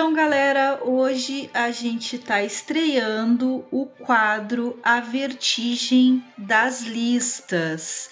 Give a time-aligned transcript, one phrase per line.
[0.00, 8.08] Então, galera, hoje a gente está estreando o quadro A Vertigem das Listas.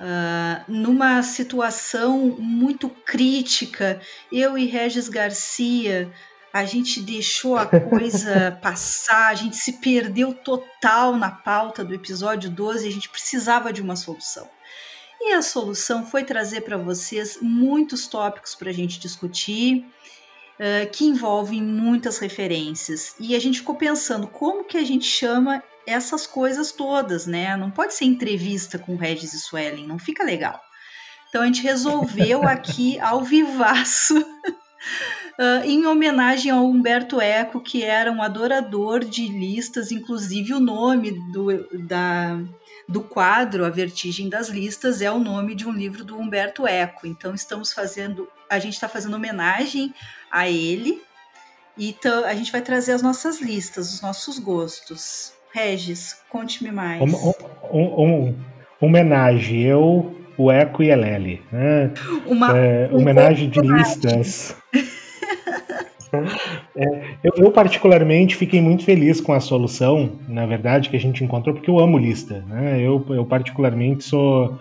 [0.00, 4.00] Uh, numa situação muito crítica,
[4.32, 6.12] eu e Regis Garcia,
[6.52, 12.50] a gente deixou a coisa passar, a gente se perdeu total na pauta do episódio
[12.50, 14.50] 12 e a gente precisava de uma solução.
[15.20, 19.86] E a solução foi trazer para vocês muitos tópicos para a gente discutir
[20.58, 23.14] uh, que envolvem muitas referências.
[23.18, 27.56] E a gente ficou pensando como que a gente chama essas coisas todas, né?
[27.56, 30.60] Não pode ser entrevista com Regis e Suelen, não fica legal.
[31.28, 38.12] Então a gente resolveu aqui ao vivaço, uh, em homenagem ao Humberto Eco, que era
[38.12, 42.38] um adorador de listas, inclusive o nome do, da,
[42.86, 47.06] do quadro A Vertigem das Listas é o nome de um livro do Humberto Eco.
[47.06, 49.94] Então estamos fazendo, a gente está fazendo homenagem
[50.30, 51.00] a ele.
[51.76, 51.94] E
[52.26, 55.32] a gente vai trazer as nossas listas, os nossos gostos.
[55.52, 57.00] Regis, conte-me mais.
[57.00, 57.32] Um,
[57.72, 58.34] um, um,
[58.80, 61.42] homenagem, eu, o Eco e a Lely.
[61.52, 61.92] Né?
[62.26, 64.56] Uma, é, homenagem de listas.
[66.74, 66.84] É,
[67.22, 71.54] eu, eu, particularmente fiquei muito feliz com a solução, na verdade, que a gente encontrou,
[71.54, 72.42] porque eu amo lista.
[72.48, 72.80] Né?
[72.80, 74.58] Eu, eu particularmente sou.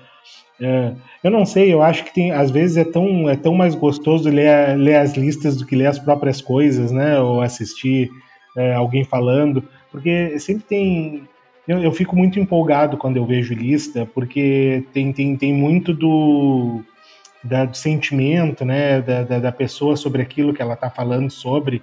[0.59, 3.75] É, eu não sei, eu acho que tem, às vezes é tão, é tão mais
[3.75, 7.19] gostoso ler, ler as listas do que ler as próprias coisas, né?
[7.19, 8.09] Ou assistir
[8.55, 11.27] é, alguém falando, porque sempre tem.
[11.67, 16.81] Eu, eu fico muito empolgado quando eu vejo lista, porque tem, tem, tem muito do
[17.43, 21.81] da, do sentimento né, da, da, da, pessoa sobre aquilo que ela está falando sobre.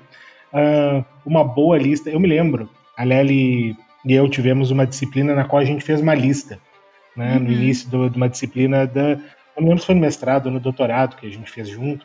[0.52, 2.10] Uh, uma boa lista.
[2.10, 6.00] Eu me lembro, a Lely e eu tivemos uma disciplina na qual a gente fez
[6.00, 6.58] uma lista,
[7.16, 7.44] né, uhum.
[7.44, 9.16] no início do, de uma disciplina da.
[9.56, 12.04] Não me lembro se foi no mestrado ou no doutorado que a gente fez junto,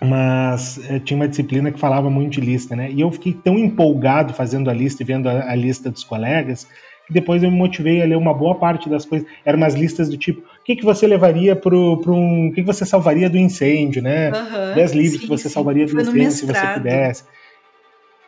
[0.00, 2.90] mas eh, tinha uma disciplina que falava muito de lista, né?
[2.90, 6.66] E eu fiquei tão empolgado fazendo a lista e vendo a, a lista dos colegas
[7.06, 9.28] que depois eu me motivei a ler uma boa parte das coisas.
[9.44, 12.48] Eram umas listas do tipo, o que, que você levaria para um.
[12.48, 14.30] O que, que você salvaria do incêndio, né?
[14.30, 15.54] Uhum, Dez livros sim, que você sim.
[15.54, 17.24] salvaria do incêndio se você pudesse.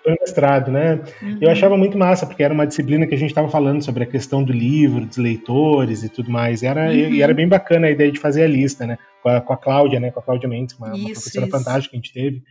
[0.04, 1.00] Foi mestrado, né?
[1.22, 1.38] Uhum.
[1.40, 4.06] Eu achava muito massa, porque era uma disciplina que a gente estava falando sobre a
[4.06, 6.62] questão do livro, dos leitores e tudo mais.
[6.62, 6.92] E era, uhum.
[6.92, 8.98] e era bem bacana a ideia de fazer a lista, né?
[9.22, 10.10] Com a, com a Cláudia, né?
[10.10, 11.56] Com a Cláudia Mendes, uma, isso, uma professora isso.
[11.56, 12.42] fantástica que a gente teve.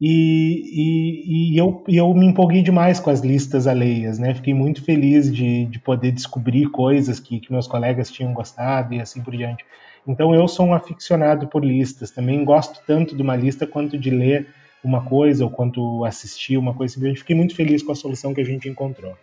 [0.00, 4.34] E, e, e, eu, eu me empolguei demais com as listas alheias, né?
[4.34, 9.00] Fiquei muito feliz de, de poder descobrir coisas que, que meus colegas tinham gostado e
[9.00, 9.64] assim por diante.
[10.04, 14.10] Então eu sou um aficionado por listas, também gosto tanto de uma lista quanto de
[14.10, 14.48] ler
[14.82, 16.98] uma coisa ou quanto assistir uma coisa.
[17.06, 19.16] Eu fiquei muito feliz com a solução que a gente encontrou.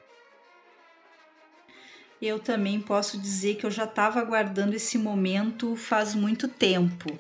[2.21, 7.11] Eu também posso dizer que eu já estava aguardando esse momento faz muito tempo.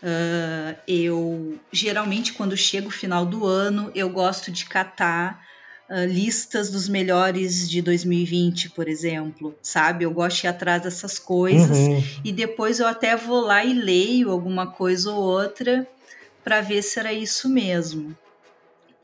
[0.00, 5.44] Uh, eu geralmente quando chega o final do ano eu gosto de catar
[5.90, 10.04] uh, listas dos melhores de 2020, por exemplo, sabe?
[10.04, 12.02] Eu gosto de ir atrás dessas coisas uhum.
[12.24, 15.84] e depois eu até vou lá e leio alguma coisa ou outra
[16.48, 18.16] para ver se era isso mesmo.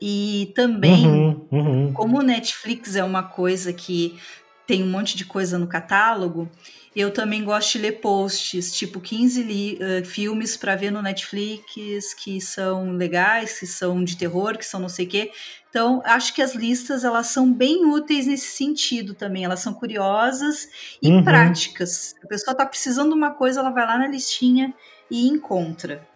[0.01, 1.93] E também, uhum, uhum.
[1.93, 4.19] como o Netflix é uma coisa que
[4.65, 6.49] tem um monte de coisa no catálogo,
[6.95, 12.41] eu também gosto de ler posts, tipo 15 uh, filmes para ver no Netflix que
[12.41, 15.31] são legais, que são de terror, que são não sei o quê.
[15.69, 19.45] Então, acho que as listas elas são bem úteis nesse sentido também.
[19.45, 20.67] Elas são curiosas
[20.99, 21.23] e uhum.
[21.23, 22.15] práticas.
[22.23, 24.73] A pessoa está precisando de uma coisa, ela vai lá na listinha
[25.11, 26.14] e encontra.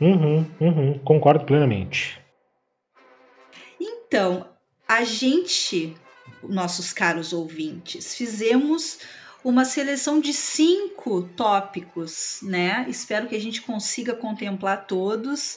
[0.00, 0.98] Uhum, uhum.
[1.00, 2.20] Concordo plenamente.
[3.80, 4.46] Então,
[4.88, 5.96] a gente
[6.42, 8.14] nossos caros ouvintes.
[8.14, 8.98] Fizemos
[9.44, 12.86] uma seleção de cinco tópicos, né?
[12.88, 15.54] Espero que a gente consiga contemplar todos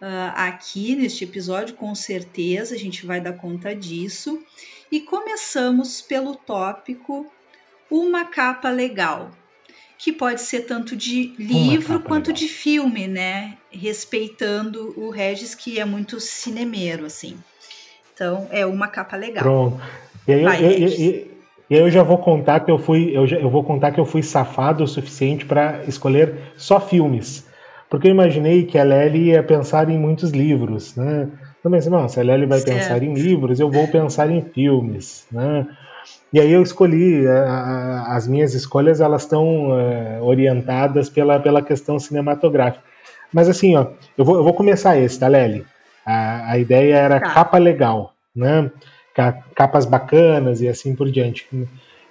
[0.00, 4.42] uh, aqui neste episódio, com certeza a gente vai dar conta disso.
[4.90, 7.30] E começamos pelo tópico
[7.90, 9.30] Uma Capa Legal,
[9.98, 12.40] que pode ser tanto de livro quanto legal.
[12.40, 13.54] de filme, né?
[13.70, 17.36] Respeitando o Regis, que é muito cinemeiro, assim.
[18.14, 19.42] Então, é uma capa legal.
[19.42, 19.80] Pronto.
[20.26, 21.28] E aí, Vai, eu, eu, eu,
[21.70, 24.22] eu já vou contar que eu fui, eu, já, eu vou contar que eu fui
[24.22, 27.46] safado o suficiente para escolher só filmes.
[27.90, 31.28] Porque eu imaginei que a Lely ia pensar em muitos livros, né?
[31.58, 32.74] Então pensei, não, se a Lely vai certo.
[32.74, 35.66] pensar em livros, eu vou pensar em filmes, né?
[36.32, 41.98] E aí eu escolhi, a, as minhas escolhas elas estão é, orientadas pela, pela questão
[41.98, 42.84] cinematográfica.
[43.32, 45.64] Mas assim, ó, eu vou, eu vou começar esse, tá, Lely?
[46.04, 47.30] A, a ideia era tá.
[47.30, 48.70] capa legal, né?
[49.54, 51.48] capas bacanas e assim por diante.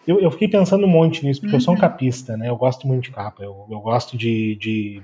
[0.05, 1.59] Eu, eu fiquei pensando um monte nisso, porque uhum.
[1.59, 1.81] eu sou um uhum.
[1.81, 2.49] capista, né?
[2.49, 5.01] Eu gosto muito de capa, eu, eu gosto de, de,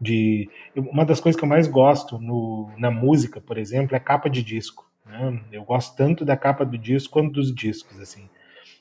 [0.00, 4.28] de uma das coisas que eu mais gosto no, na música, por exemplo, é capa
[4.28, 4.84] de disco.
[5.06, 5.40] Né?
[5.52, 8.28] Eu gosto tanto da capa do disco quanto dos discos, assim.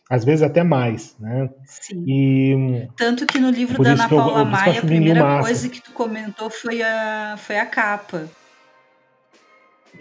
[0.09, 1.49] Às vezes até mais, né?
[1.65, 2.03] Sim.
[2.07, 5.91] E, tanto que no livro da Ana Paula eu, Maia, a primeira coisa que tu
[5.91, 8.27] comentou foi a, foi a capa.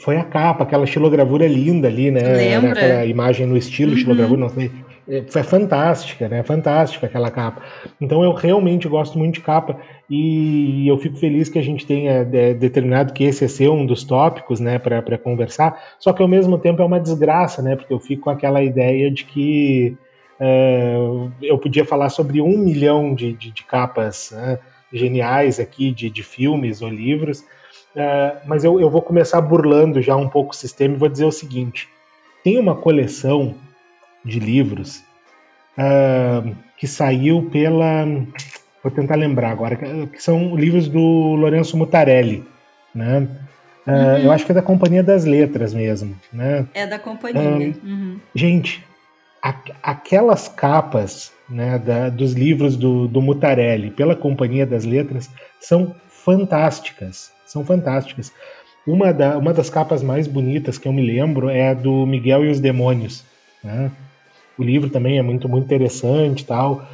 [0.01, 2.21] Foi a capa, aquela estilogravura linda ali, né?
[2.21, 2.73] Lembra?
[2.73, 3.97] Aquela imagem no estilo uhum.
[3.97, 4.71] estilogravura, não sei
[5.09, 6.43] é, fantástica, né?
[6.43, 7.63] Fantástica aquela capa.
[8.01, 9.79] Então eu realmente gosto muito de capa
[10.09, 13.85] e eu fico feliz que a gente tenha é, determinado que esse ia ser um
[13.85, 15.97] dos tópicos, né, para conversar.
[15.99, 17.77] Só que ao mesmo tempo é uma desgraça, né?
[17.77, 19.97] Porque eu fico com aquela ideia de que
[20.39, 20.97] é,
[21.43, 24.59] eu podia falar sobre um milhão de, de, de capas né,
[24.93, 27.45] geniais aqui de, de filmes ou livros,
[27.95, 31.25] é, mas eu, eu vou começar burlando já um pouco o sistema e vou dizer
[31.25, 31.89] o seguinte:
[32.43, 33.55] tem uma coleção
[34.25, 35.03] de livros
[35.79, 38.05] uh, que saiu pela.
[38.83, 42.45] Vou tentar lembrar agora, que são livros do Lourenço Mutarelli,
[42.95, 43.29] né?
[43.87, 44.19] Uh, uhum.
[44.19, 46.67] Eu acho que é da Companhia das Letras mesmo, né?
[46.75, 47.75] É da Companhia.
[47.83, 48.21] Uh, uhum.
[48.35, 48.85] Gente,
[49.43, 55.29] a, aquelas capas né, da, dos livros do, do Mutarelli pela Companhia das Letras
[55.61, 58.33] são fantásticas, são fantásticas.
[58.87, 62.45] Uma, da, uma das capas mais bonitas que eu me lembro é a do Miguel
[62.45, 63.25] e os Demônios,
[63.63, 63.91] né?
[64.59, 66.87] O livro também é muito, muito interessante tal.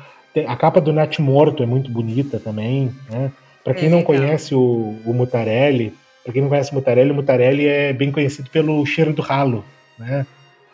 [0.46, 3.32] A capa do Nat Morto é muito bonita também, né?
[3.64, 7.14] Para quem é, não conhece o, o Mutarelli, para quem não conhece o Mutarelli, o
[7.14, 9.64] Mutarelli é bem conhecido pelo Cheiro do Ralo,
[9.98, 10.26] né?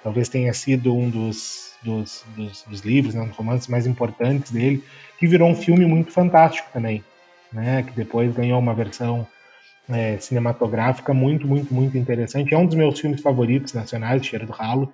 [0.02, 4.50] Talvez tenha sido um dos, dos, dos, dos livros, né, um dos romances mais importantes
[4.50, 4.84] dele,
[5.18, 7.02] que virou um filme muito fantástico também,
[7.52, 7.82] né?
[7.84, 9.26] Que depois ganhou uma versão
[9.88, 12.52] é, cinematográfica muito, muito, muito interessante.
[12.52, 14.92] É um dos meus filmes favoritos nacionais, Cheiro do Ralo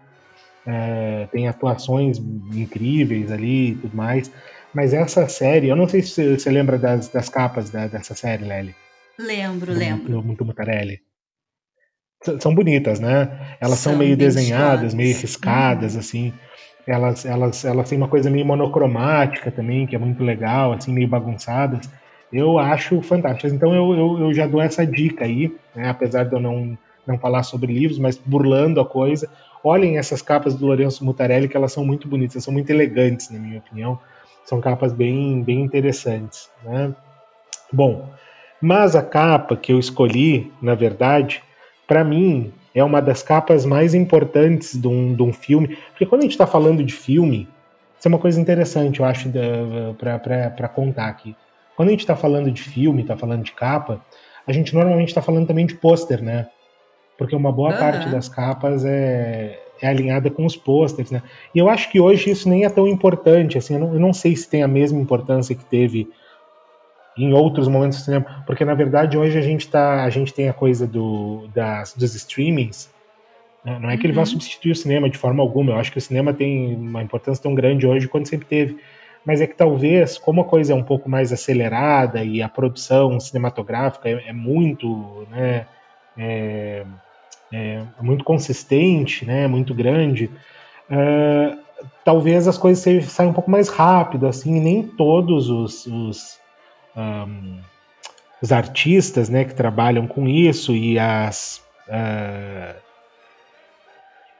[0.67, 2.19] é, tem atuações
[2.55, 4.31] incríveis ali e tudo mais.
[4.73, 8.45] Mas essa série, eu não sei se você lembra das, das capas da, dessa série,
[8.45, 8.75] Lely.
[9.21, 10.23] Lembro, do, lembro.
[10.23, 11.01] Muito Mutarelli.
[12.39, 13.57] São bonitas, né?
[13.61, 16.01] Elas são, são meio desenhadas, meio riscadas, uhum.
[16.01, 16.33] assim.
[16.87, 21.09] Elas, elas, elas têm uma coisa meio monocromática também, que é muito legal, assim, meio
[21.09, 21.89] bagunçadas.
[22.33, 23.53] Eu acho fantásticas.
[23.53, 25.89] Então eu, eu, eu já dou essa dica aí, né?
[25.89, 29.29] apesar de eu não, não falar sobre livros, mas burlando a coisa.
[29.63, 33.39] Olhem essas capas do Lourenço Mutarelli, que elas são muito bonitas, são muito elegantes, na
[33.39, 33.99] minha opinião.
[34.45, 36.49] São capas bem, bem interessantes.
[36.65, 36.95] Né?
[37.73, 38.09] Bom,
[38.61, 41.43] mas a capa que eu escolhi, na verdade,
[41.87, 45.77] para mim, é uma das capas mais importantes de um, de um filme.
[45.91, 47.49] Porque quando a gente está falando de filme,
[47.99, 49.29] isso é uma coisa interessante, eu acho,
[49.99, 51.37] para contar aqui.
[51.77, 54.01] Quando a gente está falando de filme, está falando de capa,
[54.47, 56.49] a gente normalmente está falando também de pôster, né?
[57.21, 57.79] Porque uma boa uhum.
[57.79, 61.23] parte das capas é, é alinhada com os pôsteres, né?
[61.55, 64.15] E eu acho que hoje isso nem é tão importante, assim, eu não, eu não
[64.15, 66.09] sei se tem a mesma importância que teve
[67.19, 70.49] em outros momentos do cinema, porque na verdade hoje a gente tá, a gente tem
[70.49, 72.91] a coisa do, das, dos streamings,
[73.63, 73.79] né?
[73.79, 74.27] não é que ele vá uhum.
[74.27, 77.55] substituir o cinema de forma alguma, eu acho que o cinema tem uma importância tão
[77.55, 78.79] grande hoje quanto sempre teve,
[79.27, 83.21] mas é que talvez, como a coisa é um pouco mais acelerada e a produção
[83.21, 85.67] cinematográfica é, é muito, né,
[86.17, 86.87] é,
[87.53, 90.31] é, muito consistente, né, muito grande,
[90.91, 91.59] uh,
[92.05, 96.39] talvez as coisas saiam um pouco mais rápido, assim, nem todos os, os,
[96.97, 97.59] um,
[98.43, 102.91] os artistas, né, que trabalham com isso e as uh,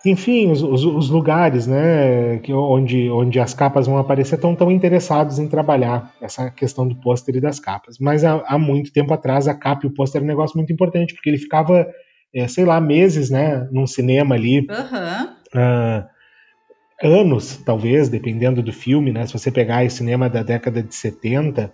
[0.05, 4.71] enfim, os, os, os, lugares, né, que, onde, onde as capas vão aparecer estão tão
[4.71, 7.99] interessados em trabalhar essa questão do pôster e das capas.
[7.99, 10.73] Mas há, há muito tempo atrás a capa e o pôster era um negócio muito
[10.73, 11.87] importante, porque ele ficava
[12.35, 14.61] é, sei lá, meses, né, num cinema ali.
[14.61, 15.25] Uhum.
[15.55, 16.05] Uh,
[17.03, 19.27] anos, talvez, dependendo do filme, né?
[19.27, 21.71] Se você pegar o cinema da década de 70, uh,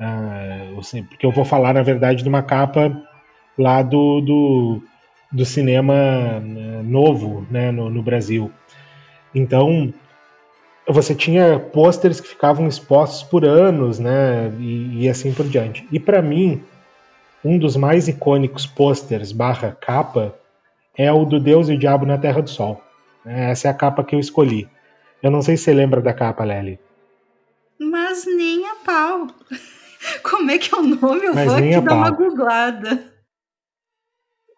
[0.00, 0.68] ah,
[1.08, 2.96] porque eu vou falar, na verdade, de uma capa
[3.58, 4.82] lá do, do,
[5.30, 8.50] do cinema né, novo, né, no, no Brasil.
[9.34, 9.92] Então,
[10.88, 15.86] você tinha pôsteres que ficavam expostos por anos, né, e, e assim por diante.
[15.90, 16.62] E para mim,
[17.44, 20.34] um dos mais icônicos pôsteres barra capa
[20.96, 22.82] é o do Deus e o Diabo na Terra do Sol.
[23.24, 24.68] Essa é a capa que eu escolhi.
[25.22, 26.78] Eu não sei se você lembra da capa, Lely.
[27.78, 29.26] Mas nem a pau.
[30.22, 31.26] Como é que é o nome?
[31.26, 33.12] Eu Mas vou aqui dar uma googlada.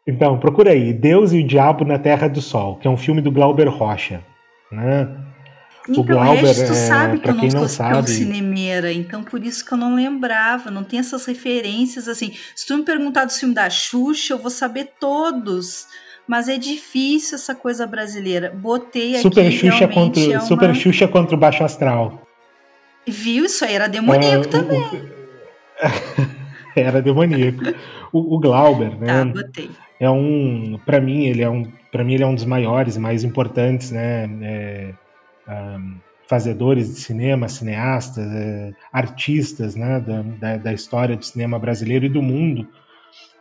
[0.07, 3.23] Então, procura aí, Deus e o Diabo na Terra do Sol, que é um filme
[3.23, 4.23] do Glauber Rocha.
[4.71, 5.24] Né?
[5.89, 9.23] Então, o Glauber, Regis, tu é, sabe que eu não, não sou tão cinemeira, então
[9.23, 12.33] por isso que eu não lembrava, não tem essas referências assim.
[12.57, 15.87] Se tu me perguntar do filme da Xuxa, eu vou saber todos.
[16.27, 18.51] Mas é difícil essa coisa brasileira.
[18.51, 20.41] Botei Super aqui Xuxa contra, é uma...
[20.41, 22.27] Super Xuxa contra o Baixo Astral.
[23.07, 23.45] Viu?
[23.45, 25.11] Isso aí era demoníaco é, também.
[26.75, 27.61] era demoníaco.
[28.11, 29.07] O, o Glauber, né?
[29.07, 29.71] Tá, botei.
[30.01, 33.23] É um, para mim ele é um, para mim ele é um dos maiores mais
[33.23, 34.29] importantes, né?
[34.43, 34.95] É,
[35.49, 40.01] um, fazedores de cinema, cineastas, é, artistas, né?
[40.01, 42.67] Da, da, da, história do cinema brasileiro e do mundo.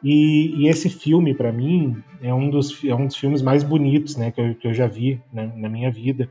[0.04, 4.18] E, e esse filme, para mim, é um dos é um dos filmes mais bonitos,
[4.18, 4.32] né?
[4.32, 6.30] Que eu, que eu já vi né, na minha vida.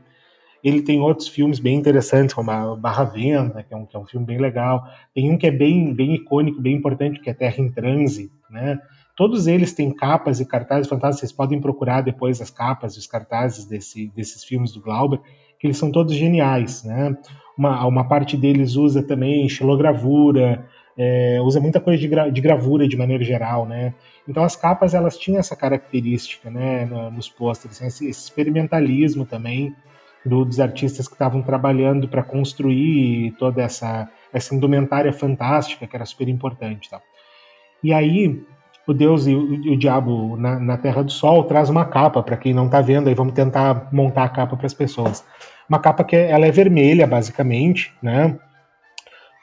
[0.63, 3.99] Ele tem outros filmes bem interessantes, como a Barra Venda, que é um, que é
[3.99, 4.87] um filme bem legal.
[5.13, 8.79] Tem um que é bem, bem icônico, bem importante, que é Terra em Transe, né?
[9.15, 11.19] Todos eles têm capas e cartazes fantásticos.
[11.19, 15.19] Vocês podem procurar depois as capas e os cartazes desse, desses filmes do Glauber,
[15.63, 17.15] que eles são todos geniais, né?
[17.57, 20.65] Uma, uma parte deles usa também xilogravura,
[20.97, 23.93] é, usa muita coisa de, gra, de, gravura de maneira geral, né?
[24.27, 26.83] Então as capas elas tinham essa característica, né?
[27.13, 29.73] Nos pôsteres, esse, esse experimentalismo também
[30.25, 36.05] do, dos artistas que estavam trabalhando para construir toda essa, essa indumentária fantástica que era
[36.05, 36.89] super importante.
[36.89, 37.01] Tá?
[37.81, 38.43] E aí,
[38.85, 42.35] o Deus e o, o diabo na, na, Terra do Sol traz uma capa, para
[42.35, 45.25] quem não está vendo, aí vamos tentar montar a capa para as pessoas.
[45.69, 48.37] Uma capa que é, ela é vermelha, basicamente, né?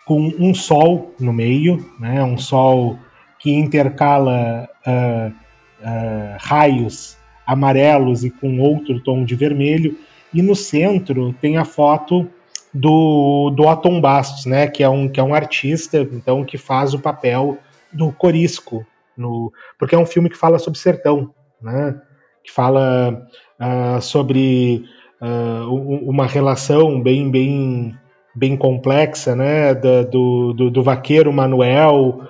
[0.06, 2.22] com um sol no meio, né?
[2.22, 2.98] um sol
[3.38, 7.16] que intercala uh, uh, raios
[7.50, 9.98] amarelos e com outro tom de vermelho,
[10.32, 12.30] e no centro tem a foto
[12.72, 16.94] do, do Atom Bastos, né, que é um que é um artista, então que faz
[16.94, 17.58] o papel
[17.92, 18.86] do Corisco,
[19.16, 22.00] no, porque é um filme que fala sobre sertão, né,
[22.44, 23.26] que fala
[23.58, 24.84] uh, sobre
[25.20, 25.74] uh,
[26.08, 27.94] uma relação bem bem
[28.34, 32.20] bem complexa, né, do, do, do vaqueiro Manuel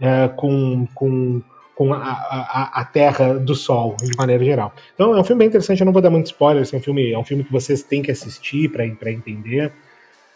[0.00, 1.42] uh, com, com
[1.76, 4.72] com a, a, a, Terra do Sol, de maneira geral.
[4.94, 7.12] Então é um filme bem interessante, eu não vou dar muito spoiler, é um filme,
[7.12, 9.70] é um filme que vocês têm que assistir para entender.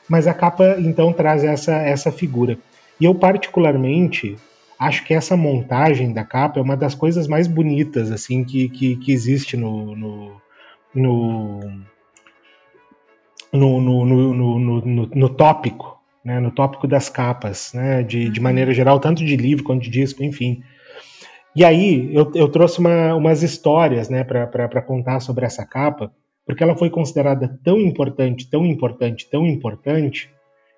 [0.06, 2.58] Mas a capa então traz essa, essa figura.
[3.00, 4.36] E eu particularmente
[4.78, 8.96] acho que essa montagem da capa é uma das coisas mais bonitas assim que, que,
[8.96, 10.42] que existe no, no,
[10.94, 11.60] no,
[13.52, 18.44] no, no, no, no, no tópico, né, no tópico das capas, né, de, de uhum.
[18.44, 20.62] maneira geral, tanto de livro quanto de disco, enfim.
[21.54, 26.12] E aí eu, eu trouxe uma, umas histórias né, para contar sobre essa capa,
[26.46, 30.30] porque ela foi considerada tão importante, tão importante, tão importante,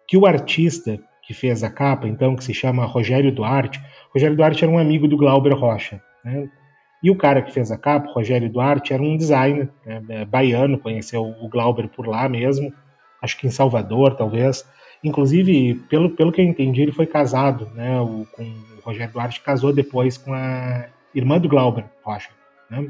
[0.09, 3.81] que o artista que fez a capa, então, que se chama Rogério Duarte,
[4.13, 6.03] Rogério Duarte era um amigo do Glauber Rocha.
[6.25, 6.49] Né?
[7.03, 10.79] E o cara que fez a capa, Rogério Duarte, era um designer né, é, baiano,
[10.79, 12.73] conheceu o Glauber por lá mesmo,
[13.21, 14.65] acho que em Salvador, talvez.
[15.03, 19.41] Inclusive, pelo, pelo que eu entendi, ele foi casado né, o, com o Rogério Duarte
[19.41, 22.31] casou depois com a irmã do Glauber Rocha.
[22.71, 22.89] Né?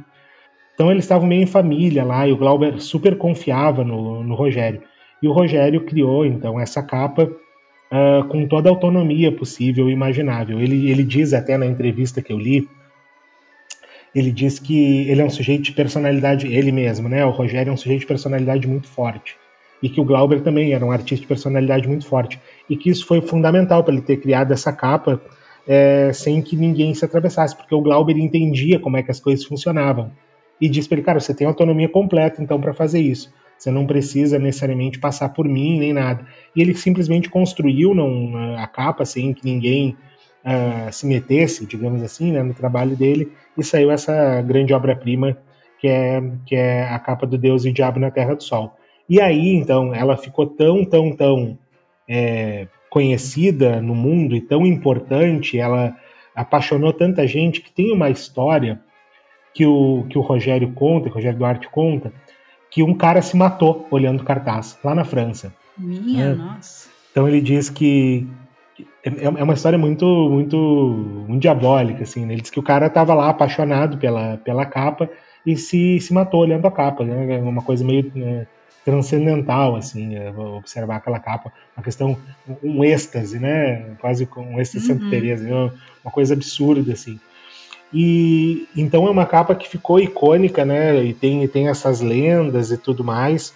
[0.75, 4.83] Então eles estavam meio em família lá e o Glauber super confiava no, no Rogério.
[5.23, 10.61] E o Rogério criou então essa capa uh, com toda a autonomia possível e imaginável.
[10.61, 12.69] Ele, ele diz até na entrevista que eu li,
[14.14, 17.25] ele diz que ele é um sujeito de personalidade, ele mesmo, né?
[17.25, 19.37] O Rogério é um sujeito de personalidade muito forte.
[19.83, 22.40] E que o Glauber também era um artista de personalidade muito forte.
[22.69, 25.21] E que isso foi fundamental para ele ter criado essa capa
[25.66, 29.45] é, sem que ninguém se atravessasse, porque o Glauber entendia como é que as coisas
[29.45, 30.12] funcionavam.
[30.61, 33.33] E disse para ele, cara, você tem autonomia completa então para fazer isso.
[33.59, 36.26] Você não precisa necessariamente passar por mim nem nada.
[36.54, 39.97] E ele simplesmente construiu não, a capa sem que ninguém
[40.44, 45.37] uh, se metesse, digamos assim, né, no trabalho dele, e saiu essa grande obra-prima
[45.78, 48.76] que é, que é a capa do Deus e o Diabo na Terra do Sol.
[49.08, 51.58] E aí, então, ela ficou tão, tão, tão
[52.08, 55.96] é, conhecida no mundo e tão importante, ela
[56.34, 58.80] apaixonou tanta gente que tem uma história
[59.54, 62.12] que o, que o Rogério conta, que o Rogério Duarte conta,
[62.70, 65.52] que um cara se matou olhando cartaz lá na França.
[65.76, 66.34] Minha é.
[66.34, 66.88] nossa.
[67.11, 68.26] Então ele diz que
[69.04, 70.56] é, é uma história muito, muito,
[71.28, 72.25] muito diabólica, assim.
[72.25, 72.35] Né?
[72.35, 75.11] Ele diz que o cara estava lá apaixonado pela, pela capa
[75.44, 77.37] e se, se matou olhando a capa, né?
[77.37, 78.47] É uma coisa meio né,
[78.85, 82.16] transcendental, assim, é, observar aquela capa, uma questão,
[82.62, 84.99] um êxtase, né, quase um êxtase uhum.
[84.99, 85.73] Santa Teresa, né?
[86.04, 87.18] uma coisa absurda, assim.
[87.92, 92.78] E então é uma capa que ficou icônica, né, e tem, tem essas lendas e
[92.78, 93.54] tudo mais.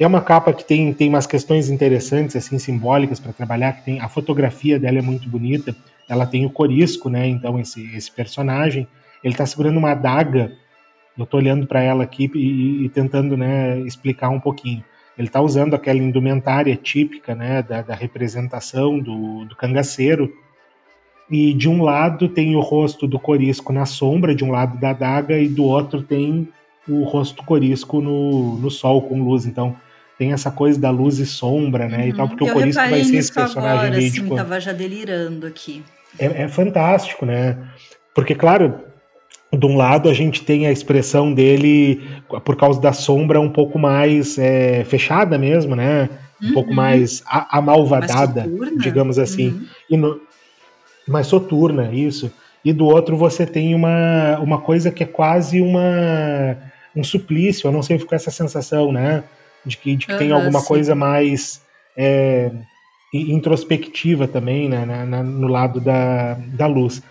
[0.00, 4.00] É uma capa que tem, tem umas questões interessantes, assim, simbólicas para trabalhar, que tem
[4.00, 5.76] a fotografia dela é muito bonita,
[6.08, 8.88] ela tem o Corisco, né, então esse, esse personagem,
[9.22, 10.52] ele está segurando uma adaga
[11.20, 14.82] eu estou olhando para ela aqui e, e, tentando né, explicar um pouquinho.
[15.18, 20.32] Ele está usando aquela indumentária típica né, da, da representação do, do, cangaceiro.
[21.30, 24.90] E de um lado tem o rosto do corisco na sombra, de um lado da
[24.90, 26.48] adaga, e do outro tem
[26.88, 29.44] o rosto corisco no, no sol com luz.
[29.44, 29.76] Então
[30.20, 32.02] tem essa coisa da luz e sombra, né?
[32.02, 32.08] Uhum.
[32.08, 35.46] E tal, porque eu o corisco vai ser esse personagem agora, assim, Tava já delirando
[35.46, 35.82] aqui.
[36.18, 37.56] é, é fantástico, né?
[38.14, 38.80] Porque, claro,
[39.50, 42.06] de um lado a gente tem a expressão dele
[42.44, 46.10] por causa da sombra um pouco mais é, fechada mesmo, né?
[46.42, 46.52] Um uhum.
[46.52, 48.44] pouco mais amalvadada,
[48.76, 49.48] digamos assim.
[49.48, 49.66] Uhum.
[49.88, 50.20] E no,
[51.08, 52.30] mais soturna, isso.
[52.62, 56.58] E do outro você tem uma, uma coisa que é quase uma
[56.94, 59.24] um suplício, eu não sei, com essa sensação, né?
[59.64, 60.66] De que, de que uhum, tem alguma sim.
[60.66, 61.62] coisa mais
[61.96, 62.50] é,
[63.12, 64.84] introspectiva também, né?
[64.84, 67.02] Na, na, no lado da, da luz.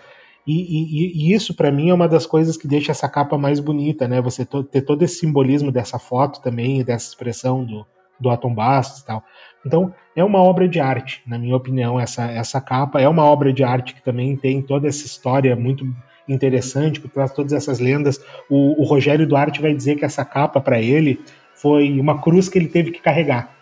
[0.46, 3.60] E, e, e isso, para mim, é uma das coisas que deixa essa capa mais
[3.60, 4.20] bonita, né?
[4.20, 7.86] Você to, ter todo esse simbolismo dessa foto também, dessa expressão do,
[8.18, 9.22] do Atom Bastos e tal.
[9.64, 13.00] Então, é uma obra de arte, na minha opinião, essa, essa capa.
[13.00, 15.86] É uma obra de arte que também tem toda essa história muito
[16.28, 18.20] interessante, que traz todas essas lendas.
[18.48, 21.20] O, o Rogério Duarte vai dizer que essa capa, para ele,
[21.60, 23.54] foi uma cruz que ele teve que carregar.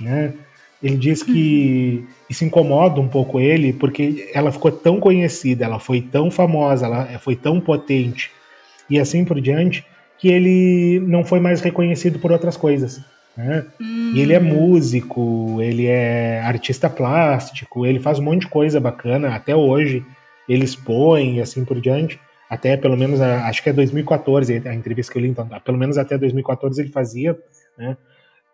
[0.00, 0.34] Né?
[0.82, 6.00] Ele diz que isso incomoda um pouco ele, porque ela ficou tão conhecida, ela foi
[6.00, 8.30] tão famosa, ela foi tão potente,
[8.88, 9.84] e assim por diante,
[10.18, 13.02] que ele não foi mais reconhecido por outras coisas.
[13.36, 13.64] Né?
[13.80, 14.12] Hum.
[14.14, 14.44] E ele é hum.
[14.44, 20.04] músico, ele é artista plástico, ele faz um monte de coisa bacana até hoje.
[20.48, 22.18] Ele expõe e assim por diante.
[22.50, 25.96] Até pelo menos, acho que é 2014 a entrevista que eu li, então, pelo menos
[25.96, 27.38] até 2014 ele fazia,
[27.78, 27.96] né?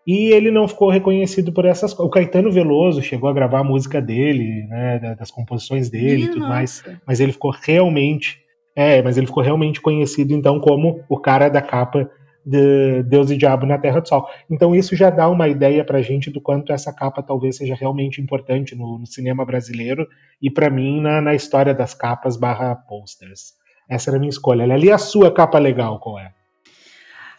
[0.06, 2.06] E ele não ficou reconhecido por essas coisas.
[2.06, 6.40] O Caetano Veloso chegou a gravar a música dele, né, das composições dele e tudo
[6.40, 6.52] nossa.
[6.52, 8.38] mais, mas ele ficou realmente,
[8.76, 12.08] é, mas ele ficou realmente conhecido então como o cara da capa
[12.44, 14.28] de Deus e Diabo na Terra do Sol.
[14.48, 18.20] Então isso já dá uma ideia pra gente do quanto essa capa talvez seja realmente
[18.20, 20.06] importante no, no cinema brasileiro
[20.40, 23.54] e para mim na, na, história das capas barra posters.
[23.88, 24.64] Essa era a minha escolha.
[24.64, 26.32] Ali a sua capa legal, qual é?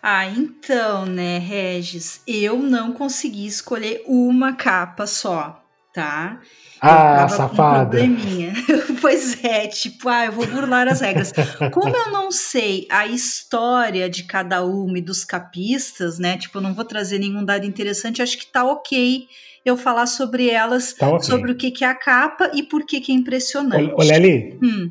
[0.01, 5.61] Ah, então, né, Regis, eu não consegui escolher uma capa só,
[5.93, 6.39] tá?
[6.79, 7.99] Ah, safada.
[8.01, 8.15] Um
[9.01, 11.33] pois é, tipo, ah, eu vou burlar as regras.
[11.73, 16.37] Como eu não sei a história de cada uma e dos capistas, né?
[16.37, 19.27] Tipo, eu não vou trazer nenhum dado interessante, acho que tá ok
[19.65, 21.25] eu falar sobre elas, tá okay.
[21.25, 23.93] sobre o que, que é a capa e por que, que é impressionante.
[23.97, 24.89] Olha ali, hum.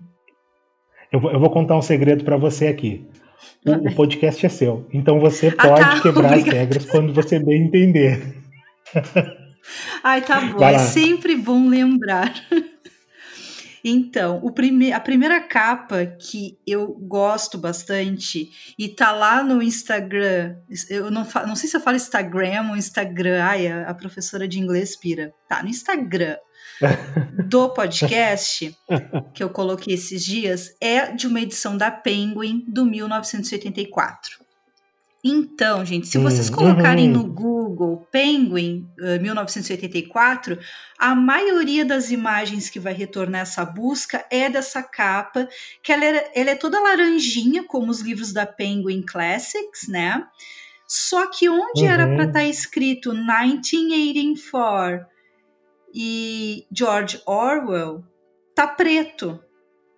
[1.13, 3.07] Eu, vou, eu vou contar um segredo para você aqui.
[3.65, 7.39] O, o, podcast é seu, então você pode ah, tá, quebrar as regras quando você
[7.39, 8.37] bem entender.
[10.03, 10.65] Ai, tá bom.
[10.65, 12.33] É sempre bom lembrar.
[13.89, 20.57] Então, o prime a primeira capa que eu gosto bastante e tá lá no Instagram,
[20.91, 24.59] eu não, não sei se eu falo Instagram ou Instagram, ai, a, a professora de
[24.59, 25.33] inglês pira.
[25.49, 26.37] Tá, no Instagram
[27.49, 28.77] do podcast
[29.35, 34.47] que eu coloquei esses dias é de uma edição da Penguin do 1984.
[35.29, 37.15] Então, gente, se vocês hum, colocarem uhum.
[37.15, 40.57] no Google Penguin uh, 1984,
[40.97, 45.49] a maioria das imagens que vai retornar essa busca é dessa capa,
[45.83, 50.25] que ela é, ela é toda laranjinha, como os livros da Penguin Classics, né?
[50.87, 51.91] Só que onde uhum.
[51.91, 55.16] era para estar escrito 1984
[55.97, 58.05] e George Orwell,
[58.55, 59.41] tá preto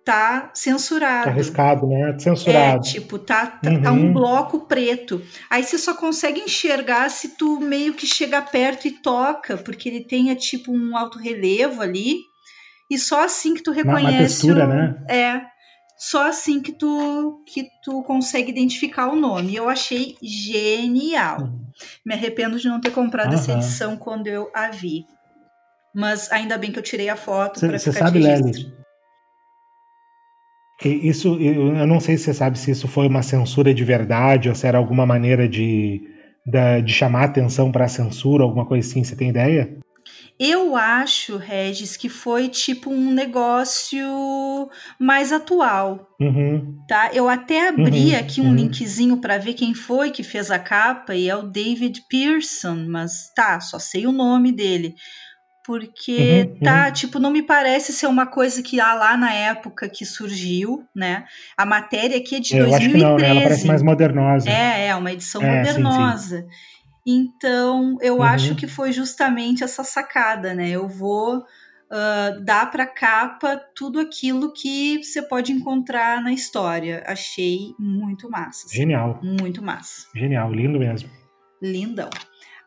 [0.09, 1.25] tá censurado.
[1.25, 2.17] Tá arriscado, né?
[2.17, 2.77] Censurado.
[2.77, 3.81] É, tipo, tá, tá, uhum.
[3.83, 5.21] tá, um bloco preto.
[5.47, 10.03] Aí você só consegue enxergar se tu meio que chega perto e toca, porque ele
[10.03, 12.21] tem é, tipo um alto relevo ali.
[12.89, 14.07] E só assim que tu reconhece.
[14.11, 15.05] Uma, textura, o, né?
[15.07, 15.41] É.
[15.95, 19.55] Só assim que tu que tu consegue identificar o nome.
[19.55, 21.41] Eu achei genial.
[21.41, 21.67] Uhum.
[22.03, 23.35] Me arrependo de não ter comprado uhum.
[23.35, 25.05] essa edição quando eu a vi.
[25.93, 28.19] Mas ainda bem que eu tirei a foto para ficar sabe.
[28.19, 28.71] Lely,
[30.85, 34.55] isso, eu não sei se você sabe se isso foi uma censura de verdade ou
[34.55, 36.01] se era alguma maneira de,
[36.45, 39.03] de, de chamar atenção para a censura, alguma coisa assim.
[39.03, 39.77] Você tem ideia?
[40.39, 46.07] Eu acho, Regis, que foi tipo um negócio mais atual.
[46.17, 46.77] Uhum.
[46.87, 47.09] Tá?
[47.13, 48.19] Eu até abri uhum.
[48.19, 48.55] aqui um uhum.
[48.55, 53.33] linkzinho para ver quem foi que fez a capa e é o David Pearson, mas
[53.35, 54.95] tá, só sei o nome dele
[55.69, 56.93] porque uhum, tá, uhum.
[56.93, 61.25] tipo, não me parece ser uma coisa que há lá na época que surgiu, né?
[61.55, 62.71] A matéria aqui é de é, 2013.
[62.71, 63.29] Eu acho que não, né?
[63.29, 64.49] Ela parece mais modernosa.
[64.49, 66.41] É, é uma edição é, modernosa.
[66.41, 66.49] Sim, sim.
[67.05, 68.23] Então, eu uhum.
[68.23, 70.71] acho que foi justamente essa sacada, né?
[70.71, 77.03] Eu vou uh, dar para capa tudo aquilo que você pode encontrar na história.
[77.05, 78.65] Achei muito massa.
[78.65, 78.75] Assim.
[78.75, 79.19] Genial.
[79.21, 80.07] Muito massa.
[80.15, 81.07] Genial, lindo mesmo.
[81.61, 82.09] Lindão.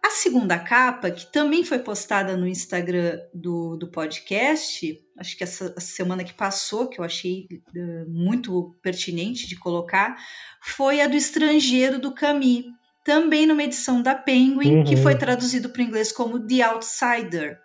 [0.04, 5.78] A segunda capa, que também foi postada no Instagram do, do podcast, acho que essa,
[5.78, 10.16] semana que passou, que eu achei uh, muito pertinente de colocar,
[10.60, 12.64] foi a do Estrangeiro do Camus,
[13.04, 14.84] também numa edição da Penguin, uhum.
[14.84, 17.60] que foi traduzido para o inglês como The Outsider.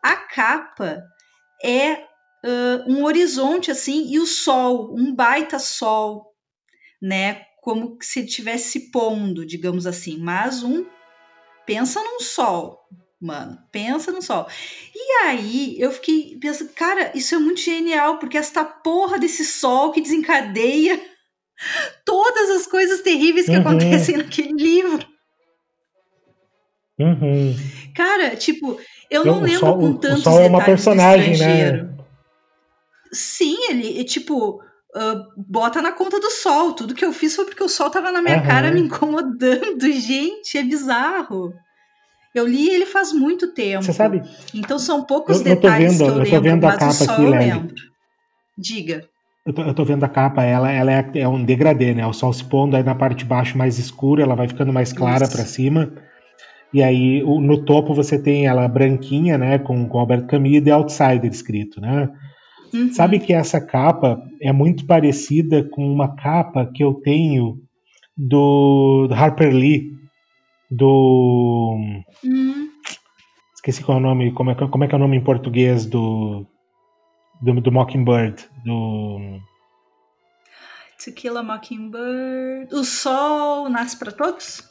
[0.00, 1.02] A capa
[1.62, 6.34] é uh, um horizonte assim e o sol, um baita sol,
[7.02, 7.42] né?
[7.62, 10.84] Como se estivesse se pondo, digamos assim, mas um
[11.66, 12.80] pensa num sol,
[13.20, 14.46] mano, pensa no sol.
[14.94, 19.92] E aí eu fiquei pensando, cara, isso é muito genial, porque esta porra desse sol
[19.92, 21.00] que desencadeia
[22.04, 23.60] todas as coisas terríveis que uhum.
[23.60, 25.06] acontecem naquele livro.
[26.98, 27.56] Uhum.
[27.94, 28.78] Cara, tipo,
[29.10, 31.90] eu não lembro sol, com tantos o sol é uma personagem, né?
[33.12, 34.60] Sim, ele, tipo,
[34.94, 36.72] uh, bota na conta do sol.
[36.72, 38.46] Tudo que eu fiz foi porque o sol tava na minha uhum.
[38.46, 39.82] cara me incomodando.
[39.92, 41.52] Gente, é bizarro.
[42.34, 43.84] Eu li ele faz muito tempo.
[43.84, 44.22] Você sabe?
[44.52, 47.26] Então são poucos eu, detalhes eu vendo, que eu, eu lembro, vendo a capa aqui,
[47.26, 47.74] lembro.
[48.58, 49.04] Diga.
[49.46, 52.06] Eu tô, eu tô, vendo a capa, ela, ela é, é, um degradê, né?
[52.06, 54.92] O sol se pondo aí na parte de baixo mais escura, ela vai ficando mais
[54.92, 55.92] clara para cima.
[56.72, 59.58] E aí o, no topo você tem ela branquinha, né?
[59.58, 62.08] Com, com Albert Camus e The Outsider escrito, né?
[62.74, 62.92] Uhum.
[62.92, 67.62] Sabe que essa capa é muito parecida com uma capa que eu tenho
[68.16, 69.92] do, do Harper Lee,
[70.68, 71.76] do.
[72.24, 72.68] Uhum.
[73.54, 75.86] Esqueci qual é o nome, como é, como é que é o nome em português
[75.86, 76.44] do.
[77.40, 79.38] do, do Mockingbird, do.
[81.04, 82.74] To Kill a Mockingbird.
[82.74, 84.68] O Sol nasce para todos?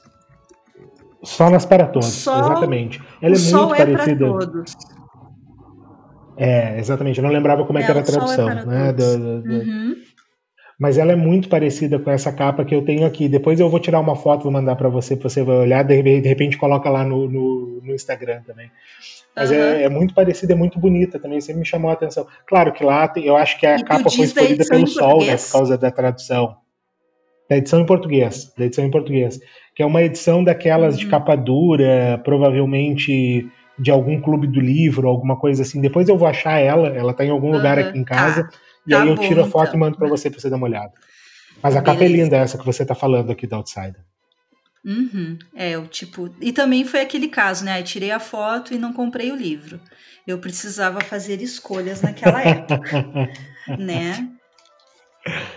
[1.23, 3.01] Sol nasce para todos, sol, exatamente.
[3.21, 4.25] Ela é muito é parecida.
[6.37, 7.17] É, exatamente.
[7.19, 8.93] Eu não lembrava como é, é que era a é tradução, é né?
[8.93, 9.53] Do, do, do...
[9.53, 9.95] Uhum.
[10.79, 13.29] Mas ela é muito parecida com essa capa que eu tenho aqui.
[13.29, 15.83] Depois eu vou tirar uma foto, vou mandar para você, você olhar.
[15.83, 18.69] De repente, de repente coloca lá no, no, no Instagram também.
[19.35, 19.57] Mas uhum.
[19.57, 21.39] é, é, muito parecida, é muito bonita também.
[21.41, 22.27] Sempre me chamou a atenção.
[22.47, 25.51] Claro que lá eu acho que a e capa foi escolhida pelo Sol, né, por
[25.51, 26.55] causa da tradução.
[27.49, 28.51] Da edição em português.
[28.57, 29.39] Da edição em português.
[29.75, 30.99] Que é uma edição daquelas uhum.
[31.01, 35.81] de capa dura, provavelmente de algum clube do livro, alguma coisa assim.
[35.81, 38.57] Depois eu vou achar ela, ela tá em algum uhum, lugar aqui em casa, tá.
[38.86, 39.75] e tá aí eu tiro a foto então.
[39.75, 40.93] e mando para você para você dar uma olhada.
[41.62, 41.83] Mas a Beleza.
[41.83, 44.01] capa é linda essa que você tá falando aqui da Outsider.
[44.86, 45.38] Uhum.
[45.55, 46.33] É, o tipo.
[46.41, 47.79] E também foi aquele caso, né?
[47.79, 49.79] Eu tirei a foto e não comprei o livro.
[50.27, 53.29] Eu precisava fazer escolhas naquela época,
[53.79, 54.29] né?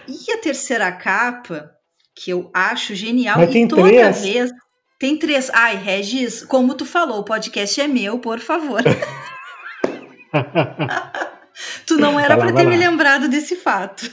[0.06, 1.72] E a terceira capa,
[2.14, 4.22] que eu acho genial, Mas e toda três.
[4.22, 4.50] vez
[4.98, 5.50] tem três.
[5.52, 8.82] Ai, Regis, como tu falou, o podcast é meu, por favor.
[11.86, 14.10] tu não era para ter me lembrado desse fato.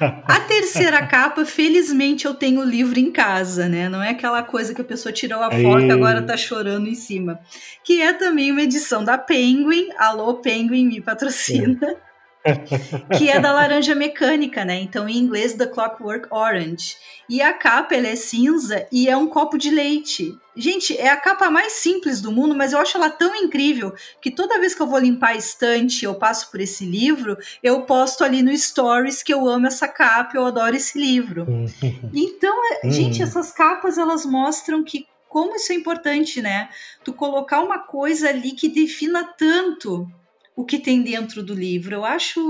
[0.00, 3.88] A terceira capa, felizmente, eu tenho o livro em casa, né?
[3.88, 6.94] Não é aquela coisa que a pessoa tirou a foto e agora tá chorando em
[6.94, 7.38] cima.
[7.84, 9.88] Que é também uma edição da Penguin.
[9.98, 11.78] Alô, Penguin, me patrocina.
[11.82, 12.13] É
[13.16, 14.80] que é da laranja mecânica, né?
[14.80, 16.96] Então, em inglês, The Clockwork Orange.
[17.28, 20.38] E a capa, ela é cinza e é um copo de leite.
[20.54, 24.30] Gente, é a capa mais simples do mundo, mas eu acho ela tão incrível que
[24.30, 28.22] toda vez que eu vou limpar a estante, eu passo por esse livro, eu posto
[28.22, 31.46] ali no Stories que eu amo essa capa, eu adoro esse livro.
[32.12, 33.24] Então, é, gente, hum.
[33.24, 36.68] essas capas, elas mostram que como isso é importante, né?
[37.02, 40.08] Tu colocar uma coisa ali que defina tanto
[40.56, 41.94] o que tem dentro do livro.
[41.94, 42.40] Eu acho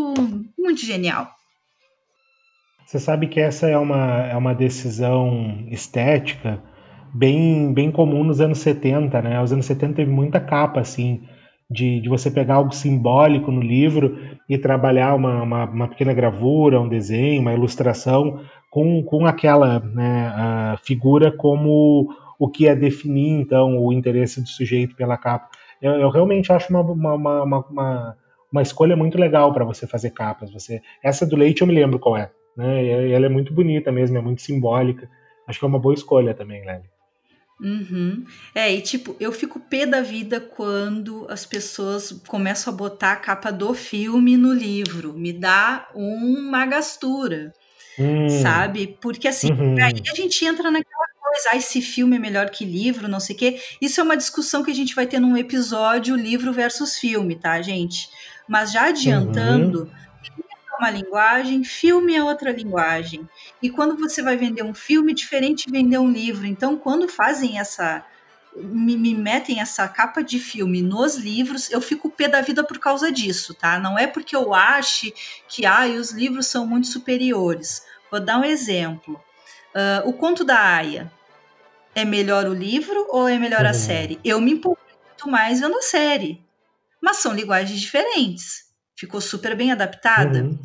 [0.58, 1.28] muito genial.
[2.84, 6.62] Você sabe que essa é uma, é uma decisão estética
[7.14, 9.42] bem, bem comum nos anos 70, né?
[9.42, 11.22] Os anos 70 teve muita capa, assim,
[11.70, 16.80] de, de você pegar algo simbólico no livro e trabalhar uma, uma, uma pequena gravura,
[16.80, 18.40] um desenho, uma ilustração
[18.70, 24.94] com, com aquela né, figura como o que é definir, então, o interesse do sujeito
[24.94, 25.48] pela capa.
[25.84, 28.16] Eu, eu realmente acho uma, uma, uma, uma,
[28.50, 30.50] uma escolha muito legal para você fazer capas.
[30.50, 32.30] Você, essa do leite eu me lembro qual é.
[32.56, 32.84] Né?
[32.84, 35.10] E ela é muito bonita mesmo, é muito simbólica.
[35.46, 36.84] Acho que é uma boa escolha também, Lely.
[37.60, 38.24] Uhum.
[38.54, 43.16] É, e tipo, eu fico pé da vida quando as pessoas começam a botar a
[43.16, 45.12] capa do filme no livro.
[45.12, 47.52] Me dá uma gastura,
[47.98, 48.28] hum.
[48.28, 48.96] sabe?
[49.00, 49.76] Porque assim, uhum.
[49.82, 53.34] aí a gente entra naquela coisa, ah, esse filme é melhor que livro, não sei
[53.34, 53.60] o quê.
[53.80, 57.60] Isso é uma discussão que a gente vai ter num episódio livro versus filme, tá,
[57.60, 58.08] gente?
[58.46, 60.40] Mas já adiantando, uhum.
[60.72, 63.28] é uma linguagem, filme é outra linguagem.
[63.60, 66.46] E quando você vai vender um filme, é diferente de vender um livro.
[66.46, 68.04] Então, quando fazem essa
[68.56, 72.78] me, me, metem essa capa de filme nos livros, eu fico pé da vida por
[72.78, 73.80] causa disso, tá?
[73.80, 75.12] Não é porque eu ache
[75.48, 77.84] que ah, os livros são muito superiores.
[78.12, 79.20] Vou dar um exemplo.
[79.74, 81.10] Uh, o Conto da Aya
[81.94, 83.70] é melhor o livro ou é melhor uhum.
[83.70, 84.18] a série?
[84.24, 86.42] Eu me empolgo muito mais vendo a série.
[87.00, 88.64] Mas são linguagens diferentes.
[88.96, 90.42] Ficou super bem adaptada.
[90.42, 90.58] Uhum.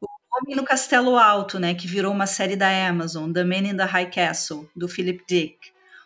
[0.00, 3.76] O Homem no Castelo Alto, né, que virou uma série da Amazon, The Man in
[3.76, 5.56] the High Castle, do Philip Dick.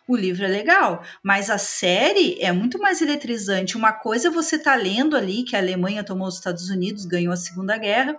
[0.07, 3.77] o livro é legal, mas a série é muito mais eletrizante.
[3.77, 7.33] Uma coisa é você tá lendo ali que a Alemanha tomou os Estados Unidos, ganhou
[7.33, 8.17] a Segunda Guerra,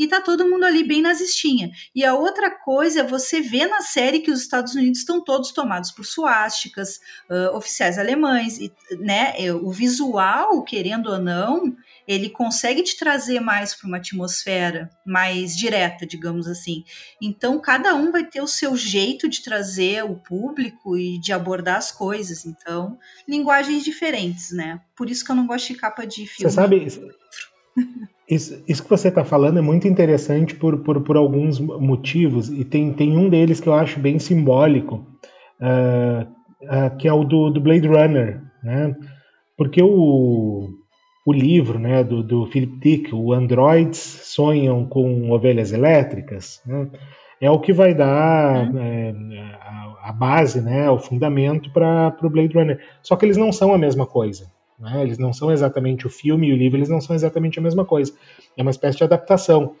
[0.00, 1.70] e tá todo mundo ali bem nazistinha.
[1.94, 5.52] E a outra coisa é você ver na série que os Estados Unidos estão todos
[5.52, 9.34] tomados por suásticas, uh, oficiais alemães, e, né?
[9.62, 11.76] O visual, querendo ou não,
[12.08, 16.82] ele consegue te trazer mais para uma atmosfera mais direta, digamos assim.
[17.20, 21.76] Então, cada um vai ter o seu jeito de trazer o público e de abordar
[21.76, 22.46] as coisas.
[22.46, 24.80] Então, linguagens diferentes, né?
[24.96, 26.50] Por isso que eu não gosto de capa de filme.
[26.50, 26.86] Você sabe,
[28.30, 32.64] isso, isso que você está falando é muito interessante por, por, por, alguns motivos, e
[32.64, 35.04] tem, tem um deles que eu acho bem simbólico,
[35.60, 36.22] uh,
[36.62, 38.94] uh, que é o do, do Blade Runner, né?
[39.56, 40.70] Porque o,
[41.26, 46.88] o livro né, do, do Philip Dick, o Androids Sonham com Ovelhas Elétricas, né,
[47.40, 48.78] é o que vai dar uhum.
[48.78, 49.14] é,
[49.60, 52.78] a, a, base, né, o fundamento para o Blade Runner.
[53.02, 54.46] Só que eles não são a mesma coisa.
[54.80, 57.62] Né, eles não são exatamente o filme e o livro, eles não são exatamente a
[57.62, 58.12] mesma coisa.
[58.56, 59.74] É uma espécie de adaptação.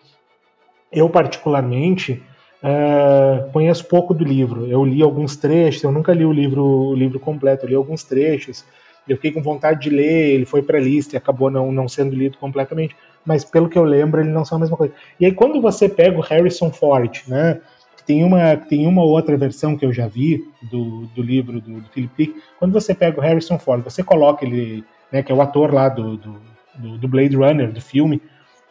[0.92, 2.22] Eu, particularmente,
[2.62, 4.66] é, conheço pouco do livro.
[4.66, 8.04] Eu li alguns trechos, eu nunca li o livro, o livro completo, eu li alguns
[8.04, 8.64] trechos
[9.08, 11.88] eu fiquei com vontade de ler, ele foi para a lista e acabou não, não
[11.88, 14.94] sendo lido completamente, mas pelo que eu lembro, ele não são a mesma coisa.
[15.18, 17.60] E aí quando você pega o Harrison Ford, né,
[18.04, 21.88] tem uma, tem uma outra versão que eu já vi do, do livro do, do
[21.90, 25.42] Philip Dick, quando você pega o Harrison Ford, você coloca ele, né, que é o
[25.42, 28.20] ator lá do, do, do Blade Runner, do filme,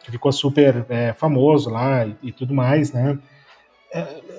[0.02, 3.18] que ficou super é, famoso lá e, e tudo mais, né,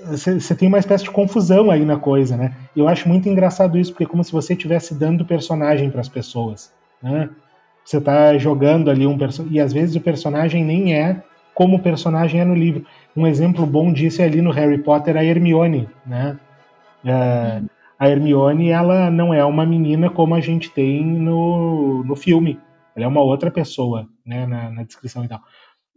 [0.05, 2.53] você tem uma espécie de confusão aí na coisa, né?
[2.75, 5.99] E eu acho muito engraçado isso, porque é como se você estivesse dando personagem para
[5.99, 7.29] as pessoas, né?
[7.83, 11.21] Você está jogando ali um personagem, e às vezes o personagem nem é
[11.53, 12.85] como o personagem é no livro.
[13.15, 16.39] Um exemplo bom disso é ali no Harry Potter, a Hermione, né?
[17.03, 17.61] É,
[17.99, 22.59] a Hermione, ela não é uma menina como a gente tem no, no filme.
[22.95, 25.39] Ela é uma outra pessoa, né, na, na descrição e tal.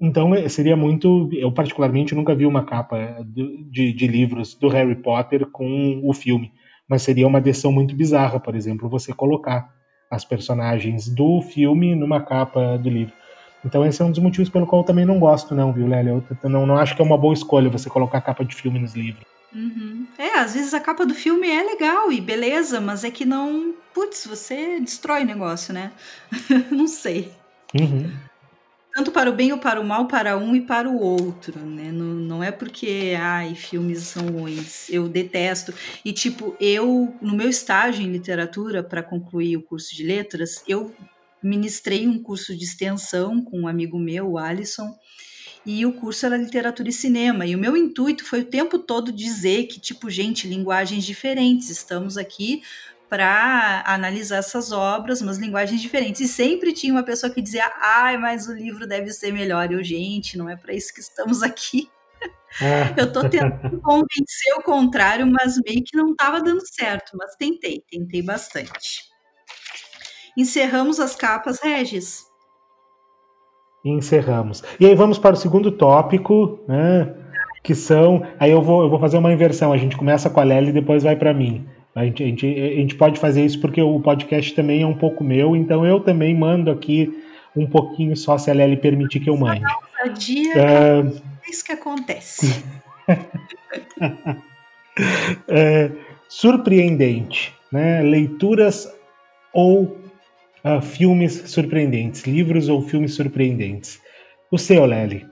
[0.01, 1.29] Então é, seria muito.
[1.33, 6.53] Eu, particularmente, nunca vi uma capa de, de, livros do Harry Potter com o filme,
[6.89, 9.73] mas seria uma decisão muito bizarra, por exemplo, você colocar
[10.11, 13.15] as personagens do filme numa capa do livro.
[13.65, 16.11] Então esse é um dos motivos pelo qual eu também não gosto, não, viu, Lélia?
[16.11, 18.95] Eu não, não acho que é uma boa escolha você colocar capa de filme nos
[18.95, 19.25] livros.
[19.55, 20.07] Uhum.
[20.19, 23.75] É, às vezes a capa do filme é legal e beleza, mas é que não.
[23.95, 25.93] Putz, você destrói o negócio, né?
[26.71, 27.31] não sei.
[27.79, 28.11] Uhum
[28.95, 31.91] tanto para o bem ou para o mal, para um e para o outro, né?
[31.91, 34.89] Não, não é porque, ai, filmes são ruins.
[34.89, 35.75] Eu detesto.
[36.05, 40.95] E, tipo, eu, no meu estágio em literatura, para concluir o curso de letras, eu
[41.47, 44.95] ministrei um curso de extensão com um amigo meu, o Alisson,
[45.67, 47.47] e o curso era literatura e cinema.
[47.47, 52.19] E o meu intuito foi o tempo todo dizer que, tipo, gente, linguagens diferentes, estamos
[52.19, 52.63] aqui
[53.09, 56.21] para analisar essas obras, umas linguagens diferentes.
[56.21, 59.73] E sempre tinha uma pessoa que dizia: ai, mas o livro deve ser melhor.
[59.73, 61.89] Eu, gente, não é para isso que estamos aqui.
[62.61, 63.01] É.
[63.01, 67.17] Eu estou tentando convencer o contrário, mas meio que não estava dando certo.
[67.17, 69.14] Mas tentei, tentei bastante.
[70.37, 72.27] Encerramos as capas, Regis.
[73.85, 74.63] Encerramos.
[74.81, 77.15] E aí vamos para o segundo tópico, né?
[77.63, 78.27] Que são.
[78.39, 79.73] Aí eu vou, eu vou fazer uma inversão.
[79.73, 81.67] A gente começa com a Lely e depois vai para mim.
[81.95, 84.97] A gente, a, gente, a gente pode fazer isso porque o podcast também é um
[84.97, 87.23] pouco meu, então eu também mando aqui
[87.55, 89.63] um pouquinho só se a Lely permitir que eu mande.
[90.19, 91.01] Dia, é...
[91.01, 92.65] é isso que acontece.
[95.49, 95.91] é,
[96.29, 98.03] surpreendente, né?
[98.03, 98.93] Leituras
[99.53, 99.97] ou
[100.65, 104.01] uh, filmes surpreendentes, livros ou filmes surpreendentes.
[104.51, 105.27] O seu, Lely.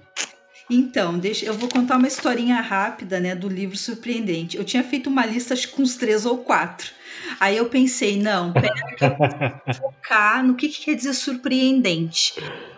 [0.70, 4.56] Então, deixa, eu vou contar uma historinha rápida, né, do livro surpreendente.
[4.56, 6.90] Eu tinha feito uma lista acho, com uns três ou quatro.
[7.38, 12.34] Aí eu pensei, não, pera eu vou focar no que, que, quer dizer surpreendente.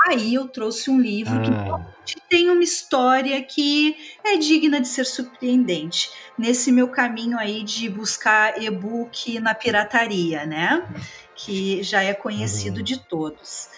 [0.08, 1.80] Aí eu trouxe um livro ah.
[2.04, 6.10] que tem uma história que é digna de ser surpreendente.
[6.36, 10.84] Nesse meu caminho aí de buscar e-book na pirataria, né?
[11.34, 12.84] Que já é conhecido uhum.
[12.84, 13.68] de todos.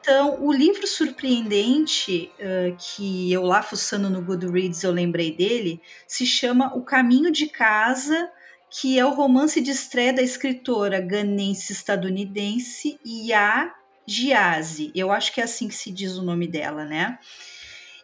[0.00, 6.24] Então, o livro surpreendente uh, que eu lá fuçando no Goodreads eu lembrei dele se
[6.24, 8.30] chama O Caminho de Casa,
[8.70, 13.74] que é o romance de estreia da escritora ganense estadunidense Ia
[14.06, 14.92] Giazi.
[14.94, 17.18] Eu acho que é assim que se diz o nome dela, né?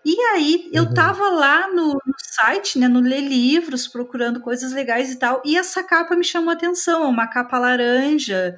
[0.05, 0.95] E aí eu uhum.
[0.95, 5.57] tava lá no, no, site, né, no Ler Livros, procurando coisas legais e tal, e
[5.57, 8.57] essa capa me chamou a atenção, é uma capa laranja,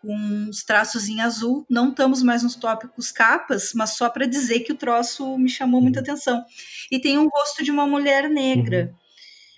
[0.00, 1.66] com uns traços em azul.
[1.68, 5.80] Não estamos mais nos tópicos capas, mas só para dizer que o troço me chamou
[5.80, 6.04] muita uhum.
[6.04, 6.44] atenção.
[6.90, 8.90] E tem um rosto de uma mulher negra.
[8.92, 9.06] Uhum.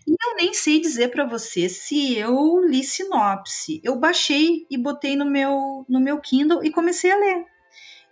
[0.09, 3.81] E eu nem sei dizer para você se eu li sinopse.
[3.85, 7.45] Eu baixei e botei no meu, no meu Kindle e comecei a ler.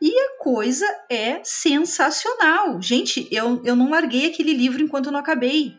[0.00, 2.80] E a coisa é sensacional.
[2.82, 5.76] Gente, eu, eu não larguei aquele livro enquanto não acabei.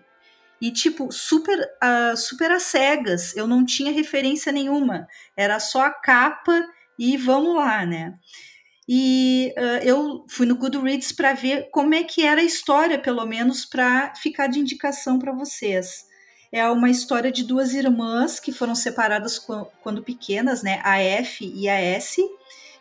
[0.59, 3.35] E, tipo, super, uh, super às cegas.
[3.35, 5.07] Eu não tinha referência nenhuma.
[5.35, 8.15] Era só a capa e vamos lá, né?
[8.89, 13.25] E uh, eu fui no Goodreads para ver como é que era a história, pelo
[13.25, 16.07] menos para ficar de indicação para vocês.
[16.51, 20.79] É uma história de duas irmãs que foram separadas quando pequenas, né?
[20.83, 22.23] A F e a S,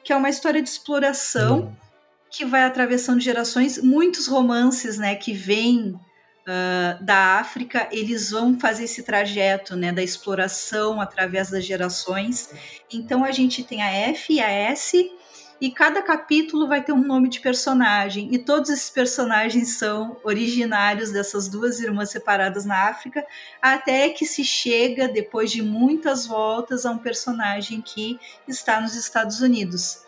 [0.07, 1.77] que é uma história de exploração uhum.
[2.31, 3.83] que vai atravessando gerações.
[3.83, 5.99] Muitos romances, né, que vêm
[6.47, 12.51] uh, da África, eles vão fazer esse trajeto, né, da exploração através das gerações.
[12.91, 15.11] Então a gente tem a F e a S
[15.61, 21.11] e cada capítulo vai ter um nome de personagem, e todos esses personagens são originários
[21.11, 23.25] dessas duas irmãs separadas na África,
[23.61, 29.41] até que se chega, depois de muitas voltas, a um personagem que está nos Estados
[29.41, 30.05] Unidos.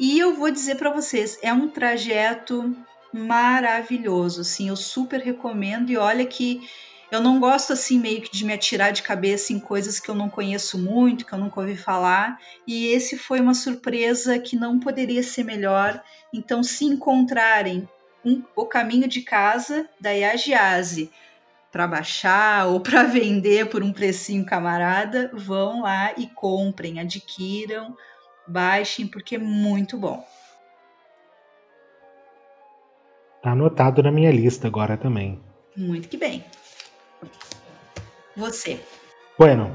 [0.00, 2.74] E eu vou dizer para vocês, é um trajeto
[3.12, 6.68] maravilhoso, sim, eu super recomendo, e olha que
[7.12, 10.14] eu não gosto assim meio que de me atirar de cabeça em coisas que eu
[10.14, 12.38] não conheço muito, que eu nunca ouvi falar.
[12.66, 16.02] E esse foi uma surpresa que não poderia ser melhor.
[16.32, 17.86] Então, se encontrarem
[18.24, 21.10] um, o caminho de casa da Yagiase
[21.70, 27.94] para baixar ou para vender por um precinho camarada, vão lá e comprem, adquiram,
[28.48, 30.26] baixem porque é muito bom.
[33.42, 35.38] Tá anotado na minha lista agora também.
[35.76, 36.42] Muito que bem.
[38.36, 38.80] Você.
[39.38, 39.70] Bueno,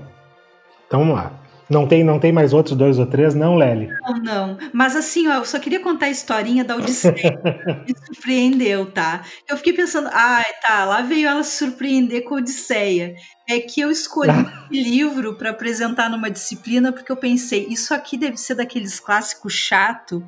[0.88, 1.32] então vamos lá.
[1.70, 3.90] Não tem, não tem mais outros dois ou três, não, Lely?
[4.02, 4.58] Não, não.
[4.74, 7.40] Mas assim, ó, eu só queria contar a historinha da Odisseia.
[7.86, 9.24] Me surpreendeu, tá?
[9.48, 13.16] Eu fiquei pensando, ai, ah, tá, lá veio ela se surpreender com a Odisseia
[13.48, 14.32] é que eu escolhi
[14.70, 19.54] esse livro para apresentar numa disciplina porque eu pensei, isso aqui deve ser daqueles clássicos
[19.54, 20.24] chato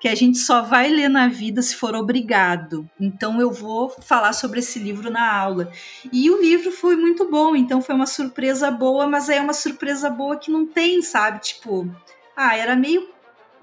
[0.00, 2.86] que a gente só vai ler na vida se for obrigado.
[3.00, 5.72] Então eu vou falar sobre esse livro na aula.
[6.12, 10.10] E o livro foi muito bom, então foi uma surpresa boa, mas é uma surpresa
[10.10, 11.40] boa que não tem, sabe?
[11.40, 11.88] Tipo,
[12.36, 13.08] ah, era meio,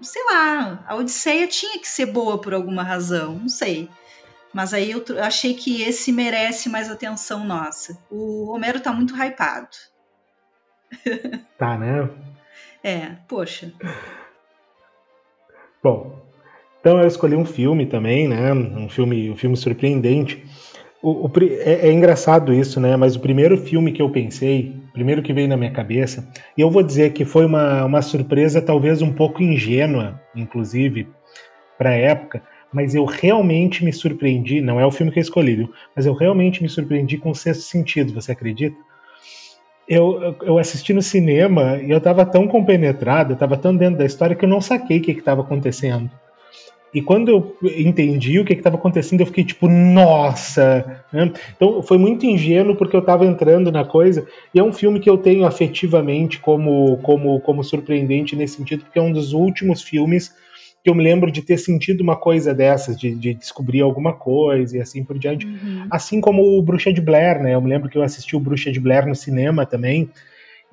[0.02, 3.90] sei lá, a Odisseia tinha que ser boa por alguma razão, não sei.
[4.54, 7.98] Mas aí eu achei que esse merece mais atenção nossa.
[8.10, 9.70] O Romero tá muito hypado.
[11.58, 12.10] Tá, né?
[12.84, 13.72] É, poxa.
[15.84, 16.20] Bom,
[16.80, 18.52] então eu escolhi um filme também, né?
[18.52, 20.44] Um filme, um filme surpreendente.
[21.02, 22.98] O, o é, é, engraçado isso, né?
[22.98, 26.28] Mas o primeiro filme que eu pensei, primeiro que veio na minha cabeça,
[26.58, 31.08] e eu vou dizer que foi uma, uma surpresa talvez um pouco ingênua, inclusive,
[31.78, 35.70] para a época, mas eu realmente me surpreendi, não é o filme que eu escolhi,
[35.96, 38.78] mas eu realmente me surpreendi com o Sexto Sentido, você acredita?
[39.88, 44.06] Eu, eu assisti no cinema e eu estava tão compenetrado, eu estava tão dentro da
[44.06, 46.10] história que eu não saquei o que estava acontecendo.
[46.94, 51.04] E quando eu entendi o que estava acontecendo, eu fiquei tipo, nossa!
[51.12, 51.32] Né?
[51.56, 54.28] Então foi muito ingênuo porque eu estava entrando na coisa.
[54.54, 59.00] E é um filme que eu tenho afetivamente como, como, como surpreendente nesse sentido, porque
[59.00, 60.34] é um dos últimos filmes
[60.84, 64.78] que eu me lembro de ter sentido uma coisa dessas, de, de descobrir alguma coisa
[64.78, 65.46] e assim por diante.
[65.46, 65.88] Uhum.
[65.90, 67.54] Assim como o Bruxa de Blair, né?
[67.54, 70.10] Eu me lembro que eu assisti o Bruxa de Blair no cinema também.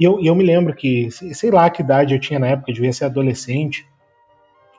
[0.00, 2.92] E eu, eu me lembro que, sei lá que idade eu tinha na época, devia
[2.92, 3.86] ser adolescente.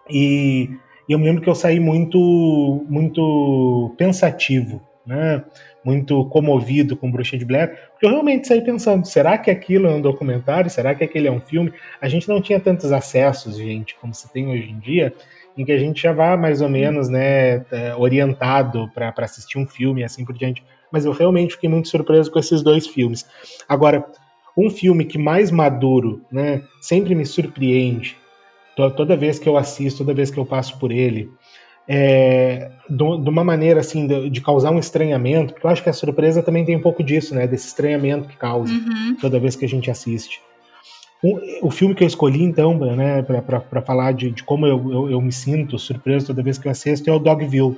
[0.10, 0.70] E,
[1.10, 5.44] e eu me lembro que eu saí muito, muito pensativo, né?
[5.84, 9.90] muito comovido com Bruxa de Blair, porque eu realmente saí pensando, será que aquilo é
[9.90, 10.70] um documentário?
[10.70, 11.74] Será que aquele é um filme?
[12.00, 15.12] A gente não tinha tantos acessos, gente, como se tem hoje em dia,
[15.58, 19.66] em que a gente já vá mais ou menos né, é, orientado para assistir um
[19.66, 20.64] filme e assim por diante.
[20.92, 23.26] Mas eu realmente fiquei muito surpreso com esses dois filmes.
[23.68, 24.06] Agora,
[24.56, 28.16] um filme que mais maduro, né, sempre me surpreende,
[28.90, 31.32] toda vez que eu assisto, toda vez que eu passo por ele,
[31.92, 35.94] é, de uma maneira assim de, de, causar um estranhamento, porque eu acho que a
[35.94, 37.48] surpresa também tem um pouco disso, né?
[37.48, 39.18] Desse estranhamento que causa uhum.
[39.20, 40.40] toda vez que a gente assiste.
[41.24, 45.12] O, o filme que eu escolhi, então, né, para falar de, de como eu, eu,
[45.12, 47.76] eu, me sinto surpreso toda vez que eu assisto, é o Dogville,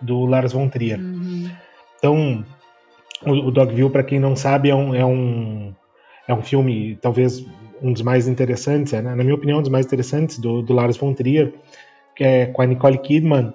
[0.00, 0.98] do Lars von Trier.
[0.98, 1.50] Uhum.
[1.98, 2.44] Então,
[3.24, 5.74] o, o Dogville, para quem não sabe, é um, é um,
[6.26, 7.46] é um filme, talvez
[7.82, 9.02] um dos mais interessantes, né?
[9.02, 11.52] na minha opinião, um dos mais interessantes do, do Lars von Trier
[12.14, 13.52] que é com a Nicole Kidman,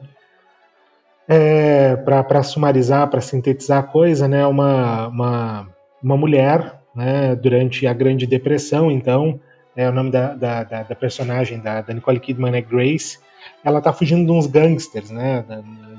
[1.27, 5.69] é, para sumarizar, para sintetizar a coisa, né, uma, uma,
[6.01, 9.39] uma mulher né, durante a Grande Depressão, então,
[9.75, 13.19] é, o nome da, da, da personagem da, da, Nicole Kidman é Grace,
[13.63, 15.45] ela está fugindo de uns gangsters, né,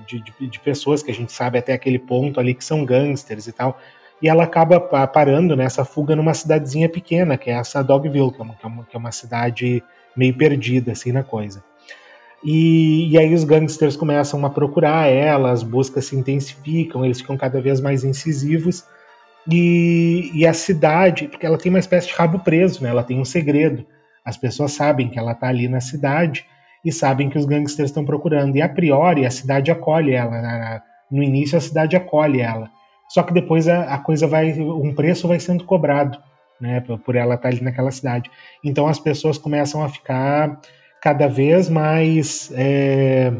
[0.06, 3.46] de, de, de, pessoas que a gente sabe até aquele ponto ali que são gangsters
[3.46, 3.78] e tal,
[4.20, 8.44] e ela acaba parando nessa fuga numa cidadezinha pequena, que é essa Dogville, que é
[8.44, 9.82] uma, que é uma é cidade
[10.16, 11.62] meio perdida, assim, na coisa.
[12.42, 17.36] E, e, aí os gangsters começam a procurar ela, as buscas se intensificam, eles ficam
[17.36, 18.84] cada vez mais incisivos.
[19.50, 22.90] E, e, a cidade, porque ela tem uma espécie de rabo preso, né?
[22.90, 23.84] ela tem um segredo.
[24.24, 26.44] As pessoas sabem que ela está ali na cidade
[26.84, 28.56] e sabem que os gangsters estão procurando.
[28.56, 30.82] E a priori a cidade acolhe ela.
[31.10, 32.70] No início a cidade acolhe ela.
[33.08, 36.18] Só que depois a, a coisa vai, um preço vai sendo cobrado,
[36.60, 38.30] né, por ela estar ali naquela cidade.
[38.62, 40.60] Então as pessoas começam a ficar
[41.00, 43.32] cada vez mais é,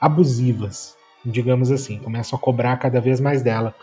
[0.00, 3.74] abusivas, digamos assim, começam a cobrar cada vez mais dela.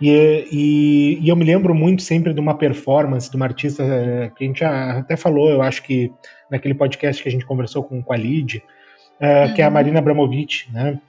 [0.00, 4.30] E, e, e, eu me lembro muito sempre de uma performance de uma artista é,
[4.36, 6.12] que a gente até falou, eu acho que
[6.50, 8.60] naquele podcast que a gente conversou com, com a Lid, uh,
[9.48, 9.54] uhum.
[9.54, 9.74] que é a uhum.
[9.74, 11.00] Marina Abramovic, né?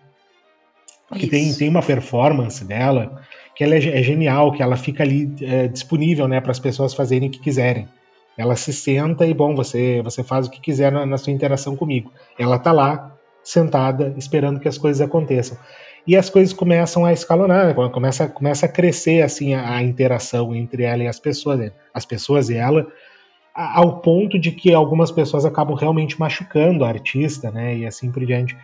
[1.13, 3.21] Que tem, tem uma performance dela
[3.55, 6.93] que ela é, é genial, que ela fica ali é, disponível né, para as pessoas
[6.93, 7.87] fazerem o que quiserem.
[8.37, 11.75] Ela se senta e, bom, você, você faz o que quiser na, na sua interação
[11.75, 12.11] comigo.
[12.37, 15.57] Ela tá lá, sentada, esperando que as coisas aconteçam.
[16.05, 17.89] E as coisas começam a escalonar, né?
[17.89, 21.71] começa, começa a crescer assim a, a interação entre ela e as pessoas, né?
[21.93, 22.85] as pessoas e ela,
[23.55, 27.77] ao ponto de que algumas pessoas acabam realmente machucando a artista, né?
[27.77, 28.55] E assim por diante.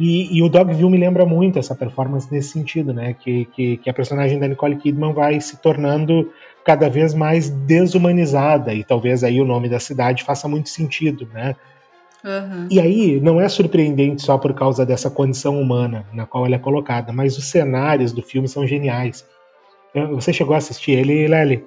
[0.00, 3.12] E, e, o Dogville me lembra muito essa performance nesse sentido, né?
[3.12, 6.32] Que, que, que, a personagem da Nicole Kidman vai se tornando
[6.64, 11.54] cada vez mais desumanizada, e talvez aí o nome da cidade faça muito sentido, né?
[12.24, 12.66] Uhum.
[12.70, 16.58] E aí não é surpreendente só por causa dessa condição humana na qual ela é
[16.58, 19.26] colocada, mas os cenários do filme são geniais.
[20.12, 21.62] Você chegou a assistir ele, Lely?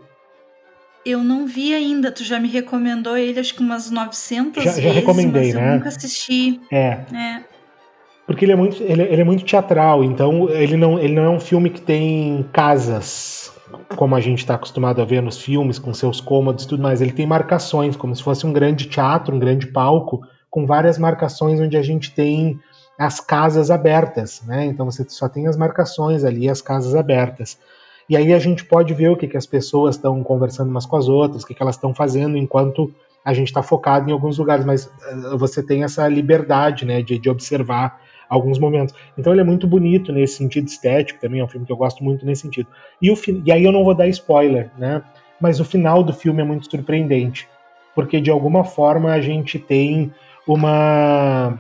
[1.06, 4.84] Eu não vi ainda, tu já me recomendou ele acho que umas 900 já, vezes,
[4.84, 5.70] já recomendei, mas né?
[5.70, 6.62] eu nunca assisti.
[6.72, 7.00] É.
[7.14, 7.53] é.
[8.26, 11.30] Porque ele é muito, ele, ele, é muito teatral, então ele não, ele não é
[11.30, 13.52] um filme que tem casas,
[13.98, 17.02] como a gente está acostumado a ver nos filmes, com seus cômodos e tudo mais.
[17.02, 21.60] Ele tem marcações, como se fosse um grande teatro, um grande palco, com várias marcações
[21.60, 22.60] onde a gente tem
[22.98, 24.66] as casas abertas, né?
[24.66, 27.58] Então você só tem as marcações ali, as casas abertas.
[28.08, 30.96] E aí a gente pode ver o que, que as pessoas estão conversando umas com
[30.96, 32.94] as outras, o que, que elas estão fazendo enquanto
[33.24, 37.18] a gente está focado em alguns lugares, mas eh, você tem essa liberdade, né, de,
[37.18, 38.02] de observar
[38.34, 38.94] alguns momentos.
[39.18, 42.04] Então ele é muito bonito nesse sentido estético, também é um filme que eu gosto
[42.04, 42.68] muito nesse sentido.
[43.02, 43.16] E, o,
[43.46, 45.02] e aí eu não vou dar spoiler, né?
[45.40, 47.48] Mas o final do filme é muito surpreendente,
[47.94, 50.12] porque de alguma forma a gente tem
[50.48, 51.60] uma,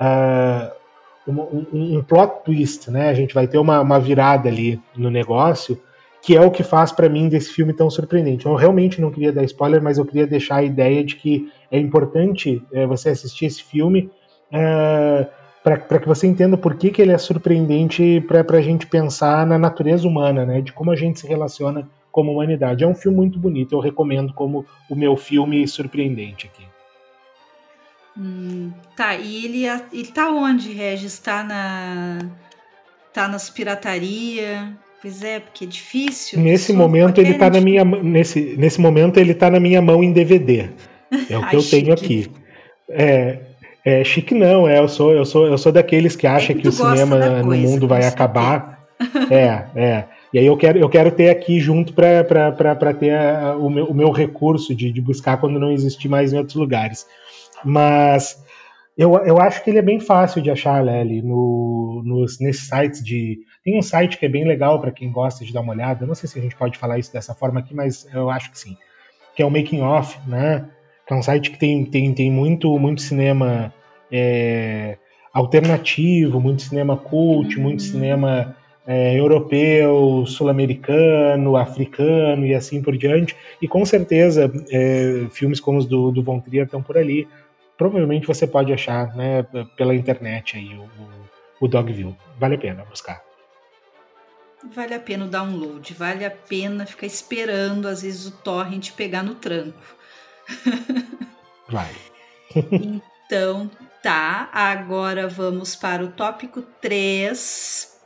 [0.00, 3.08] uh, um, um, plot twist, né?
[3.08, 5.80] A gente vai ter uma, uma virada ali no negócio
[6.22, 8.44] que é o que faz para mim desse filme tão surpreendente.
[8.44, 11.78] Eu realmente não queria dar spoiler, mas eu queria deixar a ideia de que é
[11.78, 14.10] importante é, você assistir esse filme
[14.52, 15.26] é,
[15.62, 19.58] para que você entenda por que, que ele é surpreendente para a gente pensar na
[19.58, 20.60] natureza humana, né?
[20.60, 22.82] De como a gente se relaciona como humanidade.
[22.82, 26.64] É um filme muito bonito, eu recomendo como o meu filme surpreendente aqui.
[28.18, 31.18] Hum, tá, e ele, ele tá onde, Regis?
[31.18, 32.18] Tá na.
[33.12, 34.72] Tá nas pirataria?
[35.00, 36.38] Pois é, porque é difícil.
[36.38, 40.12] Nesse momento ele tá na minha nesse, nesse momento ele tá na minha mão em
[40.12, 40.68] DVD.
[41.28, 42.30] É o que Ai, eu tenho aqui.
[42.88, 43.49] É,
[43.84, 46.62] é, chique não, é, eu sou, eu sou, eu sou daqueles que acham é que,
[46.62, 48.80] que o cinema no coisa, mundo vai acabar.
[49.30, 50.04] É, é.
[50.32, 53.94] E aí eu quero, eu quero ter aqui junto para ter a, o, meu, o
[53.94, 57.06] meu recurso de, de buscar quando não existir mais em outros lugares.
[57.64, 58.42] Mas
[58.96, 63.02] eu, eu acho que ele é bem fácil de achar, Lely, no, nos, nesses sites
[63.02, 63.38] de.
[63.64, 66.04] Tem um site que é bem legal para quem gosta de dar uma olhada.
[66.04, 68.50] Eu não sei se a gente pode falar isso dessa forma aqui, mas eu acho
[68.50, 68.76] que sim.
[69.34, 70.68] Que é o Making Off, né?
[71.14, 73.72] É um site que tem, tem, tem muito, muito cinema
[74.10, 74.96] é,
[75.32, 77.62] alternativo, muito cinema cult, uhum.
[77.62, 78.56] muito cinema
[78.86, 83.36] é, europeu, sul-americano, africano e assim por diante.
[83.60, 87.28] E com certeza é, filmes como os do, do Von Trier estão por ali.
[87.76, 89.44] Provavelmente você pode achar né,
[89.76, 92.16] pela internet aí o, o, o Dogville.
[92.38, 93.22] Vale a pena buscar.
[94.74, 99.22] Vale a pena o download, vale a pena ficar esperando, às vezes, o torrent pegar
[99.22, 99.99] no tranco.
[101.68, 101.90] Vai.
[102.70, 103.70] então,
[104.02, 104.48] tá.
[104.52, 107.98] Agora vamos para o tópico 3.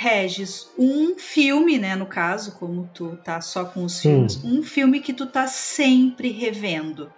[0.00, 4.60] Regis, um filme, né, no caso, como tu tá só com os filmes, hum.
[4.60, 7.12] um filme que tu tá sempre revendo.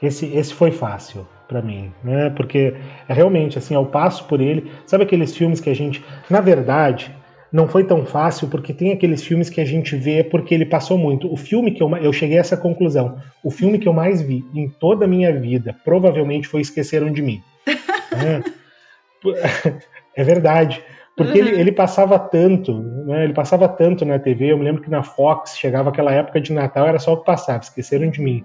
[0.00, 2.30] Esse, esse foi fácil para mim, né?
[2.30, 2.74] Porque
[3.06, 4.72] é realmente assim, eu passo por ele.
[4.86, 7.14] Sabe aqueles filmes que a gente, na verdade,
[7.54, 10.98] não foi tão fácil porque tem aqueles filmes que a gente vê porque ele passou
[10.98, 11.32] muito.
[11.32, 14.44] O filme que eu, eu cheguei a essa conclusão, o filme que eu mais vi
[14.52, 17.40] em toda a minha vida provavelmente foi Esqueceram de Mim.
[18.12, 19.72] é,
[20.20, 20.82] é verdade,
[21.16, 21.46] Porque uhum.
[21.46, 22.76] ele, ele passava tanto,
[23.06, 23.22] né?
[23.22, 24.50] Ele passava tanto na TV.
[24.50, 27.24] Eu me lembro que na Fox chegava aquela época de Natal, era só o que
[27.24, 28.44] passava, esqueceram de mim.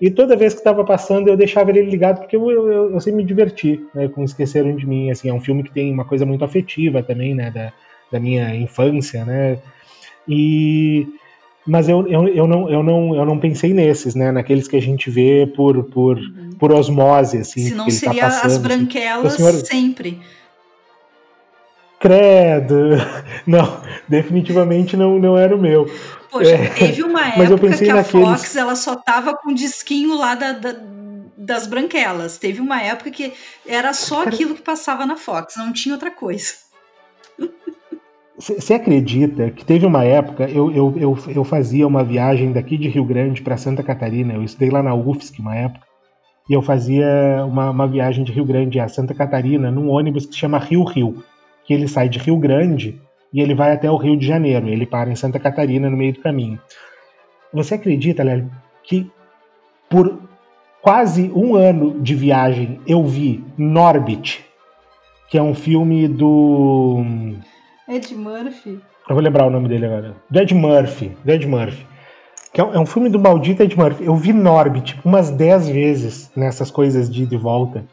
[0.00, 3.18] E toda vez que estava passando, eu deixava ele ligado, porque eu, eu, eu sempre
[3.18, 5.10] me diverti né, com Esqueceram de Mim.
[5.10, 7.50] Assim, é um filme que tem uma coisa muito afetiva também, né?
[7.50, 7.70] Da,
[8.10, 9.58] da minha infância, né?
[10.28, 11.06] E
[11.66, 14.32] mas eu, eu, eu, não, eu, não, eu não pensei nesses, né?
[14.32, 16.50] Naqueles que a gente vê por, por, uhum.
[16.58, 17.68] por osmose, assim.
[17.68, 18.62] Se não tá seria tá passando, as assim.
[18.62, 19.36] branquelas assim.
[19.36, 19.66] senhor...
[19.66, 20.20] sempre.
[22.00, 22.96] Credo!
[23.46, 25.84] Não, definitivamente não, não era o meu.
[26.30, 28.26] Poxa, é, teve uma época que a naqueles...
[28.26, 30.76] Fox ela só tava com o disquinho lá da, da,
[31.36, 32.38] das branquelas.
[32.38, 33.34] Teve uma época que
[33.66, 36.54] era só aquilo que passava na Fox, não tinha outra coisa.
[38.40, 42.88] Você acredita que teve uma época, eu, eu, eu, eu, fazia uma viagem daqui de
[42.88, 45.86] Rio Grande para Santa Catarina, eu estudei lá na UFSC uma época,
[46.48, 50.32] e eu fazia uma, uma viagem de Rio Grande a Santa Catarina num ônibus que
[50.32, 51.22] se chama Rio Rio,
[51.66, 52.98] que ele sai de Rio Grande
[53.30, 56.14] e ele vai até o Rio de Janeiro, ele para em Santa Catarina no meio
[56.14, 56.58] do caminho.
[57.52, 58.50] Você acredita, Léo,
[58.82, 59.10] que
[59.90, 60.18] por
[60.80, 64.42] quase um ano de viagem eu vi Norbit,
[65.28, 67.04] que é um filme do
[67.90, 68.80] Ed Murphy.
[69.08, 70.14] Eu vou lembrar o nome dele agora.
[70.30, 71.16] Do Ed Murphy.
[71.24, 71.84] Do Ed Murphy.
[72.52, 74.04] Que é um, é filme do maldito Ed Murphy.
[74.04, 77.84] Eu vi Norbit tipo, umas 10 vezes nessas coisas de ida e volta.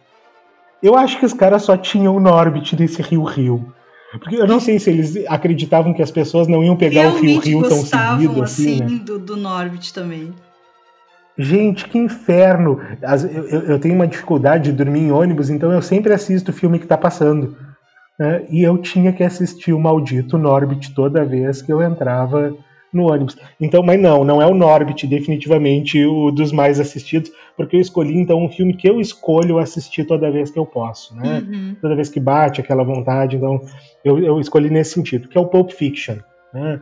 [0.84, 3.74] Eu acho que os caras só tinham o Norbit desse Rio Rio.
[4.12, 7.42] Porque eu não sei se eles acreditavam que as pessoas não iam pegar Realmente o
[7.42, 8.76] Rio Rio tão seguido assim.
[8.76, 9.02] assim né?
[9.04, 10.32] do, do Norbit também.
[11.36, 12.80] Gente, que inferno!
[13.50, 16.80] Eu, eu, tenho uma dificuldade de dormir em ônibus, então eu sempre assisto o filme
[16.80, 17.56] que tá passando.
[18.18, 18.46] Né?
[18.50, 22.56] E eu tinha que assistir o maldito Norbit toda vez que eu entrava
[22.92, 23.38] no ônibus.
[23.60, 28.18] Então, mas não, não é o Norbit definitivamente o dos mais assistidos, porque eu escolhi
[28.18, 31.40] então um filme que eu escolho assistir toda vez que eu posso, né?
[31.40, 31.76] Uhum.
[31.82, 33.62] Toda vez que bate aquela vontade, então
[34.04, 36.18] eu, eu escolhi nesse sentido, que é o Pulp Fiction,
[36.54, 36.82] né?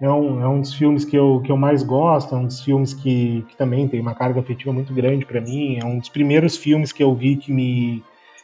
[0.00, 2.60] É um, é um dos filmes que eu, que eu mais gosto, é um dos
[2.60, 6.08] filmes que, que também tem uma carga afetiva muito grande para mim, é um dos
[6.08, 8.02] primeiros filmes que eu vi que me,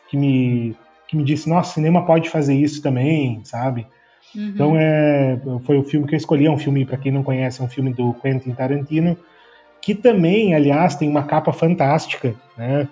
[0.08, 0.76] que me
[1.08, 3.86] que me disse, nossa, cinema pode fazer isso também, sabe?
[4.36, 4.48] Uhum.
[4.48, 7.60] Então é, foi o filme que eu escolhi, é um filme, para quem não conhece,
[7.60, 9.16] é um filme do Quentin Tarantino,
[9.80, 12.86] que também, aliás, tem uma capa fantástica, né?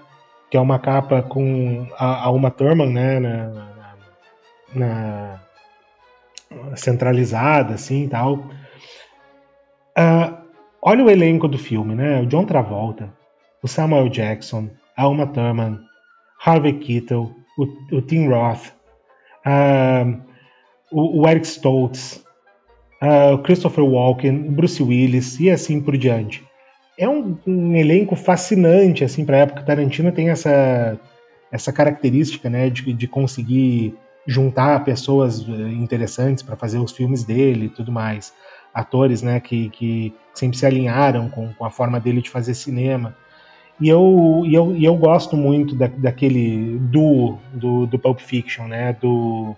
[0.50, 3.20] Que é uma capa com a, a Uma Thurman, né?
[3.20, 3.50] Na,
[4.74, 5.40] na,
[6.70, 8.34] na centralizada, assim, e tal.
[9.98, 10.36] Uh,
[10.80, 12.22] olha o elenco do filme, né?
[12.22, 13.12] O John Travolta,
[13.62, 15.80] o Samuel Jackson, a Uma Thurman,
[16.42, 18.68] Harvey Keitel, o, o Tim Roth,
[19.46, 20.20] uh,
[20.90, 22.24] o, o, Eric Stoltz,
[23.02, 26.44] uh, o Christopher Walken, o Bruce Willis e assim por diante.
[26.98, 29.62] É um, um elenco fascinante assim para a época.
[29.62, 30.98] Tarantino tem essa
[31.50, 33.94] essa característica, né, de, de conseguir
[34.26, 38.32] juntar pessoas eh, interessantes para fazer os filmes dele e tudo mais.
[38.74, 43.16] Atores, né, que, que sempre se alinharam com, com a forma dele de fazer cinema.
[43.80, 48.66] E eu, e eu, e eu gosto muito da, daquele duo do, do Pulp Fiction,
[48.66, 48.96] né?
[49.00, 49.54] Do,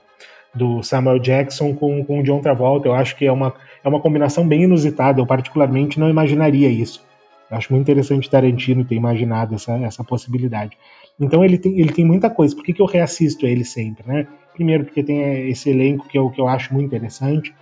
[0.54, 2.88] do Samuel Jackson com, com o John Travolta.
[2.88, 5.20] Eu acho que é uma, é uma combinação bem inusitada.
[5.20, 7.06] Eu, particularmente, não imaginaria isso.
[7.48, 10.76] Eu acho muito interessante Tarantino ter imaginado essa, essa possibilidade.
[11.18, 12.54] Então, ele tem, ele tem muita coisa.
[12.54, 14.26] Por que, que eu reassisto a ele sempre, né?
[14.52, 17.54] Primeiro, porque tem esse elenco que eu, que eu acho muito interessante.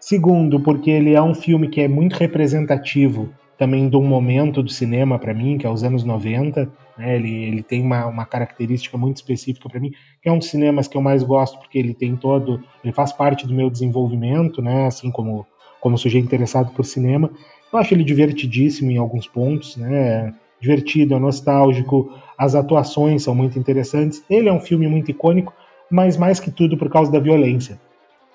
[0.00, 4.70] Segundo, porque ele é um filme que é muito representativo também de um momento do
[4.70, 6.70] cinema para mim, que é os anos 90.
[6.96, 7.16] Né?
[7.16, 10.88] Ele, ele tem uma, uma característica muito específica para mim, que é um dos cinemas
[10.88, 12.62] que eu mais gosto, porque ele tem todo.
[12.82, 14.86] Ele faz parte do meu desenvolvimento, né?
[14.86, 15.46] assim como,
[15.80, 17.30] como sujeito interessado por cinema.
[17.72, 20.34] Eu acho ele divertidíssimo em alguns pontos, né?
[20.60, 24.22] Divertido, é nostálgico, as atuações são muito interessantes.
[24.30, 25.52] Ele é um filme muito icônico,
[25.90, 27.80] mas mais que tudo por causa da violência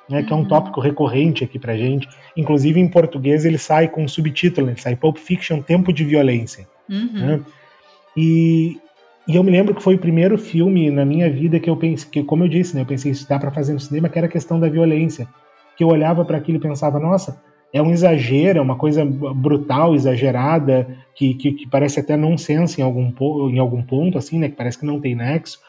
[0.10, 2.08] né, que é um tópico recorrente aqui pra gente.
[2.36, 6.68] Inclusive em português ele sai com um subtítulo, ele sai Pulp Fiction Tempo de Violência.
[6.90, 7.10] Uhum.
[7.14, 7.40] Né?
[8.16, 8.80] E,
[9.28, 12.10] e eu me lembro que foi o primeiro filme na minha vida que eu pensei,
[12.10, 14.28] que, como eu disse, né, eu pensei isso dá para fazer no cinema, que era
[14.28, 15.28] a questão da violência.
[15.76, 17.40] Que eu olhava para aquilo e pensava, nossa,
[17.74, 22.84] é um exagero, é uma coisa brutal, exagerada, que, que, que parece até nonsense em
[22.84, 23.12] algum,
[23.50, 25.60] em algum ponto, assim, né, que parece que não tem nexo,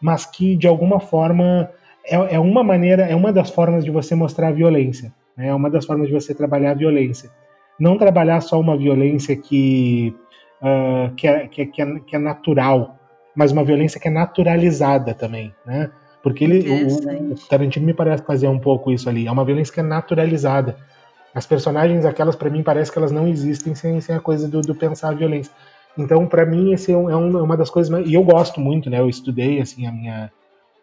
[0.00, 1.68] mas que de alguma forma
[2.04, 5.12] é, é uma maneira, é uma das formas de você mostrar a violência.
[5.36, 5.48] Né?
[5.48, 7.30] É uma das formas de você trabalhar a violência.
[7.78, 10.14] Não trabalhar só uma violência que,
[10.60, 12.98] uh, que, é, que, é, que, é, que é natural,
[13.34, 15.90] mas uma violência que é naturalizada também, né?
[16.22, 19.26] Porque ele, o, o Tarantino me parece fazer um pouco isso ali.
[19.26, 20.76] É uma violência que é naturalizada.
[21.34, 24.60] As personagens, aquelas, para mim, parece que elas não existem sem, sem a coisa do,
[24.60, 25.50] do pensar a violência.
[25.96, 27.90] Então, para mim, esse é, um, é, uma das coisas.
[27.90, 28.06] Mais...
[28.06, 29.00] E eu gosto muito, né?
[29.00, 30.30] Eu estudei, assim, a minha,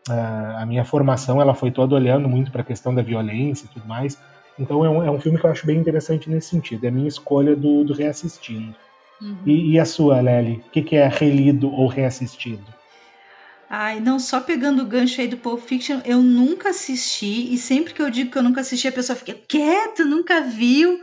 [0.10, 3.88] a minha formação ela foi toda olhando muito para a questão da violência e tudo
[3.88, 4.18] mais.
[4.60, 6.86] Então é um, é um filme que eu acho bem interessante nesse sentido.
[6.86, 8.76] É a minha escolha do, do reassistindo.
[9.22, 9.38] Uhum.
[9.46, 10.64] E, e, a sua, Lely?
[10.68, 12.64] O que, que é relido ou reassistido?
[13.70, 17.94] Ai, não, só pegando o gancho aí do Pulp Fiction, eu nunca assisti, e sempre
[17.94, 21.00] que eu digo que eu nunca assisti, a pessoa fica quieto, nunca viu.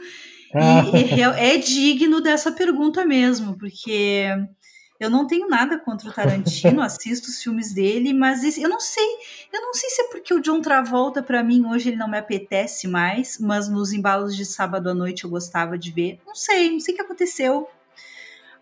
[0.55, 0.83] Ah.
[0.95, 4.29] E, e é digno dessa pergunta mesmo, porque
[5.05, 8.81] eu não tenho nada contra o Tarantino, assisto os filmes dele, mas esse, eu não
[8.81, 9.07] sei,
[9.53, 12.19] eu não sei se é porque o John Travolta para mim hoje ele não me
[12.19, 16.19] apetece mais, mas nos embalos de sábado à noite eu gostava de ver.
[16.27, 17.69] Não sei, não sei o que aconteceu.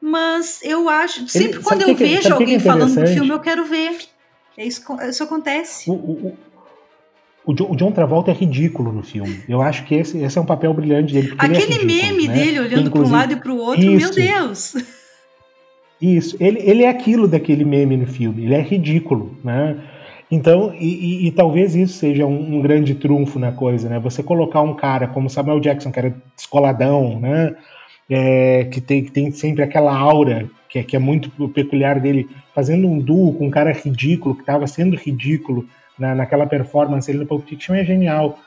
[0.00, 3.40] Mas eu acho, sempre ele, quando eu que, vejo alguém é falando do filme, eu
[3.40, 3.98] quero ver.
[4.56, 5.88] É isso, isso acontece.
[5.88, 6.38] O, o,
[7.44, 9.44] o, o, John Travolta é ridículo no filme.
[9.48, 11.34] Eu acho que esse, esse é um papel brilhante dele.
[11.38, 12.34] Aquele é ridículo, meme né?
[12.34, 14.74] dele olhando para um lado e para o outro, isso, meu Deus!
[16.02, 19.78] Isso, ele, ele é aquilo daquele meme no filme, ele é ridículo, né?
[20.28, 24.00] Então, e, e, e talvez isso seja um, um, grande trunfo na coisa, né?
[24.00, 27.54] Você colocar um cara como Samuel Jackson, que era descoladão, né?
[28.10, 32.28] É, que, tem, que tem sempre aquela aura que é, que é muito peculiar dele,
[32.52, 37.18] fazendo um duo com um cara ridículo, que estava sendo ridículo na, naquela performance ele
[37.18, 38.38] no Pulp Fiction, é genial.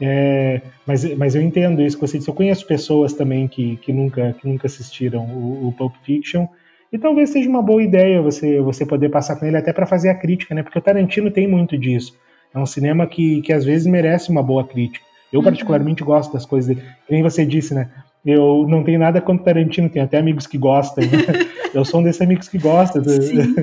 [0.00, 2.30] É, mas, mas eu entendo isso que você disse.
[2.30, 6.46] Eu conheço pessoas também que, que, nunca, que nunca assistiram o, o Pulp Fiction
[6.92, 10.08] e talvez seja uma boa ideia você, você poder passar com ele até para fazer
[10.08, 10.62] a crítica, né?
[10.62, 12.16] Porque o Tarantino tem muito disso.
[12.52, 15.04] É um cinema que, que às vezes merece uma boa crítica.
[15.32, 15.44] Eu, uhum.
[15.44, 16.86] particularmente, gosto das coisas dele.
[17.08, 17.88] nem você disse, né?
[18.26, 21.04] Eu não tenho nada contra o Tarantino, tenho até amigos que gostam.
[21.04, 21.10] Né?
[21.72, 23.12] eu sou um desses amigos que gosta do,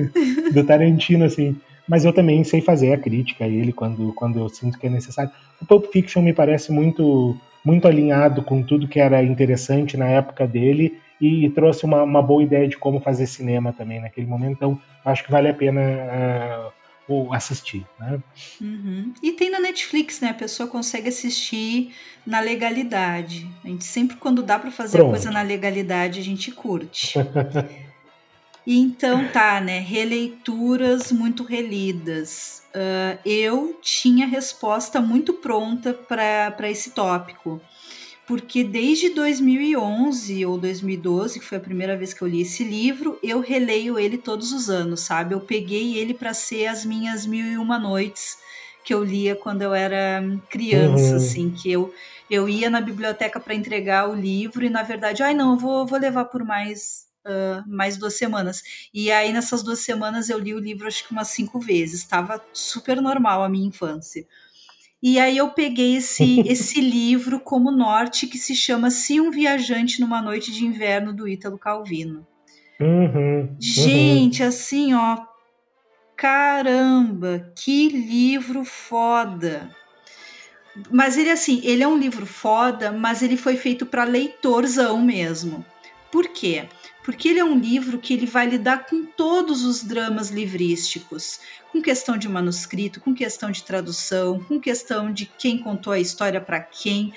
[0.52, 1.54] do, Tarantino, assim.
[1.86, 4.90] Mas eu também sei fazer a crítica a ele quando, quando eu sinto que é
[4.90, 5.30] necessário.
[5.60, 10.46] O Pulp Fiction me parece muito, muito alinhado com tudo que era interessante na época
[10.46, 14.52] dele e trouxe uma, uma boa ideia de como fazer cinema também naquele momento.
[14.52, 15.80] Então, acho que vale a pena
[17.08, 17.84] uh, assistir.
[17.98, 18.20] Né?
[18.60, 19.12] Uhum.
[19.22, 20.30] E tem na Netflix, né?
[20.30, 21.92] A pessoa consegue assistir
[22.24, 23.48] na legalidade.
[23.64, 25.10] A gente sempre, quando dá para fazer Pronto.
[25.10, 27.14] coisa na legalidade, a gente curte.
[28.64, 29.80] E então tá, né?
[29.80, 32.62] Releituras muito relidas.
[32.68, 37.60] Uh, eu tinha resposta muito pronta para esse tópico
[38.28, 43.18] porque desde 2011 ou 2012, que foi a primeira vez que eu li esse livro,
[43.22, 45.34] eu releio ele todos os anos, sabe?
[45.34, 48.36] Eu peguei ele para ser as minhas mil e uma noites
[48.84, 51.16] que eu lia quando eu era criança, uhum.
[51.16, 51.92] assim, que eu
[52.30, 55.86] eu ia na biblioteca para entregar o livro e na verdade, ai não, eu vou,
[55.86, 58.62] vou levar por mais uh, mais duas semanas.
[58.92, 62.00] E aí nessas duas semanas eu li o livro acho que umas cinco vezes.
[62.00, 64.26] Estava super normal a minha infância.
[65.02, 70.00] E aí eu peguei esse, esse livro como norte que se chama Se um Viajante
[70.00, 72.26] numa Noite de Inverno do Ítalo Calvino.
[72.80, 73.56] Uhum, uhum.
[73.58, 75.18] Gente, assim, ó,
[76.16, 79.70] caramba, que livro foda.
[80.90, 85.64] Mas ele assim, ele é um livro foda, mas ele foi feito para leitorzão mesmo.
[86.10, 86.68] Por quê?
[87.08, 91.40] Porque ele é um livro que ele vai lidar com todos os dramas livrísticos
[91.72, 96.38] com questão de manuscrito, com questão de tradução, com questão de quem contou a história
[96.38, 97.14] para quem.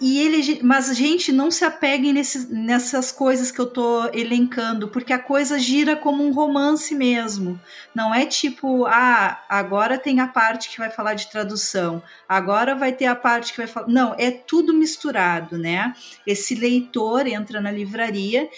[0.00, 5.12] E ele, mas gente não se apegue nesse, nessas coisas que eu tô elencando, porque
[5.12, 7.60] a coisa gira como um romance mesmo.
[7.92, 12.92] Não é tipo, ah, agora tem a parte que vai falar de tradução, agora vai
[12.92, 13.88] ter a parte que vai falar.
[13.88, 15.96] Não, é tudo misturado, né?
[16.24, 18.48] Esse leitor entra na livraria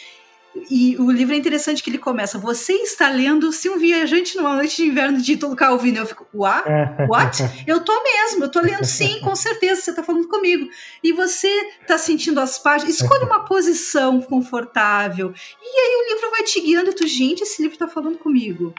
[0.70, 2.38] e o livro é interessante que ele começa.
[2.38, 5.98] Você está lendo Se um Viajante numa Noite de Inverno de Ítalo Calvino.
[5.98, 6.68] Eu fico, what?
[7.09, 7.64] What?
[7.66, 10.68] eu tô mesmo, eu tô lendo sim, com certeza, você tá falando comigo.
[11.03, 11.48] E você
[11.86, 12.94] tá sentindo as páginas.
[12.94, 15.32] Escolhe uma posição confortável.
[15.62, 16.92] E aí o livro vai te guiando.
[16.92, 18.74] Tu, gente, esse livro tá falando comigo.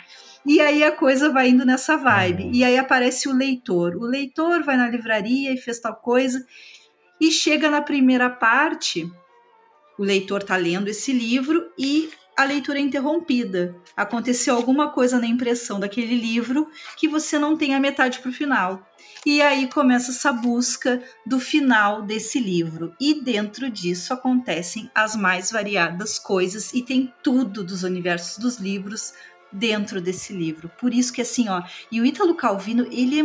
[0.45, 2.49] E aí a coisa vai indo nessa vibe.
[2.53, 3.95] E aí aparece o leitor.
[3.95, 6.45] O leitor vai na livraria e fez tal coisa.
[7.19, 9.09] E chega na primeira parte
[9.98, 13.76] o leitor está lendo esse livro e a leitura é interrompida.
[13.96, 16.68] Aconteceu alguma coisa na impressão daquele livro
[16.98, 18.88] que você não tem a metade para o final.
[19.26, 22.94] E aí começa essa busca do final desse livro.
[23.00, 29.14] E dentro disso acontecem as mais variadas coisas e tem tudo dos universos dos livros
[29.52, 30.70] dentro desse livro.
[30.80, 33.24] Por isso que assim, ó, e o Ítalo Calvino, ele é,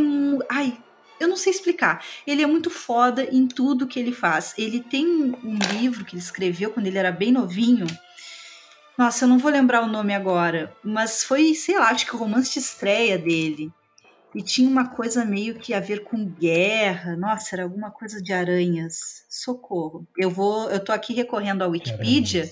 [0.51, 0.79] ai,
[1.21, 2.05] eu não sei explicar.
[2.27, 4.55] Ele é muito foda em tudo que ele faz.
[4.57, 7.87] Ele tem um livro que ele escreveu quando ele era bem novinho.
[8.97, 12.19] Nossa, eu não vou lembrar o nome agora, mas foi, sei lá, acho que o
[12.19, 13.71] romance de estreia dele.
[14.35, 17.17] E tinha uma coisa meio que a ver com guerra.
[17.17, 19.25] Nossa, era alguma coisa de aranhas.
[19.29, 20.07] Socorro.
[20.17, 22.51] Eu vou, eu tô aqui recorrendo à Wikipedia,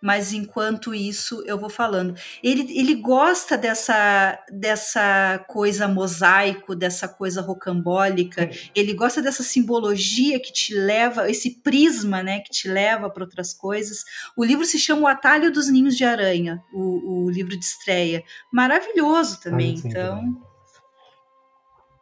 [0.00, 2.14] mas enquanto isso eu vou falando.
[2.42, 10.52] Ele, ele gosta dessa, dessa coisa mosaico, dessa coisa rocambólica, ele gosta dessa simbologia que
[10.52, 14.04] te leva, esse prisma né, que te leva para outras coisas.
[14.36, 18.22] O livro se chama O Atalho dos Ninhos de Aranha, o, o livro de estreia.
[18.52, 20.46] Maravilhoso também, ah, então.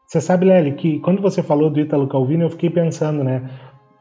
[0.06, 3.50] Você sabe, Lely, que quando você falou do Ítalo Calvino, eu fiquei pensando, né?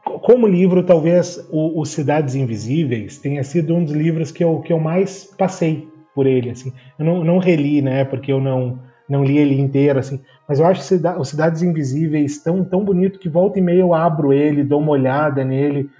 [0.04, 4.72] Como livro, talvez o, o, Cidades Invisíveis tenha sido um dos livros que eu, que
[4.72, 6.72] eu mais passei por ele, assim.
[6.98, 8.04] Eu não, não reli, né?
[8.04, 8.78] Porque eu não,
[9.08, 10.20] não li ele inteiro, assim.
[10.46, 10.82] Mas eu acho
[11.18, 14.92] o Cidades Invisíveis tão, tão bonito que volta e meia eu abro ele, dou uma
[14.92, 15.90] olhada nele.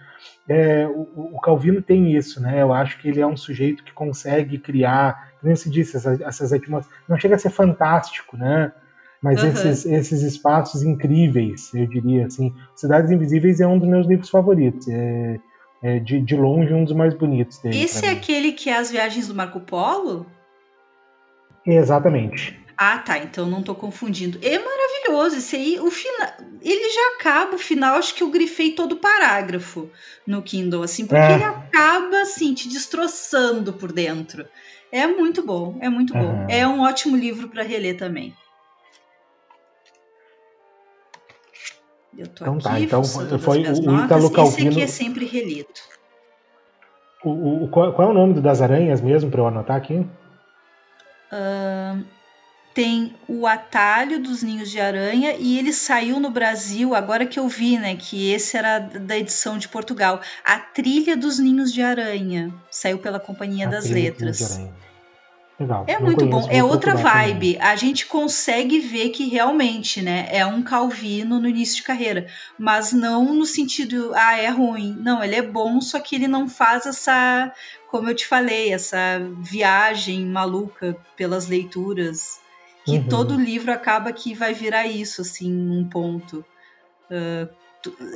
[0.49, 2.61] É, o, o, Calvino tem isso, né?
[2.61, 6.53] Eu acho que ele é um sujeito que consegue criar, como se disse, essas, essas
[6.53, 6.99] atmosferas.
[7.09, 8.71] Não chega a ser fantástico, né?
[9.25, 9.49] Mas uhum.
[9.49, 12.55] esses, esses espaços incríveis, eu diria assim.
[12.77, 14.87] Cidades Invisíveis é um dos meus livros favoritos.
[14.87, 15.41] É,
[15.83, 17.83] é de, de longe um dos mais bonitos dele.
[17.83, 18.17] Esse é mim.
[18.19, 20.27] aquele que é as viagens do Marco Polo?
[21.65, 22.63] Exatamente.
[22.77, 23.17] Ah, tá.
[23.17, 24.39] Então não estou confundindo.
[24.43, 25.39] É maravilhoso.
[25.39, 26.29] Esse aí, o final.
[26.61, 29.89] Ele já acaba o final, acho que eu grifei todo o parágrafo
[30.27, 31.33] no Kindle, assim, porque é.
[31.33, 34.47] ele acaba assim, te destroçando por dentro.
[34.93, 36.43] É muito bom, é muito bom.
[36.43, 36.47] Uhum.
[36.47, 38.35] É um ótimo livro para reler também.
[42.17, 43.05] Eu tô então, tá, aqui, tá, então
[43.39, 44.71] foi o Italo Calvino.
[44.71, 45.69] Esse aqui é sempre relido.
[47.25, 50.07] O, o, qual, qual, é o nome das aranhas mesmo, para eu anotar aqui?
[51.33, 52.05] Uh,
[52.75, 57.49] tem o Atalho dos Ninhos de Aranha e ele saiu no Brasil, agora que eu
[57.49, 60.21] vi, né, que esse era da edição de Portugal.
[60.45, 64.61] A Trilha dos Ninhos de Aranha saiu pela Companhia A das Letras.
[65.59, 65.85] Legal.
[65.87, 66.47] É muito bom.
[66.51, 67.55] É outra vibe.
[67.55, 67.69] Também.
[67.69, 72.27] A gente consegue ver que realmente, né, é um Calvino no início de carreira,
[72.59, 74.97] mas não no sentido, ah, é ruim.
[74.99, 77.53] Não, ele é bom, só que ele não faz essa,
[77.89, 82.41] como eu te falei, essa viagem maluca pelas leituras,
[82.85, 83.09] que uhum.
[83.09, 86.45] todo livro acaba que vai virar isso, assim, num ponto.
[87.09, 87.49] Uh,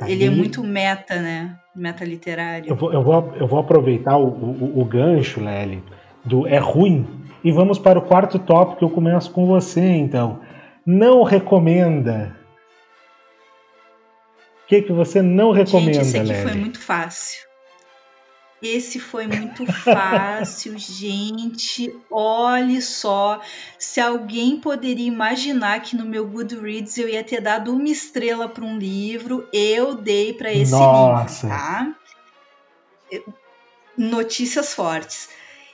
[0.07, 1.57] ele é muito meta, né?
[1.75, 2.69] Meta literário.
[2.69, 5.81] Eu vou, eu vou, eu vou aproveitar o, o, o gancho, Lely,
[6.25, 10.41] do é ruim e vamos para o quarto tópico, eu começo com você, então.
[10.85, 12.35] Não recomenda.
[14.63, 16.43] O que, que você não recomenda, Gente, esse aqui Lely?
[16.43, 17.49] foi muito fácil.
[18.61, 21.95] Esse foi muito fácil, gente.
[22.11, 23.39] Olhe só.
[23.77, 28.65] Se alguém poderia imaginar que no meu Goodreads eu ia ter dado uma estrela para
[28.65, 31.47] um livro, eu dei para esse Nossa.
[31.47, 31.95] livro, tá?
[33.97, 35.29] Notícias fortes.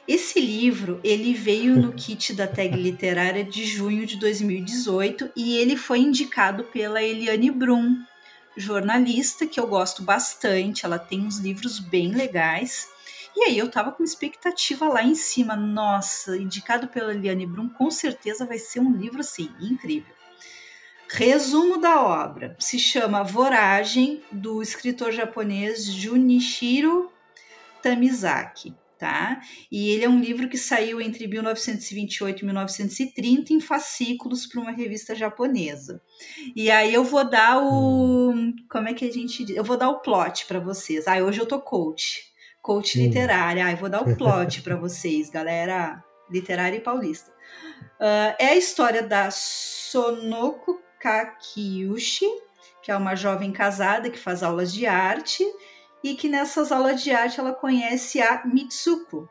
[0.07, 5.75] Esse livro, ele veio no kit da tag literária de junho de 2018 e ele
[5.75, 8.03] foi indicado pela Eliane Brum,
[8.55, 12.87] jornalista que eu gosto bastante, ela tem uns livros bem legais.
[13.35, 17.89] E aí eu tava com expectativa lá em cima, nossa, indicado pela Eliane Brum, com
[17.89, 20.13] certeza vai ser um livro assim, incrível.
[21.09, 27.11] Resumo da obra: se chama Voragem, do escritor japonês Junichiro
[27.81, 29.41] Tamizaki tá?
[29.71, 34.71] E ele é um livro que saiu entre 1928 e 1930 em fascículos para uma
[34.71, 36.01] revista japonesa.
[36.55, 38.33] E aí eu vou dar o
[38.69, 39.55] como é que a gente diz?
[39.55, 41.07] Eu vou dar o plot para vocês.
[41.07, 42.23] Ah, hoje eu tô coach,
[42.61, 43.03] coach hum.
[43.03, 43.65] literária.
[43.65, 47.31] Ah, eu vou dar o plot para vocês, galera literária e paulista.
[47.99, 52.25] Uh, é a história da Sonoko Kakiushi,
[52.81, 55.43] que é uma jovem casada que faz aulas de arte
[56.05, 59.27] e que nessas aulas de arte ela conhece a Mitsuko.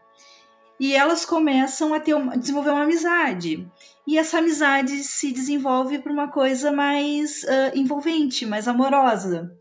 [0.80, 3.64] E elas começam a ter uma, desenvolver uma amizade.
[4.04, 9.56] E essa amizade se desenvolve para uma coisa mais uh, envolvente, mais amorosa.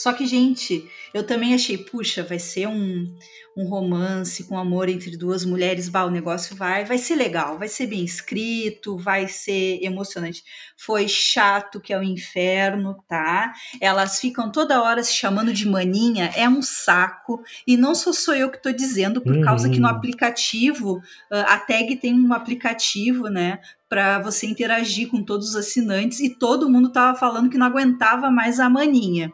[0.00, 3.06] Só que, gente, eu também achei, puxa, vai ser um,
[3.54, 7.68] um romance com amor entre duas mulheres, bah, o negócio vai, vai ser legal, vai
[7.68, 10.42] ser bem escrito, vai ser emocionante.
[10.78, 13.52] Foi chato que é o inferno, tá?
[13.78, 18.34] Elas ficam toda hora se chamando de maninha, é um saco, e não sou só
[18.34, 19.42] eu que tô dizendo, por uhum.
[19.42, 20.98] causa que no aplicativo,
[21.30, 26.70] a tag tem um aplicativo, né, para você interagir com todos os assinantes, e todo
[26.70, 29.30] mundo tava falando que não aguentava mais a maninha.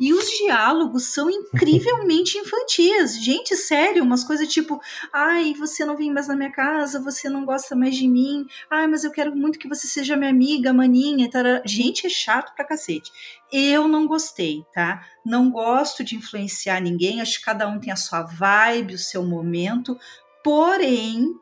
[0.00, 3.22] E os diálogos são incrivelmente infantis.
[3.22, 4.80] Gente, sério, umas coisas tipo:
[5.12, 8.86] ai, você não vem mais na minha casa, você não gosta mais de mim, ai,
[8.86, 11.30] mas eu quero muito que você seja minha amiga, maninha.
[11.30, 11.62] Tarará.
[11.64, 13.10] Gente, é chato pra cacete.
[13.52, 15.06] Eu não gostei, tá?
[15.24, 19.24] Não gosto de influenciar ninguém, acho que cada um tem a sua vibe, o seu
[19.24, 19.98] momento.
[20.44, 21.34] Porém,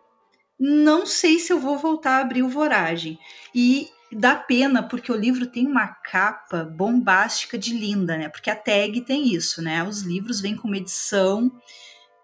[0.58, 3.18] não sei se eu vou voltar a abrir o Voragem.
[3.54, 8.28] E dá pena porque o livro tem uma capa bombástica de linda, né?
[8.28, 9.82] Porque a tag tem isso, né?
[9.82, 11.50] Os livros vêm com uma edição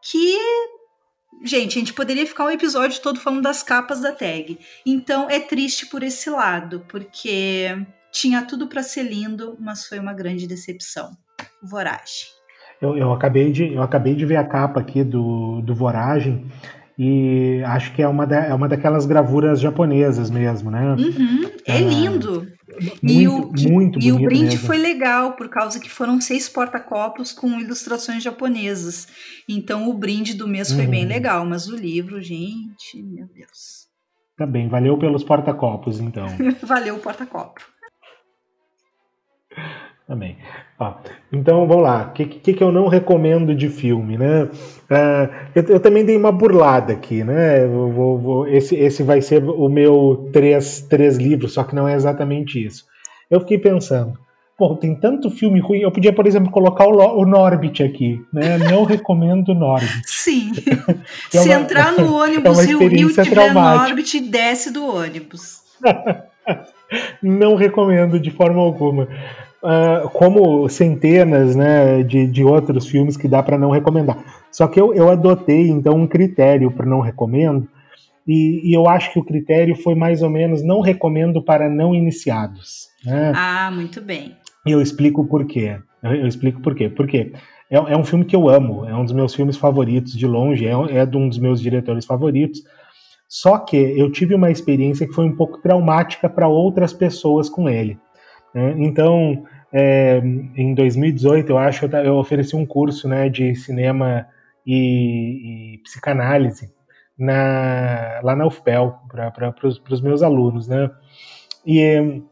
[0.00, 0.38] que
[1.44, 4.58] Gente, a gente poderia ficar um episódio todo falando das capas da tag.
[4.86, 7.66] Então é triste por esse lado, porque
[8.12, 11.16] tinha tudo para ser lindo, mas foi uma grande decepção.
[11.60, 12.28] Voragem.
[12.80, 16.48] Eu, eu, acabei de, eu acabei de ver a capa aqui do, do Voragem
[16.98, 20.94] e acho que é uma, da, é uma daquelas gravuras japonesas mesmo, né?
[20.94, 22.46] Uhum, é, é lindo.
[23.02, 24.66] Muito, e o, muito E o brinde mesmo.
[24.66, 29.08] foi legal, por causa que foram seis porta-copos com ilustrações japonesas.
[29.48, 31.08] Então o brinde do mês foi bem Uhum.
[31.08, 33.82] legal, mas o livro, gente, meu Deus.
[34.38, 36.26] Tá bem, valeu pelos porta-copos, então.
[36.62, 37.60] Valeu o porta-copo.
[40.06, 40.36] Também.
[40.78, 40.94] Ó,
[41.32, 42.08] então vamos lá.
[42.08, 44.48] O que, que, que eu não recomendo de filme, né?
[44.90, 47.66] Ah, eu, eu também dei uma burlada aqui, né?
[47.66, 51.94] Vou- vou- esse, esse vai ser o meu três, três livros, só que não é
[51.94, 52.84] exatamente isso.
[53.30, 54.18] Eu fiquei pensando,
[54.58, 55.78] pô, tem tanto filme ruim.
[55.80, 58.58] Eu podia, por exemplo, colocar o, o Norbit aqui, né?
[58.58, 60.02] Não recomendo o Norbit.
[60.04, 60.50] Sim.
[61.32, 63.88] É Se uma- entrar no é ônibus uma e o Rio tiver traumática.
[63.88, 65.62] Orbit, desce do ônibus.
[67.22, 69.08] não recomendo de forma alguma.
[69.64, 74.18] Ah, como centenas né, de, de outros filmes que dá para não recomendar.
[74.50, 77.68] Só que eu, eu adotei então um critério para não recomendo,
[78.26, 81.94] e, e eu acho que o critério foi mais ou menos não recomendo para não
[81.94, 82.88] iniciados.
[83.04, 83.32] Né?
[83.34, 84.36] Ah, muito bem.
[84.66, 85.78] E eu explico por quê.
[86.02, 86.88] Eu, eu explico por quê.
[86.88, 87.32] Porque
[87.70, 90.66] é, é um filme que eu amo, é um dos meus filmes favoritos de longe,
[90.66, 92.62] é, é de um dos meus diretores favoritos.
[93.28, 97.68] Só que eu tive uma experiência que foi um pouco traumática para outras pessoas com
[97.68, 97.98] ele.
[98.54, 98.74] né?
[98.76, 104.26] Então, é, em 2018, eu acho, eu ofereci um curso né, de cinema
[104.66, 106.70] e, e psicanálise
[107.18, 109.54] na, lá na UFPEL para
[109.90, 110.68] os meus alunos.
[110.68, 110.90] Né?
[111.66, 112.22] E,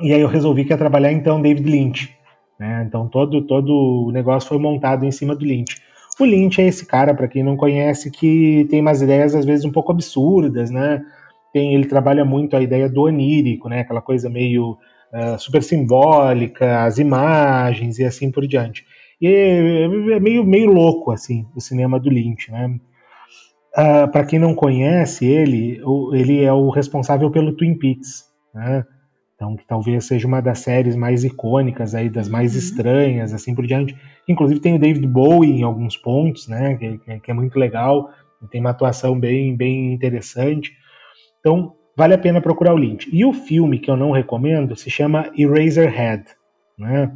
[0.00, 2.16] e aí eu resolvi que ia trabalhar então David Lynch.
[2.58, 2.84] Né?
[2.86, 5.76] Então todo, todo o negócio foi montado em cima do Lynch.
[6.18, 9.64] O Lynch é esse cara, para quem não conhece, que tem umas ideias às vezes
[9.64, 11.02] um pouco absurdas, né?
[11.52, 13.80] Tem, ele trabalha muito a ideia do onírico, né?
[13.80, 14.78] Aquela coisa meio
[15.12, 18.84] uh, super simbólica, as imagens e assim por diante.
[19.20, 19.82] E é,
[20.16, 22.78] é meio, meio louco, assim, o cinema do Lynch, né?
[23.76, 28.84] Uh, para quem não conhece ele, o, ele é o responsável pelo Twin Peaks, né?
[29.34, 32.58] Então, que talvez seja uma das séries mais icônicas aí, das mais Uhum.
[32.58, 33.96] estranhas, assim por diante.
[34.28, 36.76] Inclusive tem o David Bowie em alguns pontos, né?
[36.76, 38.10] Que, que- que é muito legal,
[38.50, 40.70] tem uma atuação bem, bem interessante.
[41.40, 43.08] Então, vale a pena procurar o Lynch.
[43.12, 46.24] E o filme que eu não recomendo se chama Eraserhead,
[46.78, 47.12] né?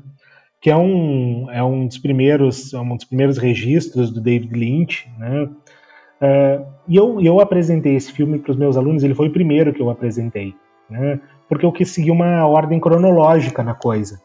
[0.61, 5.09] Que é um, é um dos primeiros, é um dos primeiros registros do David Lynch,
[5.19, 5.45] né?
[5.45, 9.73] Uh, e eu, eu apresentei esse filme para os meus alunos, ele foi o primeiro
[9.73, 10.55] que eu apresentei,
[10.89, 11.21] né?
[11.49, 14.21] Porque eu quis seguir uma ordem cronológica na coisa,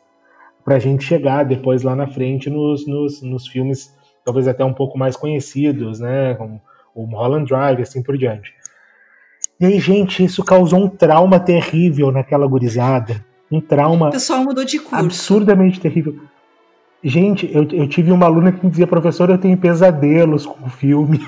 [0.64, 3.93] para a gente chegar depois lá na frente nos, nos, nos filmes,
[4.24, 6.34] talvez até um pouco mais conhecidos, né?
[6.36, 6.62] Como
[6.95, 8.54] o Mulholland Drive, assim por diante.
[9.62, 13.24] E aí, gente, isso causou um trauma terrível naquela gurizada.
[13.51, 14.95] Um trauma O pessoal mudou de curso.
[15.05, 16.16] absurdamente terrível.
[17.03, 20.70] Gente, eu, eu tive uma aluna que me dizia, professor, eu tenho pesadelos com o
[20.70, 21.20] filme.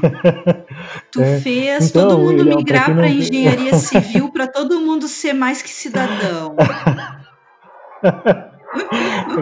[1.12, 1.38] Tu É.
[1.38, 5.34] Então, Então, todo mundo ele é migrar para não- engenharia civil para todo mundo ser
[5.34, 6.56] mais que cidadão.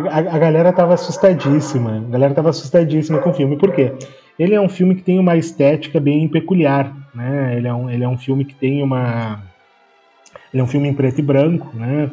[0.09, 1.97] a, a galera tava assustadíssima.
[2.07, 3.57] A galera tava assustadíssima com o filme.
[3.57, 3.93] Por quê?
[4.39, 7.55] Ele é um filme que tem uma estética bem peculiar, né?
[7.57, 9.41] Ele é um, ele é um filme que tem uma...
[10.53, 12.09] Ele é um filme em preto e branco, né?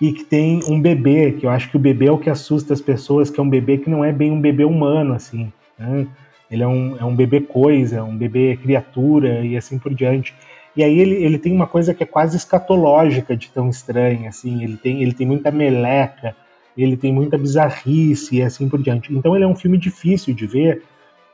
[0.00, 2.72] E que tem um bebê, que eu acho que o bebê é o que assusta
[2.72, 6.06] as pessoas, que é um bebê que não é bem um bebê humano, assim, né?
[6.50, 10.34] Ele é um, é um bebê coisa, um bebê criatura e assim por diante.
[10.76, 14.62] E aí ele, ele tem uma coisa que é quase escatológica de tão estranha, assim.
[14.62, 16.36] Ele tem, ele tem muita meleca,
[16.76, 19.12] ele tem muita bizarrice e assim por diante.
[19.12, 20.82] Então ele é um filme difícil de ver,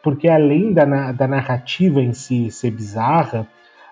[0.02, 3.46] porque além da, da narrativa em si ser bizarra,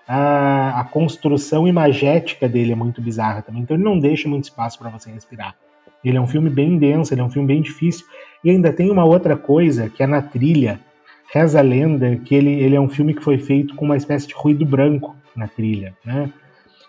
[0.07, 3.61] a, a construção imagética dele é muito bizarra também.
[3.61, 5.55] Então ele não deixa muito espaço para você respirar.
[6.03, 8.05] Ele é um filme bem denso, ele é um filme bem difícil.
[8.43, 10.79] E ainda tem uma outra coisa, que é na trilha.
[11.31, 14.27] Reza a lenda que ele, ele é um filme que foi feito com uma espécie
[14.27, 16.31] de ruído branco na trilha, né?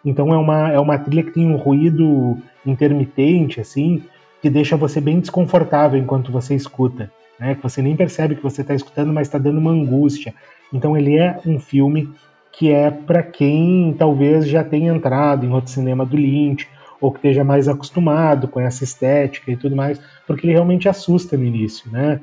[0.03, 4.03] Então é uma, é uma trilha que tem um ruído intermitente, assim,
[4.41, 7.55] que deixa você bem desconfortável enquanto você escuta, né?
[7.55, 10.35] Que você nem percebe que você está escutando, mas está dando uma angústia.
[10.73, 12.09] Então ele é um filme
[12.53, 16.69] que é para quem talvez já tenha entrado em outro cinema do Lynch
[17.01, 21.37] ou que esteja mais acostumado com essa estética e tudo mais, porque ele realmente assusta
[21.37, 22.21] no início, né?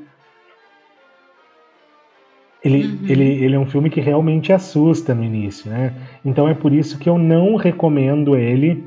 [2.63, 2.99] Ele, Uhum.
[3.07, 5.93] ele, ele é um filme que realmente assusta no início, né?
[6.23, 8.85] Então é por isso que eu não recomendo ele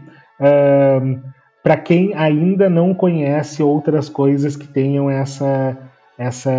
[1.62, 5.76] para quem ainda não conhece outras coisas que tenham essa
[6.20, 6.52] essa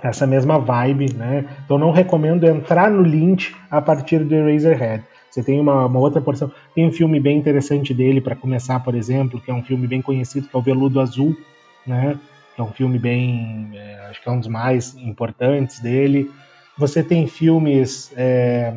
[0.00, 1.44] essa mesma vibe, né?
[1.64, 5.02] Então não recomendo entrar no Lynch a partir do Eraserhead.
[5.28, 6.52] Você tem uma, uma outra porção.
[6.72, 10.00] Tem um filme bem interessante dele para começar, por exemplo, que é um filme bem
[10.00, 11.36] conhecido, que é o Veludo Azul,
[11.84, 12.16] né?
[12.54, 16.30] Que é um filme bem, é, acho que é um dos mais importantes dele.
[16.76, 18.72] Você tem filmes é,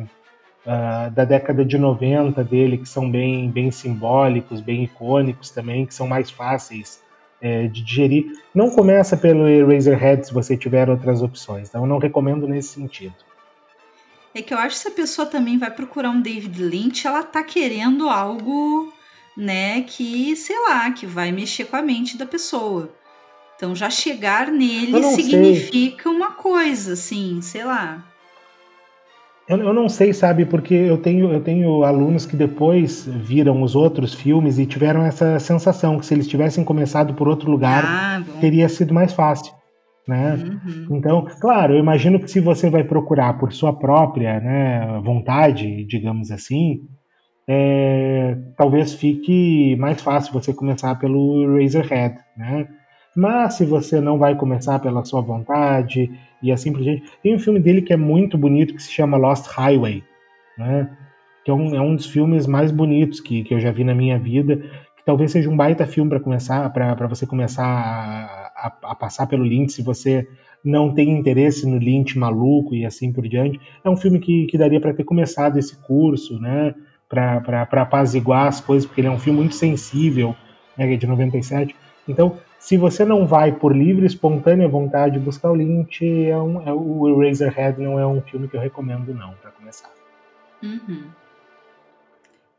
[0.66, 5.94] uh, da década de 90 dele que são bem, bem simbólicos, bem icônicos também, que
[5.94, 7.00] são mais fáceis
[7.42, 8.32] é, de digerir.
[8.54, 13.14] Não começa pelo Eraserhead se você tiver outras opções, então eu não recomendo nesse sentido.
[14.34, 17.22] É que eu acho que se a pessoa também vai procurar um David Lynch, ela
[17.22, 18.90] tá querendo algo,
[19.36, 22.88] né, que, sei lá, que vai mexer com a mente da pessoa.
[23.56, 26.12] Então já chegar nele significa sei.
[26.12, 28.02] uma coisa, assim, sei lá.
[29.48, 33.74] Eu, eu, não sei, sabe, porque eu tenho, eu tenho alunos que depois viram os
[33.74, 38.22] outros filmes e tiveram essa sensação que se eles tivessem começado por outro lugar, ah,
[38.40, 39.52] teria sido mais fácil.
[40.06, 40.34] Né?
[40.34, 40.96] Uhum.
[40.96, 46.30] Então, claro, eu imagino que se você vai procurar por sua própria né, vontade, digamos
[46.30, 46.80] assim,
[47.48, 52.66] é, talvez fique mais fácil você começar pelo Razorhead, né?
[53.16, 56.10] Mas se você não vai começar pela sua vontade
[56.42, 59.16] e assim por diante, tem um filme dele que é muito bonito que se chama
[59.16, 60.02] Lost Highway,
[60.58, 60.90] né?
[61.44, 63.94] Que é um, é um dos filmes mais bonitos que, que eu já vi na
[63.94, 64.56] minha vida,
[64.96, 69.26] que talvez seja um baita filme para começar, para você começar a, a, a, passar
[69.26, 70.26] pelo Lynch, se você
[70.64, 73.60] não tem interesse no Lynch maluco e assim por diante.
[73.84, 76.74] É um filme que, que daria para ter começado esse curso, né?
[77.08, 80.34] Para apaziguar as coisas, porque ele é um filme muito sensível,
[80.78, 81.74] né, de 97.
[82.08, 86.72] Então, se você não vai por livre, espontânea vontade buscar o Lynch, é um, é,
[86.72, 89.90] o Eraserhead não é um filme que eu recomendo não, para começar.
[90.62, 91.10] Uhum.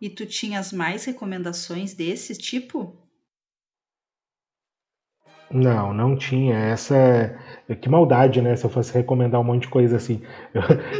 [0.01, 2.93] E tu tinhas mais recomendações desse tipo?
[5.49, 6.57] Não, não tinha.
[6.57, 7.39] Essa.
[7.79, 8.57] Que maldade, né?
[8.57, 10.21] Se eu fosse recomendar um monte de coisa assim.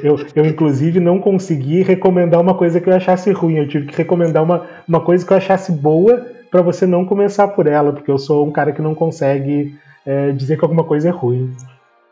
[0.02, 3.58] Eu, eu, eu, inclusive, não consegui recomendar uma coisa que eu achasse ruim.
[3.58, 7.48] Eu tive que recomendar uma, uma coisa que eu achasse boa para você não começar
[7.48, 9.76] por ela, porque eu sou um cara que não consegue
[10.06, 11.52] é, dizer que alguma coisa é ruim.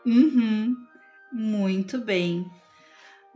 [0.04, 0.74] Uhum.
[1.32, 2.40] Muito bem.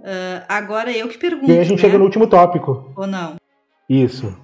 [0.00, 1.48] Uh, agora eu que pergunto.
[1.48, 1.82] E aí a gente né?
[1.82, 2.92] chega no último tópico.
[2.96, 3.36] Ou não?
[3.88, 4.36] Isso.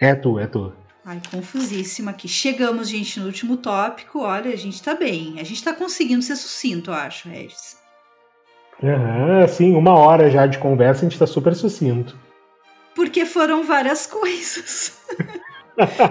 [0.00, 0.72] É tu, é tu.
[1.04, 2.26] Ai, confusíssima aqui.
[2.26, 4.22] Chegamos, gente, no último tópico.
[4.22, 5.38] Olha, a gente tá bem.
[5.38, 7.78] A gente tá conseguindo ser sucinto, eu acho, Regis.
[8.82, 12.18] Aham, sim, uma hora já de conversa, a gente tá super sucinto.
[12.96, 14.98] Porque foram várias coisas.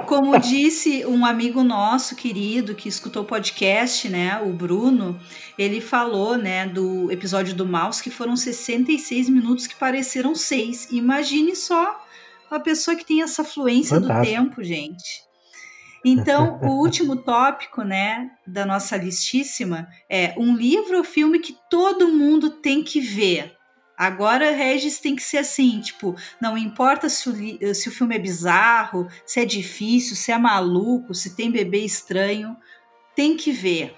[0.06, 5.20] Como disse um amigo nosso querido que escutou o podcast, né, o Bruno,
[5.58, 10.88] ele falou, né, do episódio do Mouse que foram 66 minutos que pareceram seis.
[10.92, 12.02] Imagine só
[12.50, 14.26] uma pessoa que tem essa fluência Fantástico.
[14.26, 15.28] do tempo, gente.
[16.06, 22.08] Então, o último tópico, né, da nossa listíssima é um livro ou filme que todo
[22.08, 23.57] mundo tem que ver.
[23.98, 28.20] Agora, Regis tem que ser assim, tipo, não importa se o, se o filme é
[28.20, 32.56] bizarro, se é difícil, se é maluco, se tem bebê estranho,
[33.16, 33.96] tem que ver.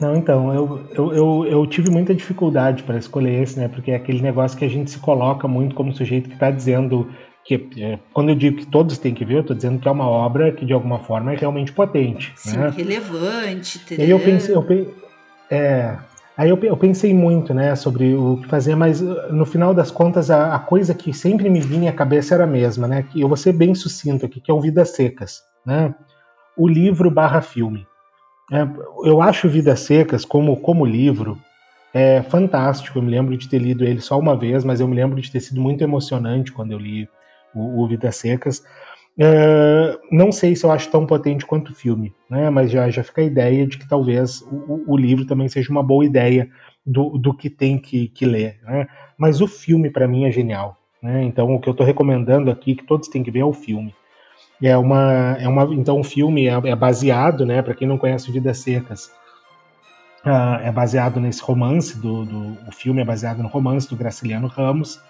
[0.00, 3.68] Não, então, eu, eu, eu, eu tive muita dificuldade para escolher esse, né?
[3.68, 7.12] Porque é aquele negócio que a gente se coloca muito como sujeito que está dizendo
[7.44, 9.90] que, é, quando eu digo que todos têm que ver, eu estou dizendo que é
[9.90, 12.32] uma obra que de alguma forma é realmente potente.
[12.36, 12.72] Sim, né?
[12.76, 13.80] relevante.
[13.90, 14.64] E aí eu pensei, eu,
[15.50, 15.98] é,
[16.38, 19.90] Aí eu, eu, pensei muito, né, sobre o que fazer, mas uh, no final das
[19.90, 23.20] contas a, a, coisa que sempre me vinha à cabeça era a mesma, né, que
[23.20, 25.92] eu vou ser bem sucinto aqui, que é o Vidas Secas, né,
[26.56, 27.84] o livro barra filme.
[28.52, 28.64] É,
[29.02, 31.36] eu acho Vidas Secas como, como livro
[31.92, 34.94] é fantástico, eu me lembro de ter lido ele só uma vez, mas eu me
[34.94, 37.08] lembro de ter sido muito emocionante quando eu li
[37.52, 38.62] o, o Vidas Secas,
[39.18, 42.48] Uh, não sei se eu acho tão potente quanto o filme, né?
[42.50, 45.82] mas já, já fica a ideia de que talvez o, o livro também seja uma
[45.82, 46.48] boa ideia
[46.86, 48.60] do, do que tem que, que ler.
[48.62, 48.86] Né?
[49.18, 50.76] Mas o filme, para mim, é genial.
[51.02, 51.24] Né?
[51.24, 53.92] Então, o que eu estou recomendando aqui, que todos têm que ver, é o filme.
[54.62, 58.30] É uma, é uma, então, o filme é, é baseado, né, para quem não conhece
[58.30, 59.06] Vidas Secas,
[60.24, 64.48] uh, é baseado nesse romance, do, do, o filme é baseado no romance do Graciliano
[64.48, 65.00] Ramos,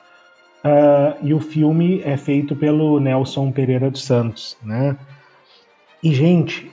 [0.65, 4.97] Uh, e o filme é feito pelo Nelson Pereira dos Santos, né?
[6.03, 6.71] E, gente,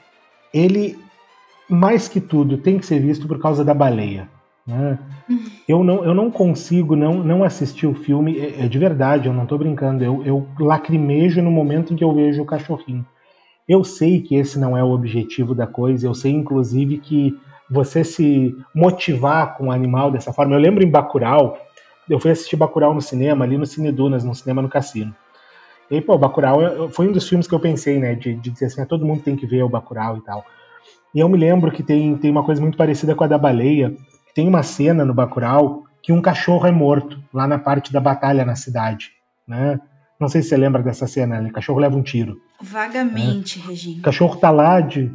[0.54, 0.98] ele,
[1.70, 4.30] mais que tudo, tem que ser visto por causa da baleia.
[4.66, 4.98] Né?
[5.68, 9.34] Eu, não, eu não consigo não, não assistir o filme, é, é de verdade, eu
[9.34, 13.04] não estou brincando, eu, eu lacrimejo no momento em que eu vejo o cachorrinho.
[13.68, 17.36] Eu sei que esse não é o objetivo da coisa, eu sei, inclusive, que
[17.68, 20.54] você se motivar com o animal dessa forma.
[20.54, 21.58] Eu lembro em Bacurau,
[22.10, 25.16] eu fui assistir Bacurau no cinema, ali no Cine Dunas, no cinema no Cassino.
[25.89, 28.82] E, pô, Bacurau foi um dos filmes que eu pensei, né, de, de dizer assim,
[28.82, 30.43] ah, todo mundo tem que ver o Bacurau e tal.
[31.14, 33.95] E eu me lembro que tem, tem uma coisa muito parecida com a da baleia.
[34.34, 38.43] Tem uma cena no Bacurau que um cachorro é morto lá na parte da batalha
[38.45, 39.12] na cidade,
[39.47, 39.80] né?
[40.20, 42.38] Não sei se você lembra dessa cena, o cachorro leva um tiro.
[42.62, 43.66] Vagamente, né?
[43.68, 43.99] Regina.
[43.99, 45.12] O cachorro tá lá de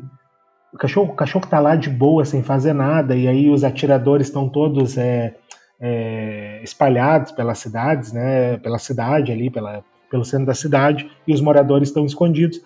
[0.73, 4.29] o cachorro, o cachorro tá lá de boa, sem fazer nada, e aí os atiradores
[4.29, 5.35] estão todos é,
[5.81, 8.59] é, espalhados pelas cidades, né?
[8.59, 12.61] Pela cidade ali, pela, pelo centro da cidade, e os moradores estão escondidos.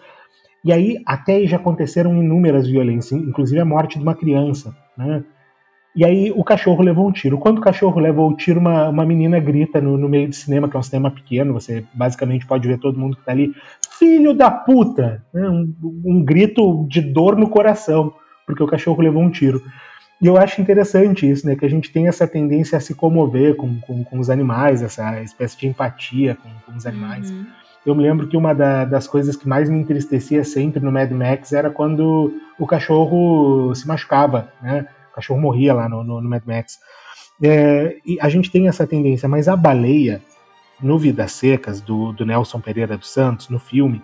[0.64, 5.22] E aí até já aconteceram inúmeras violências, inclusive a morte de uma criança, né?
[5.96, 7.38] E aí o cachorro levou um tiro.
[7.38, 10.68] Quando o cachorro levou o tiro, uma, uma menina grita no, no meio do cinema,
[10.68, 13.54] que é um cinema pequeno, você basicamente pode ver todo mundo que tá ali,
[13.96, 15.24] filho da puta!
[15.32, 15.48] Né?
[15.48, 15.72] Um,
[16.04, 18.12] um grito de dor no coração,
[18.44, 19.62] porque o cachorro levou um tiro.
[20.20, 21.56] E eu acho interessante isso, né?
[21.56, 25.20] Que a gente tem essa tendência a se comover com, com, com os animais, essa
[25.22, 27.30] espécie de empatia com, com os animais.
[27.30, 27.46] Uhum.
[27.84, 31.10] Eu me lembro que uma da, das coisas que mais me entristecia sempre no Mad
[31.10, 34.86] Max era quando o cachorro se machucava, né?
[35.10, 36.78] O cachorro morria lá no, no, no Mad Max.
[37.42, 40.22] É, e a gente tem essa tendência, mas a baleia,
[40.80, 44.02] no Vidas Secas, do, do Nelson Pereira dos Santos, no filme,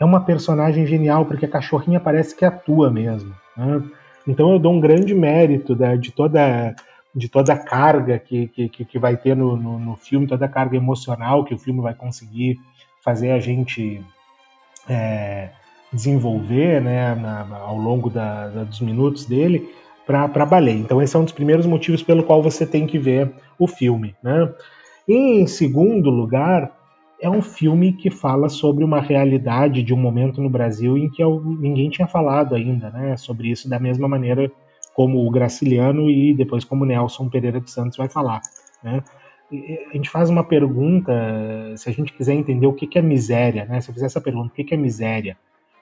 [0.00, 3.32] é uma personagem genial, porque a cachorrinha parece que atua mesmo.
[3.56, 3.82] Né?
[4.26, 6.74] Então eu dou um grande mérito da, de toda
[7.14, 10.48] de toda a carga que, que, que vai ter no, no, no, filme, toda a
[10.48, 12.58] carga emocional que o filme vai conseguir
[13.04, 14.02] fazer a gente
[14.88, 15.50] é,
[15.92, 19.68] desenvolver né, na, ao longo da, da, dos minutos dele
[20.06, 20.78] para baleia.
[20.78, 24.16] Então esse é um dos primeiros motivos pelo qual você tem que ver o filme.
[24.22, 24.50] Né?
[25.06, 26.72] Em segundo lugar,
[27.22, 31.22] é um filme que fala sobre uma realidade de um momento no Brasil em que
[31.24, 34.50] ninguém tinha falado ainda, né, sobre isso da mesma maneira
[34.92, 38.42] como o Graciliano e depois como Nelson Pereira de Santos vai falar,
[38.82, 39.02] né.
[39.90, 41.12] A gente faz uma pergunta,
[41.76, 43.82] se a gente quiser entender o que é miséria, né?
[43.82, 45.36] Se eu fizer essa pergunta, o que é miséria?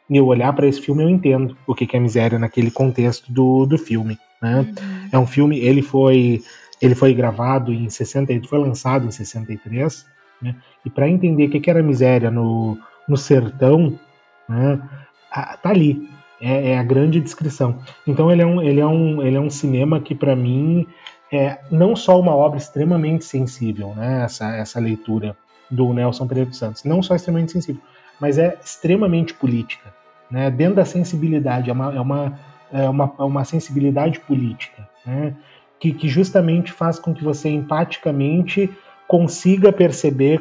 [0.09, 3.66] E eu olhar para esse filme, eu entendo o que é miséria naquele contexto do,
[3.66, 4.59] do filme, né?
[4.59, 5.09] Uhum.
[5.12, 6.43] É um filme, ele foi
[6.80, 10.05] ele foi gravado em 60, foi lançado em 63,
[10.41, 10.57] né?
[10.84, 12.78] E para entender o que, era miséria no,
[13.09, 13.99] no sertão,
[14.49, 14.80] né,
[15.62, 16.09] tá ali.
[16.43, 17.78] É, é, a grande descrição.
[18.07, 20.86] Então ele é um, ele é um, ele é um cinema que para mim
[21.30, 24.24] é não só uma obra extremamente sensível, né?
[24.24, 25.36] Essa, essa leitura
[25.70, 27.80] do Nelson Pereira dos Santos, não só extremamente sensível,
[28.18, 29.95] mas é extremamente política,
[30.30, 30.51] né?
[30.51, 32.38] Dentro da sensibilidade é uma, é uma,
[32.72, 35.34] é uma, é uma sensibilidade política, né?
[35.78, 38.70] Que, que justamente faz com que você empaticamente
[39.11, 40.41] consiga perceber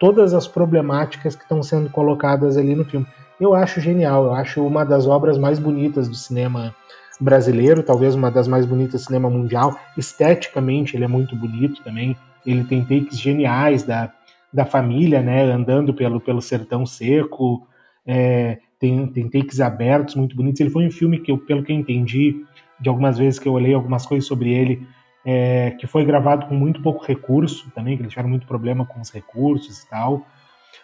[0.00, 3.06] todas as problemáticas que estão sendo colocadas ali no filme.
[3.40, 6.74] Eu acho genial, eu acho uma das obras mais bonitas do cinema
[7.20, 9.78] brasileiro, talvez uma das mais bonitas do cinema mundial.
[9.96, 12.16] Esteticamente, ele é muito bonito também.
[12.44, 14.12] Ele tem takes geniais da,
[14.52, 17.68] da família, né, andando pelo, pelo sertão seco.
[18.04, 20.60] É, tem, tem takes abertos muito bonitos.
[20.60, 22.44] Ele foi um filme que, eu, pelo que eu entendi,
[22.80, 24.84] de algumas vezes que eu olhei algumas coisas sobre ele,
[25.24, 29.00] é, que foi gravado com muito pouco recurso também, que eles tiveram muito problema com
[29.00, 30.26] os recursos e tal.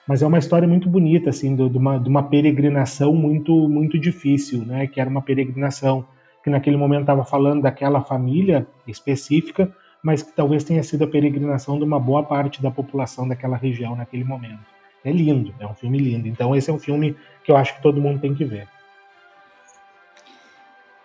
[0.07, 4.65] Mas é uma história muito bonita, assim, de, uma, de uma peregrinação muito, muito difícil,
[4.65, 4.87] né?
[4.87, 6.07] Que era uma peregrinação
[6.43, 9.71] que naquele momento estava falando daquela família específica,
[10.03, 13.97] mas que talvez tenha sido a peregrinação de uma boa parte da população daquela região
[13.97, 14.61] naquele momento.
[15.05, 16.29] É lindo, é um filme lindo.
[16.29, 18.67] Então esse é um filme que eu acho que todo mundo tem que ver.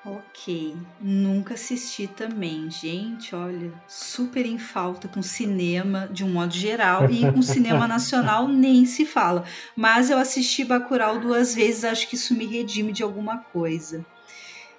[0.05, 2.69] Ok, nunca assisti também.
[2.69, 8.49] Gente, olha, super em falta com cinema de um modo geral e com cinema nacional
[8.49, 9.45] nem se fala.
[9.77, 14.05] Mas eu assisti Bacurau duas vezes, acho que isso me redime de alguma coisa.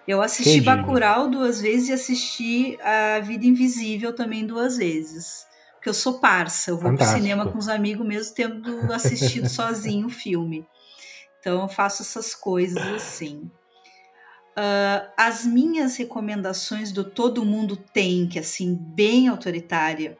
[0.06, 0.66] Eu assisti Entendi.
[0.66, 5.46] Bacurau duas vezes e assisti A Vida Invisível também duas vezes.
[5.76, 7.18] Porque eu sou parça, eu vou Fantástico.
[7.18, 10.66] pro cinema com os amigos mesmo tendo assistido sozinho o filme.
[11.40, 13.50] Então eu faço essas coisas assim.
[14.56, 20.16] Uh, as minhas recomendações do Todo Mundo Tem, que é assim, bem autoritária,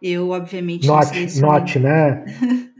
[0.00, 2.22] eu obviamente note, note, né?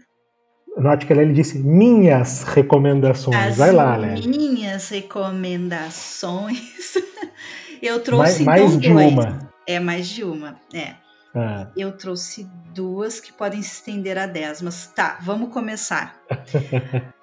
[0.76, 3.36] note que ele disse minhas recomendações.
[3.36, 4.16] As Vai lá, né?
[4.26, 6.94] Minhas recomendações.
[7.82, 9.12] eu trouxe mais, mais de dois.
[9.12, 9.50] uma.
[9.66, 10.94] É mais de uma, é.
[11.34, 11.68] Ah.
[11.76, 16.20] Eu trouxe duas que podem se estender a dez, mas tá, vamos começar.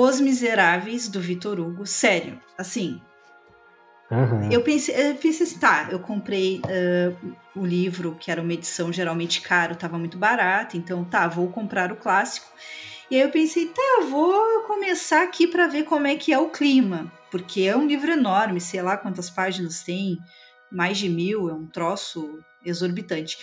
[0.00, 1.84] Os Miseráveis, do Vitor Hugo.
[1.84, 3.02] Sério, assim.
[4.08, 4.48] Uhum.
[4.48, 8.92] Eu, pensei, eu pensei assim, tá, eu comprei uh, o livro, que era uma edição
[8.92, 12.46] geralmente caro, tava muito barato, então tá, vou comprar o clássico.
[13.10, 16.38] E aí eu pensei, tá, eu vou começar aqui para ver como é que é
[16.38, 20.16] o clima, porque é um livro enorme, sei lá quantas páginas tem,
[20.70, 23.36] mais de mil, é um troço exorbitante.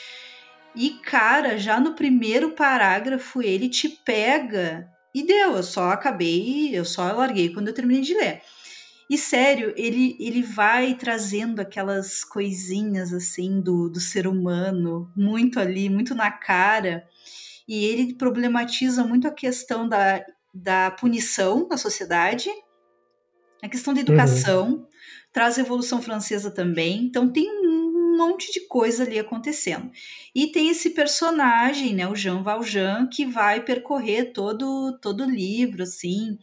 [0.73, 6.83] E cara, já no primeiro parágrafo ele te pega e deu, eu só acabei, eu
[6.83, 8.41] só larguei quando eu terminei de ler.
[9.09, 15.89] E sério, ele, ele vai trazendo aquelas coisinhas assim do, do ser humano, muito ali,
[15.89, 17.07] muito na cara.
[17.65, 20.21] E ele problematiza muito a questão da,
[20.53, 22.49] da punição na sociedade,
[23.63, 24.85] a questão da educação, uhum.
[25.31, 27.05] traz a Revolução Francesa também.
[27.05, 27.64] Então tem
[28.15, 29.91] um monte de coisa ali acontecendo.
[30.33, 35.83] E tem esse personagem, né, o Jean Valjean, que vai percorrer todo todo o livro,
[35.83, 36.39] assim.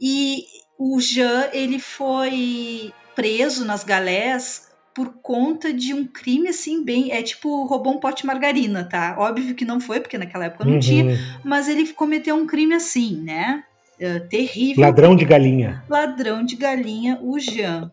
[0.00, 0.44] E
[0.78, 7.22] o Jean ele foi preso nas galés por conta de um crime assim bem é
[7.22, 10.74] tipo roubou um pote de margarina tá óbvio que não foi porque naquela época não
[10.74, 10.80] uhum.
[10.80, 13.62] tinha mas ele cometeu um crime assim né
[14.00, 17.90] uh, terrível ladrão de galinha ladrão de galinha o Jean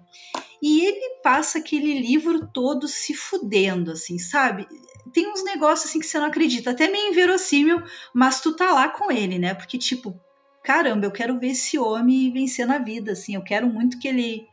[0.62, 4.68] e ele passa aquele livro todo se fudendo assim sabe
[5.14, 8.90] tem uns negócios assim que você não acredita até meio inverossímil mas tu tá lá
[8.90, 10.20] com ele né porque tipo
[10.68, 14.46] caramba, eu quero ver esse homem vencer na vida, assim, eu quero muito que ele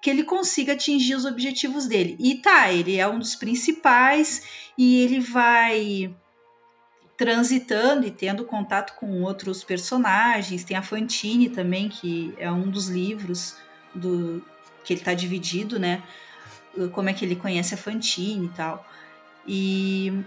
[0.00, 2.16] que ele consiga atingir os objetivos dele.
[2.18, 6.14] E tá, ele é um dos principais e ele vai
[7.18, 10.64] transitando e tendo contato com outros personagens.
[10.64, 13.56] Tem a Fantine também, que é um dos livros
[13.94, 14.42] do
[14.86, 16.02] que ele está dividido, né?
[16.92, 18.86] Como é que ele conhece a Fantine e tal.
[19.46, 20.24] E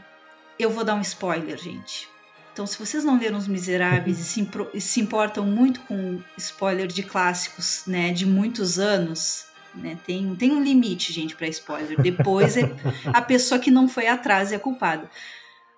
[0.60, 2.08] eu vou dar um spoiler, gente.
[2.52, 6.88] Então, se vocês não leram Os Miseráveis e se, e se importam muito com spoiler
[6.88, 12.02] de clássicos, né, de muitos anos, né, tem, tem um limite, gente, para spoiler.
[12.02, 12.64] Depois é
[13.14, 15.10] a pessoa que não foi atrás é a culpada.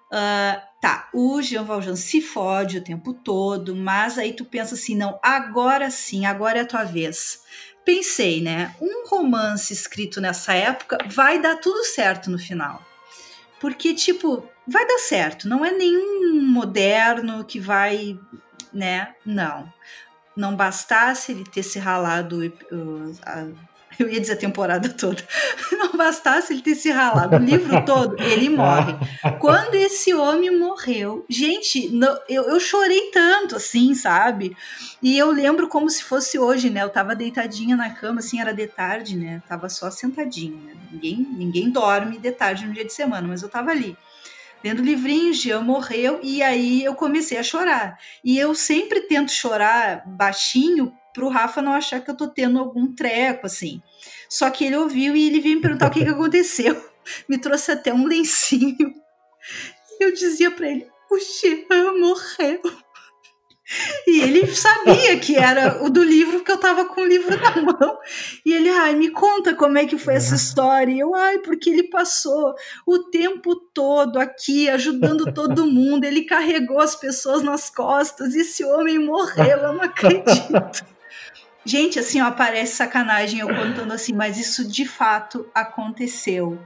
[0.07, 4.93] Uh, tá, o Jean Valjean se fode o tempo todo, mas aí tu pensa assim,
[4.93, 7.43] não, agora sim, agora é a tua vez.
[7.83, 12.85] Pensei, né, um romance escrito nessa época vai dar tudo certo no final.
[13.59, 15.47] Porque, tipo, vai dar certo.
[15.47, 18.17] Não é nenhum moderno que vai,
[18.73, 19.13] né?
[19.25, 19.71] Não.
[20.35, 23.47] Não bastasse ele ter se ralado uh, a,
[24.01, 25.23] eu ia dizer a temporada toda.
[25.71, 28.93] Não bastasse ele ter se ralado o livro todo, ele morre.
[29.39, 31.91] Quando esse homem morreu, gente,
[32.29, 34.55] eu, eu chorei tanto assim, sabe?
[35.01, 36.83] E eu lembro como se fosse hoje, né?
[36.83, 39.41] Eu tava deitadinha na cama, assim, era de tarde, né?
[39.47, 40.73] Tava só sentadinha, né?
[40.91, 43.97] Ninguém, ninguém dorme de tarde no dia de semana, mas eu tava ali
[44.63, 47.97] lendo livrinho, Jean morreu e aí eu comecei a chorar.
[48.23, 52.59] E eu sempre tento chorar baixinho para o Rafa não achar que eu tô tendo
[52.59, 53.81] algum treco assim.
[54.29, 56.89] Só que ele ouviu e ele veio me perguntar o que, que aconteceu.
[57.27, 58.93] Me trouxe até um lencinho.
[59.99, 62.61] E eu dizia para ele: "O Jean morreu".
[64.05, 67.61] E ele sabia que era o do livro, porque eu tava com o livro na
[67.61, 67.97] mão.
[68.45, 70.91] E ele, ai, me conta como é que foi essa história.
[70.91, 72.53] E eu, ai, porque ele passou
[72.85, 76.03] o tempo todo aqui, ajudando todo mundo.
[76.03, 78.35] Ele carregou as pessoas nas costas.
[78.35, 80.85] E esse homem morreu, eu não acredito.
[81.63, 86.59] Gente, assim, ó, parece sacanagem eu contando assim, mas isso de fato aconteceu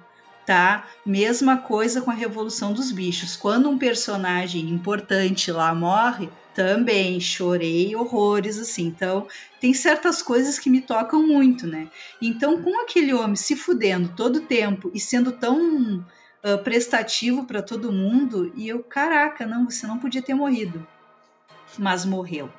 [0.45, 0.88] tá?
[1.05, 3.35] Mesma coisa com a Revolução dos Bichos.
[3.35, 8.85] Quando um personagem importante lá morre, também chorei horrores, assim.
[8.85, 9.27] Então,
[9.59, 11.89] tem certas coisas que me tocam muito, né?
[12.22, 17.91] Então, com aquele homem se fudendo todo tempo e sendo tão uh, prestativo para todo
[17.91, 20.85] mundo, e eu, caraca, não, você não podia ter morrido.
[21.77, 22.49] Mas morreu.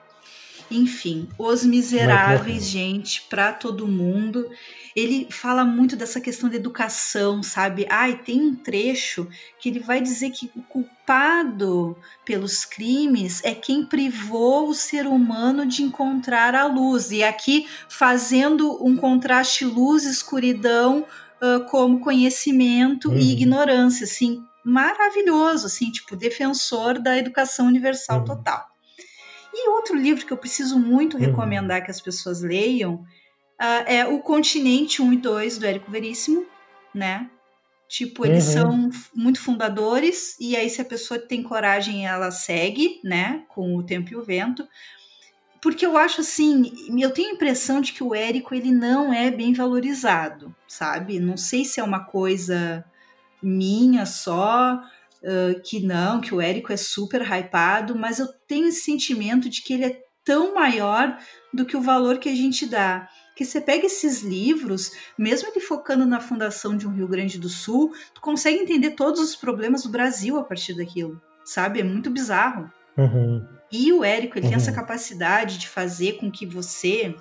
[0.71, 4.49] Enfim, Os Miseráveis, gente, para todo mundo.
[4.95, 7.87] Ele fala muito dessa questão da educação, sabe?
[7.89, 9.29] Ai, tem um trecho
[9.61, 15.67] que ele vai dizer que o culpado pelos crimes é quem privou o ser humano
[15.67, 17.11] de encontrar a luz.
[17.11, 21.05] E aqui fazendo um contraste luz escuridão
[21.43, 23.19] uh, como conhecimento uhum.
[23.19, 28.25] e ignorância, assim, maravilhoso, assim, tipo defensor da educação universal uhum.
[28.25, 28.76] total.
[29.59, 31.23] E outro livro que eu preciso muito uhum.
[31.23, 32.97] recomendar que as pessoas leiam
[33.61, 36.45] uh, é O Continente 1 e 2 do Érico Veríssimo,
[36.95, 37.31] né?
[37.89, 38.53] Tipo, eles uhum.
[38.53, 43.45] são muito fundadores, e aí, se a pessoa tem coragem, ela segue, né?
[43.49, 44.67] Com o tempo e o vento.
[45.63, 46.71] Porque eu acho assim,
[47.01, 51.19] eu tenho a impressão de que o Érico ele não é bem valorizado, sabe?
[51.19, 52.85] Não sei se é uma coisa
[53.43, 54.83] minha só,
[55.23, 59.63] uh, que não, que o Érico é super hypado, mas eu tenho esse sentimento de
[59.63, 61.19] que ele é tão maior
[61.55, 63.09] do que o valor que a gente dá.
[63.37, 67.49] Que você pega esses livros, mesmo ele focando na fundação de um Rio Grande do
[67.49, 71.81] Sul, tu consegue entender todos os problemas do Brasil a partir daquilo, sabe?
[71.81, 72.71] É muito bizarro.
[72.97, 73.47] Uhum.
[73.71, 74.53] E o Érico, ele uhum.
[74.53, 74.77] tem essa uhum.
[74.77, 77.15] capacidade de fazer com que você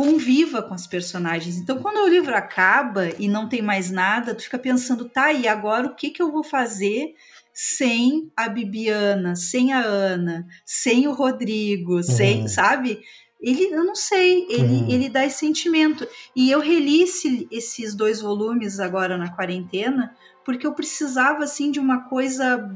[0.00, 1.58] conviva com as personagens.
[1.58, 5.46] Então, quando o livro acaba e não tem mais nada, tu fica pensando, tá, e
[5.46, 7.12] agora o que, que eu vou fazer
[7.52, 12.02] sem a Bibiana, sem a Ana, sem o Rodrigo, uhum.
[12.02, 13.02] sem, sabe?
[13.42, 14.90] ele, eu não sei, ele, uhum.
[14.90, 16.08] ele dá esse sentimento.
[16.34, 20.16] E eu reli esse, esses dois volumes agora na quarentena,
[20.46, 22.74] porque eu precisava, assim, de uma coisa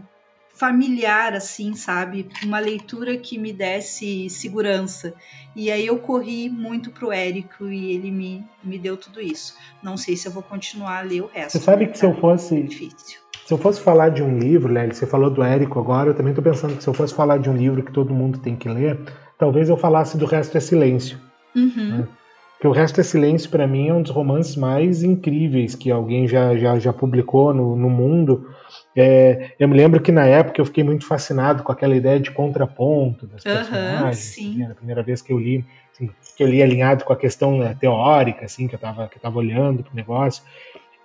[0.54, 2.28] familiar, assim, sabe?
[2.44, 5.12] Uma leitura que me desse segurança.
[5.54, 9.56] E aí eu corri muito pro Érico e ele me, me deu tudo isso.
[9.82, 11.58] Não sei se eu vou continuar a ler o resto.
[11.58, 12.62] Você sabe que tá se eu fosse.
[12.62, 13.18] Difícil.
[13.44, 16.30] Se eu fosse falar de um livro, Lélia, você falou do Érico agora, eu também
[16.30, 18.68] estou pensando que se eu fosse falar de um livro que todo mundo tem que
[18.68, 18.98] ler,
[19.36, 21.18] talvez eu falasse do Resto é Silêncio.
[21.54, 21.98] Uhum.
[21.98, 22.08] Né?
[22.54, 26.26] Porque o Resto é Silêncio, para mim, é um dos romances mais incríveis que alguém
[26.26, 28.48] já, já, já publicou no, no mundo.
[28.96, 32.30] É, eu me lembro que na época eu fiquei muito fascinado com aquela ideia de
[32.30, 34.02] contraponto das personagens.
[34.02, 34.58] Uhum, sim.
[34.58, 34.68] Né?
[34.70, 37.76] A primeira vez que eu li, assim, que eu li alinhado com a questão né,
[37.78, 40.44] teórica, assim, que eu estava que eu tava olhando para o negócio.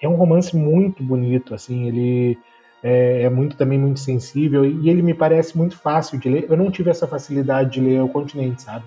[0.01, 2.37] É um romance muito bonito, assim, ele
[2.83, 6.45] é, é, muito também muito sensível e ele me parece muito fácil de ler.
[6.47, 8.85] Eu não tive essa facilidade de ler O Continente, sabe?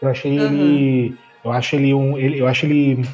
[0.00, 0.46] Eu achei uhum.
[0.46, 3.04] ele, eu acho ele um, ele, eu acho ele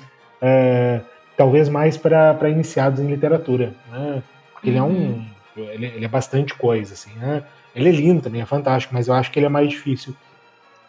[0.40, 1.00] é,
[1.36, 4.22] talvez mais para iniciados em literatura, né?
[4.66, 5.26] Porque ele é um, uhum.
[5.56, 7.42] ele, ele, é bastante coisa, assim, né?
[7.74, 10.14] Ele é lindo também, é fantástico, mas eu acho que ele é mais difícil.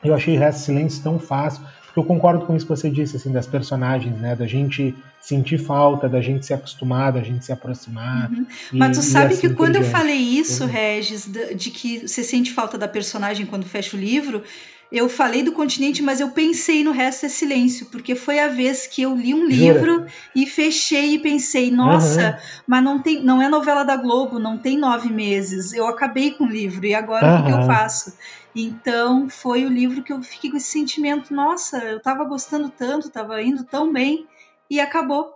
[0.03, 1.63] Eu achei Resto Silêncio tão fácil
[1.99, 4.35] eu concordo com isso que você disse, assim, das personagens, né?
[4.35, 8.29] Da gente sentir falta, da gente se acostumar, da gente se aproximar.
[8.29, 8.45] Uhum.
[8.71, 10.69] E, Mas tu sabe assim que quando eu falei isso, uhum.
[10.69, 14.43] Regis, de que você sente falta da personagem quando fecha o livro,
[14.91, 18.87] eu falei do continente, mas eu pensei no resto é silêncio, porque foi a vez
[18.87, 20.07] que eu li um livro Jura?
[20.33, 22.61] e fechei e pensei, nossa, uhum.
[22.65, 25.73] mas não tem, não é novela da Globo, não tem nove meses.
[25.73, 27.41] Eu acabei com o livro e agora uhum.
[27.41, 28.17] o que, eu faço?
[28.55, 33.07] Então foi o livro que eu fiquei com esse sentimento, nossa, eu estava gostando tanto,
[33.07, 34.25] estava indo tão bem
[34.69, 35.31] e acabou.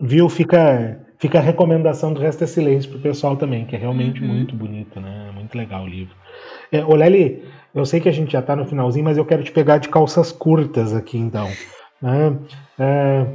[0.00, 0.28] Viu?
[0.28, 4.22] Fica, fica a recomendação do Resto é Silêncio para o pessoal também, que é realmente
[4.22, 4.28] uhum.
[4.28, 5.30] muito bonito, né?
[5.34, 6.14] Muito legal o livro.
[6.72, 7.42] É, Oleli,
[7.74, 9.88] eu sei que a gente já está no finalzinho, mas eu quero te pegar de
[9.88, 11.48] calças curtas aqui então.
[12.00, 12.36] Né?
[12.78, 13.26] É,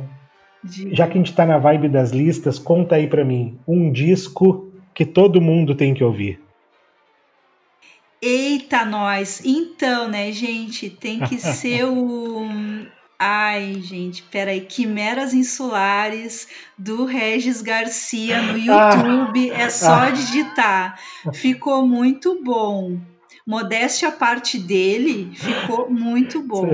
[0.92, 4.72] já que a gente está na vibe das listas, conta aí para mim um disco
[4.94, 6.40] que todo mundo tem que ouvir.
[8.22, 9.42] Eita, nós!
[9.46, 12.48] Então, né, gente, tem que ser o.
[13.20, 14.62] Ai, gente, peraí.
[14.62, 16.48] Quimeras Insulares
[16.78, 19.52] do Regis Garcia no YouTube.
[19.52, 21.00] é só digitar.
[21.34, 22.98] Ficou muito bom.
[23.46, 26.68] Modéstia a parte dele, ficou muito bom.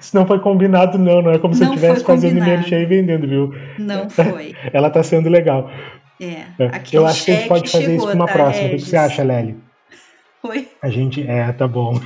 [0.00, 1.20] Isso não foi combinado, não.
[1.20, 3.52] Não é como se não eu estivesse fazendo merchan e vendendo, viu?
[3.78, 4.54] Não foi.
[4.72, 5.70] Ela tá sendo legal.
[6.20, 6.24] É,
[6.62, 6.82] é.
[6.92, 8.68] Eu acho que a gente pode fazer isso numa tá, próxima.
[8.68, 8.82] Regis.
[8.82, 9.56] O que você acha, Lely?
[10.44, 10.68] Oi?
[10.80, 11.26] A gente.
[11.26, 12.00] É, tá bom.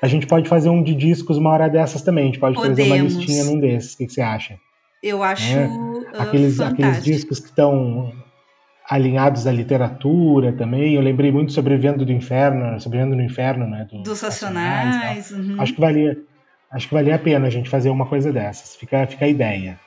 [0.00, 2.24] a gente pode fazer um de discos uma hora dessas também.
[2.24, 2.78] A gente pode Podemos.
[2.78, 3.94] fazer uma listinha num desses.
[3.94, 4.56] O que você acha?
[5.02, 5.56] Eu acho.
[5.56, 5.66] É?
[5.66, 8.12] Uh, aqueles, aqueles discos que estão
[8.88, 10.94] alinhados à literatura também.
[10.94, 13.86] Eu lembrei muito sobre Vendo do Inferno, sobre Vendo no Inferno, né?
[13.90, 15.30] Do, Dos Racionais.
[15.30, 15.60] Uhum.
[15.60, 16.18] Acho que valia.
[16.70, 18.76] Acho que valia a pena a gente fazer uma coisa dessas.
[18.76, 19.78] Fica, fica a ideia.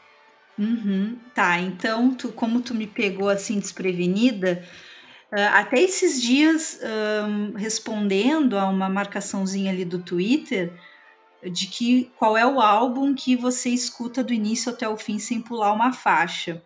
[0.57, 1.17] Uhum.
[1.33, 4.63] Tá, então, tu, como tu me pegou assim desprevenida,
[5.31, 6.79] uh, até esses dias
[7.27, 10.71] um, respondendo a uma marcaçãozinha ali do Twitter
[11.43, 15.41] de que qual é o álbum que você escuta do início até o fim sem
[15.41, 16.61] pular uma faixa.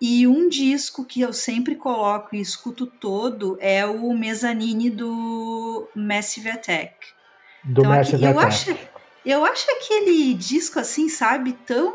[0.00, 6.48] E um disco que eu sempre coloco e escuto todo é o Mezzanine do Massive
[6.48, 6.94] Attack.
[7.64, 8.68] Do então, Massive aqui, Attack.
[8.68, 8.88] Eu acho,
[9.26, 11.94] eu acho aquele disco assim, sabe, tão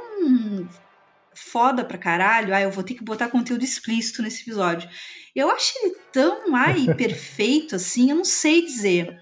[1.34, 2.54] foda pra caralho.
[2.54, 4.88] Ah, eu vou ter que botar conteúdo explícito nesse episódio.
[5.36, 9.20] Eu acho ele tão ai, perfeito assim, eu não sei dizer.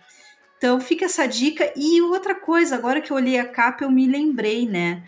[0.58, 1.74] Então fica essa dica.
[1.76, 5.04] E outra coisa, agora que eu olhei a capa, eu me lembrei, né?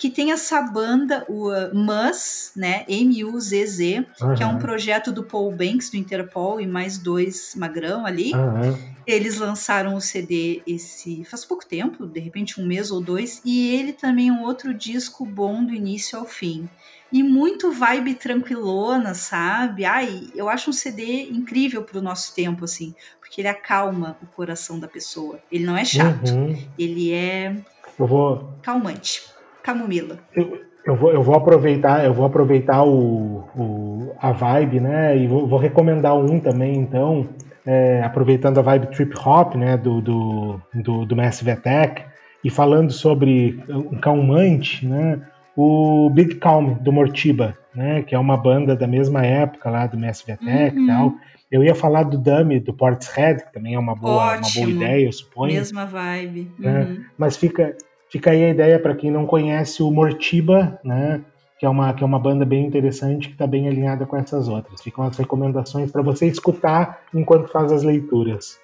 [0.00, 2.86] Que tem essa banda, o uh, Muzz, né?
[2.88, 4.34] M-U-Z-Z, uhum.
[4.34, 8.32] que é um projeto do Paul Banks, do Interpol, e mais dois magrão ali.
[8.32, 8.78] Uhum.
[9.06, 13.74] Eles lançaram o CD esse faz pouco tempo, de repente um mês ou dois, e
[13.74, 16.66] ele também é um outro disco bom do início ao fim.
[17.12, 19.84] E muito vibe tranquilona, sabe?
[19.84, 24.80] Ai, eu acho um CD incrível pro nosso tempo, assim, porque ele acalma o coração
[24.80, 25.40] da pessoa.
[25.52, 26.56] Ele não é chato, uhum.
[26.78, 27.54] ele é
[27.98, 28.54] eu vou...
[28.62, 29.28] calmante.
[29.62, 30.18] Camomila.
[30.34, 35.16] Eu, eu, vou, eu vou aproveitar, eu vou aproveitar o, o a vibe, né?
[35.16, 37.28] E vou, vou recomendar um também, então
[37.66, 42.02] é, aproveitando a vibe trip hop né, do, do, do, do Massive Attack
[42.42, 45.20] e falando sobre um calmante, né,
[45.56, 49.98] o Big Calm do Mortiba, né, que é uma banda da mesma época lá do
[49.98, 50.84] Massive Attack uhum.
[50.84, 51.14] e tal.
[51.50, 55.06] Eu ia falar do Dummy do Portishead, que também é uma boa, uma boa ideia,
[55.06, 55.52] eu suponho.
[55.52, 56.50] Mesma vibe.
[56.56, 56.82] Né?
[56.82, 57.04] Uhum.
[57.18, 57.76] Mas fica,
[58.10, 61.22] fica aí a ideia para quem não conhece o Mortiba, né?
[61.60, 64.48] que é uma, que é uma banda bem interessante, que está bem alinhada com essas
[64.48, 64.80] outras.
[64.80, 68.58] Ficam as recomendações para você escutar enquanto faz as leituras.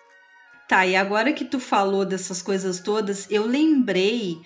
[0.67, 4.41] Tá, e agora que tu falou dessas coisas todas, eu lembrei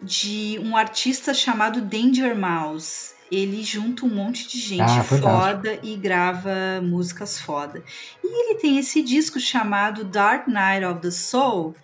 [0.00, 3.12] de um artista chamado Danger Mouse.
[3.30, 7.84] Ele junta um monte de gente ah, foda e grava músicas foda.
[8.24, 11.74] E ele tem esse disco chamado Dark Night of the Soul.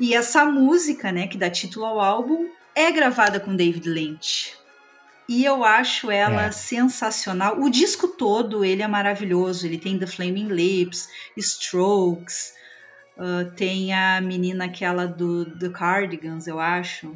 [0.00, 4.58] E essa música, né, que dá título ao álbum, é gravada com David Lynch.
[5.28, 6.50] E eu acho ela é.
[6.50, 7.60] sensacional.
[7.60, 9.66] O disco todo, ele é maravilhoso.
[9.66, 12.54] Ele tem The Flaming Lips, Strokes,
[13.16, 17.14] uh, tem a menina aquela do The Cardigans, eu acho.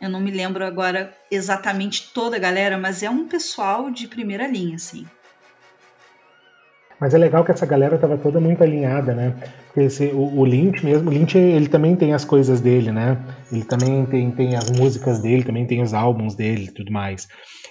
[0.00, 4.46] Eu não me lembro agora exatamente toda a galera, mas é um pessoal de primeira
[4.46, 5.08] linha, assim.
[7.00, 9.34] Mas é legal que essa galera tava toda muito alinhada, né?
[9.66, 13.16] Porque esse, o, o Lynch mesmo, o Lynch ele também tem as coisas dele, né?
[13.50, 17.26] Ele também tem, tem as músicas dele, também tem os álbuns dele e tudo mais.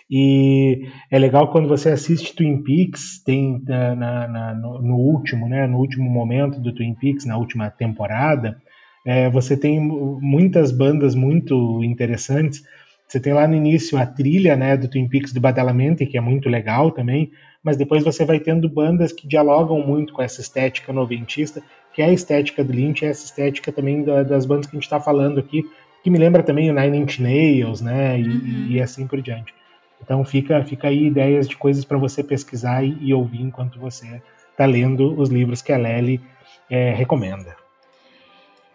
[0.10, 5.68] E é legal quando você assiste Twin Peaks, tem na, na, no, no, último, né?
[5.68, 8.58] No último momento do Twin Peaks, na última temporada,
[9.06, 12.64] é, você tem muitas bandas muito interessantes.
[13.08, 16.22] Você tem lá no início a trilha né, do Twin Peaks do Badalamenti, que é
[16.22, 17.32] muito legal também,
[17.64, 21.62] mas depois você vai tendo bandas que dialogam muito com essa estética noventista,
[21.94, 24.78] que é a estética do Lynch, é essa estética também da, das bandas que a
[24.78, 25.64] gente está falando aqui,
[26.04, 28.68] que me lembra também o Nine Inch Nails, né, e, uhum.
[28.70, 29.54] e assim por diante.
[30.02, 34.22] Então fica, fica aí ideias de coisas para você pesquisar e, e, ouvir enquanto você
[34.52, 36.22] está lendo os livros que a Lely
[36.70, 37.56] é, recomenda.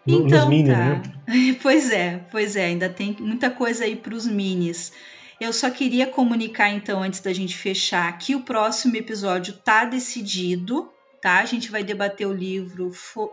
[0.07, 1.01] Então, mini, tá.
[1.27, 1.57] Né?
[1.61, 4.93] Pois é, pois é, ainda tem muita coisa aí para os minis.
[5.39, 10.89] Eu só queria comunicar então, antes da gente fechar, que o próximo episódio tá decidido,
[11.21, 11.39] tá?
[11.39, 12.91] A gente vai debater o livro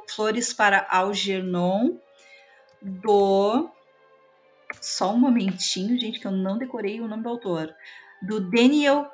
[0.09, 1.97] Flores para Algernon,
[2.81, 3.71] do.
[4.81, 7.73] Só um momentinho, gente, que eu não decorei o nome do autor.
[8.23, 9.09] Do Daniel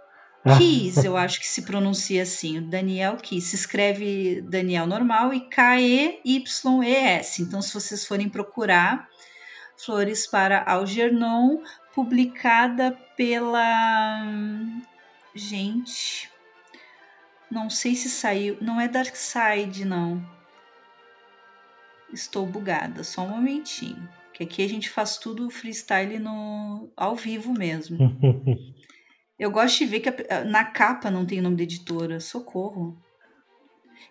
[0.56, 3.44] Keys, eu acho que se pronuncia assim, o Daniel Keys.
[3.44, 7.42] Se escreve Daniel normal e K-E-Y-E-S.
[7.42, 9.08] Então, se vocês forem procurar
[9.76, 11.58] Flores para Algernon,
[11.98, 14.22] publicada pela.
[15.34, 16.30] Gente.
[17.50, 18.56] Não sei se saiu.
[18.60, 20.24] Não é Dark Side, não.
[22.12, 24.08] Estou bugada, só um momentinho.
[24.32, 27.98] Que aqui a gente faz tudo freestyle no ao vivo mesmo.
[29.36, 32.20] Eu gosto de ver que a, na capa não tem o nome da editora.
[32.20, 32.96] Socorro.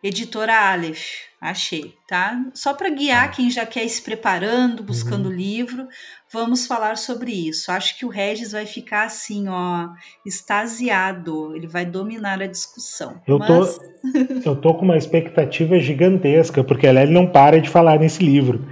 [0.03, 2.39] Editora Aleph, achei, tá?
[2.53, 3.35] Só para guiar tá.
[3.35, 5.35] quem já quer ir se preparando, buscando o uhum.
[5.35, 5.87] livro,
[6.31, 7.71] vamos falar sobre isso.
[7.71, 9.89] Acho que o Regis vai ficar assim, ó,
[10.25, 13.21] extasiado, ele vai dominar a discussão.
[13.27, 13.47] Eu, Mas...
[13.47, 13.83] tô,
[14.49, 18.67] eu tô com uma expectativa gigantesca, porque a Lely não para de falar nesse livro.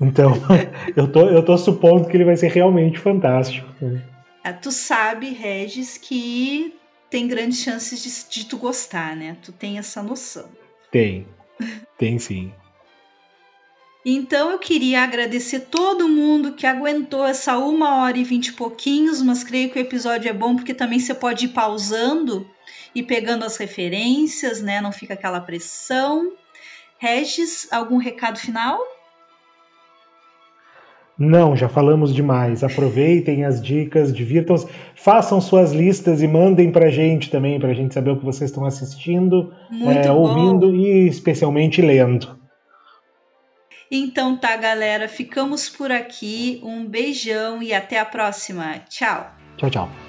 [0.00, 0.32] Então,
[0.94, 3.66] eu tô, eu tô supondo que ele vai ser realmente fantástico.
[4.44, 6.74] É, tu sabe, Regis, que
[7.10, 9.36] tem grandes chances de, de tu gostar, né?
[9.42, 10.50] Tu tem essa noção.
[10.90, 11.26] Tem,
[11.98, 12.52] tem sim.
[14.04, 19.20] Então eu queria agradecer todo mundo que aguentou essa uma hora e vinte e pouquinhos,
[19.20, 22.48] mas creio que o episódio é bom porque também você pode ir pausando
[22.94, 24.80] e pegando as referências, né?
[24.80, 26.32] Não fica aquela pressão.
[26.98, 28.80] Regis, algum recado final?
[31.18, 32.62] Não, já falamos demais.
[32.62, 37.74] Aproveitem as dicas, divirtam-se, façam suas listas e mandem para a gente também, para a
[37.74, 39.52] gente saber o que vocês estão assistindo,
[40.04, 42.36] é, ouvindo e especialmente lendo.
[43.90, 46.60] Então tá, galera, ficamos por aqui.
[46.62, 48.80] Um beijão e até a próxima.
[48.88, 49.30] Tchau.
[49.56, 50.05] Tchau, tchau.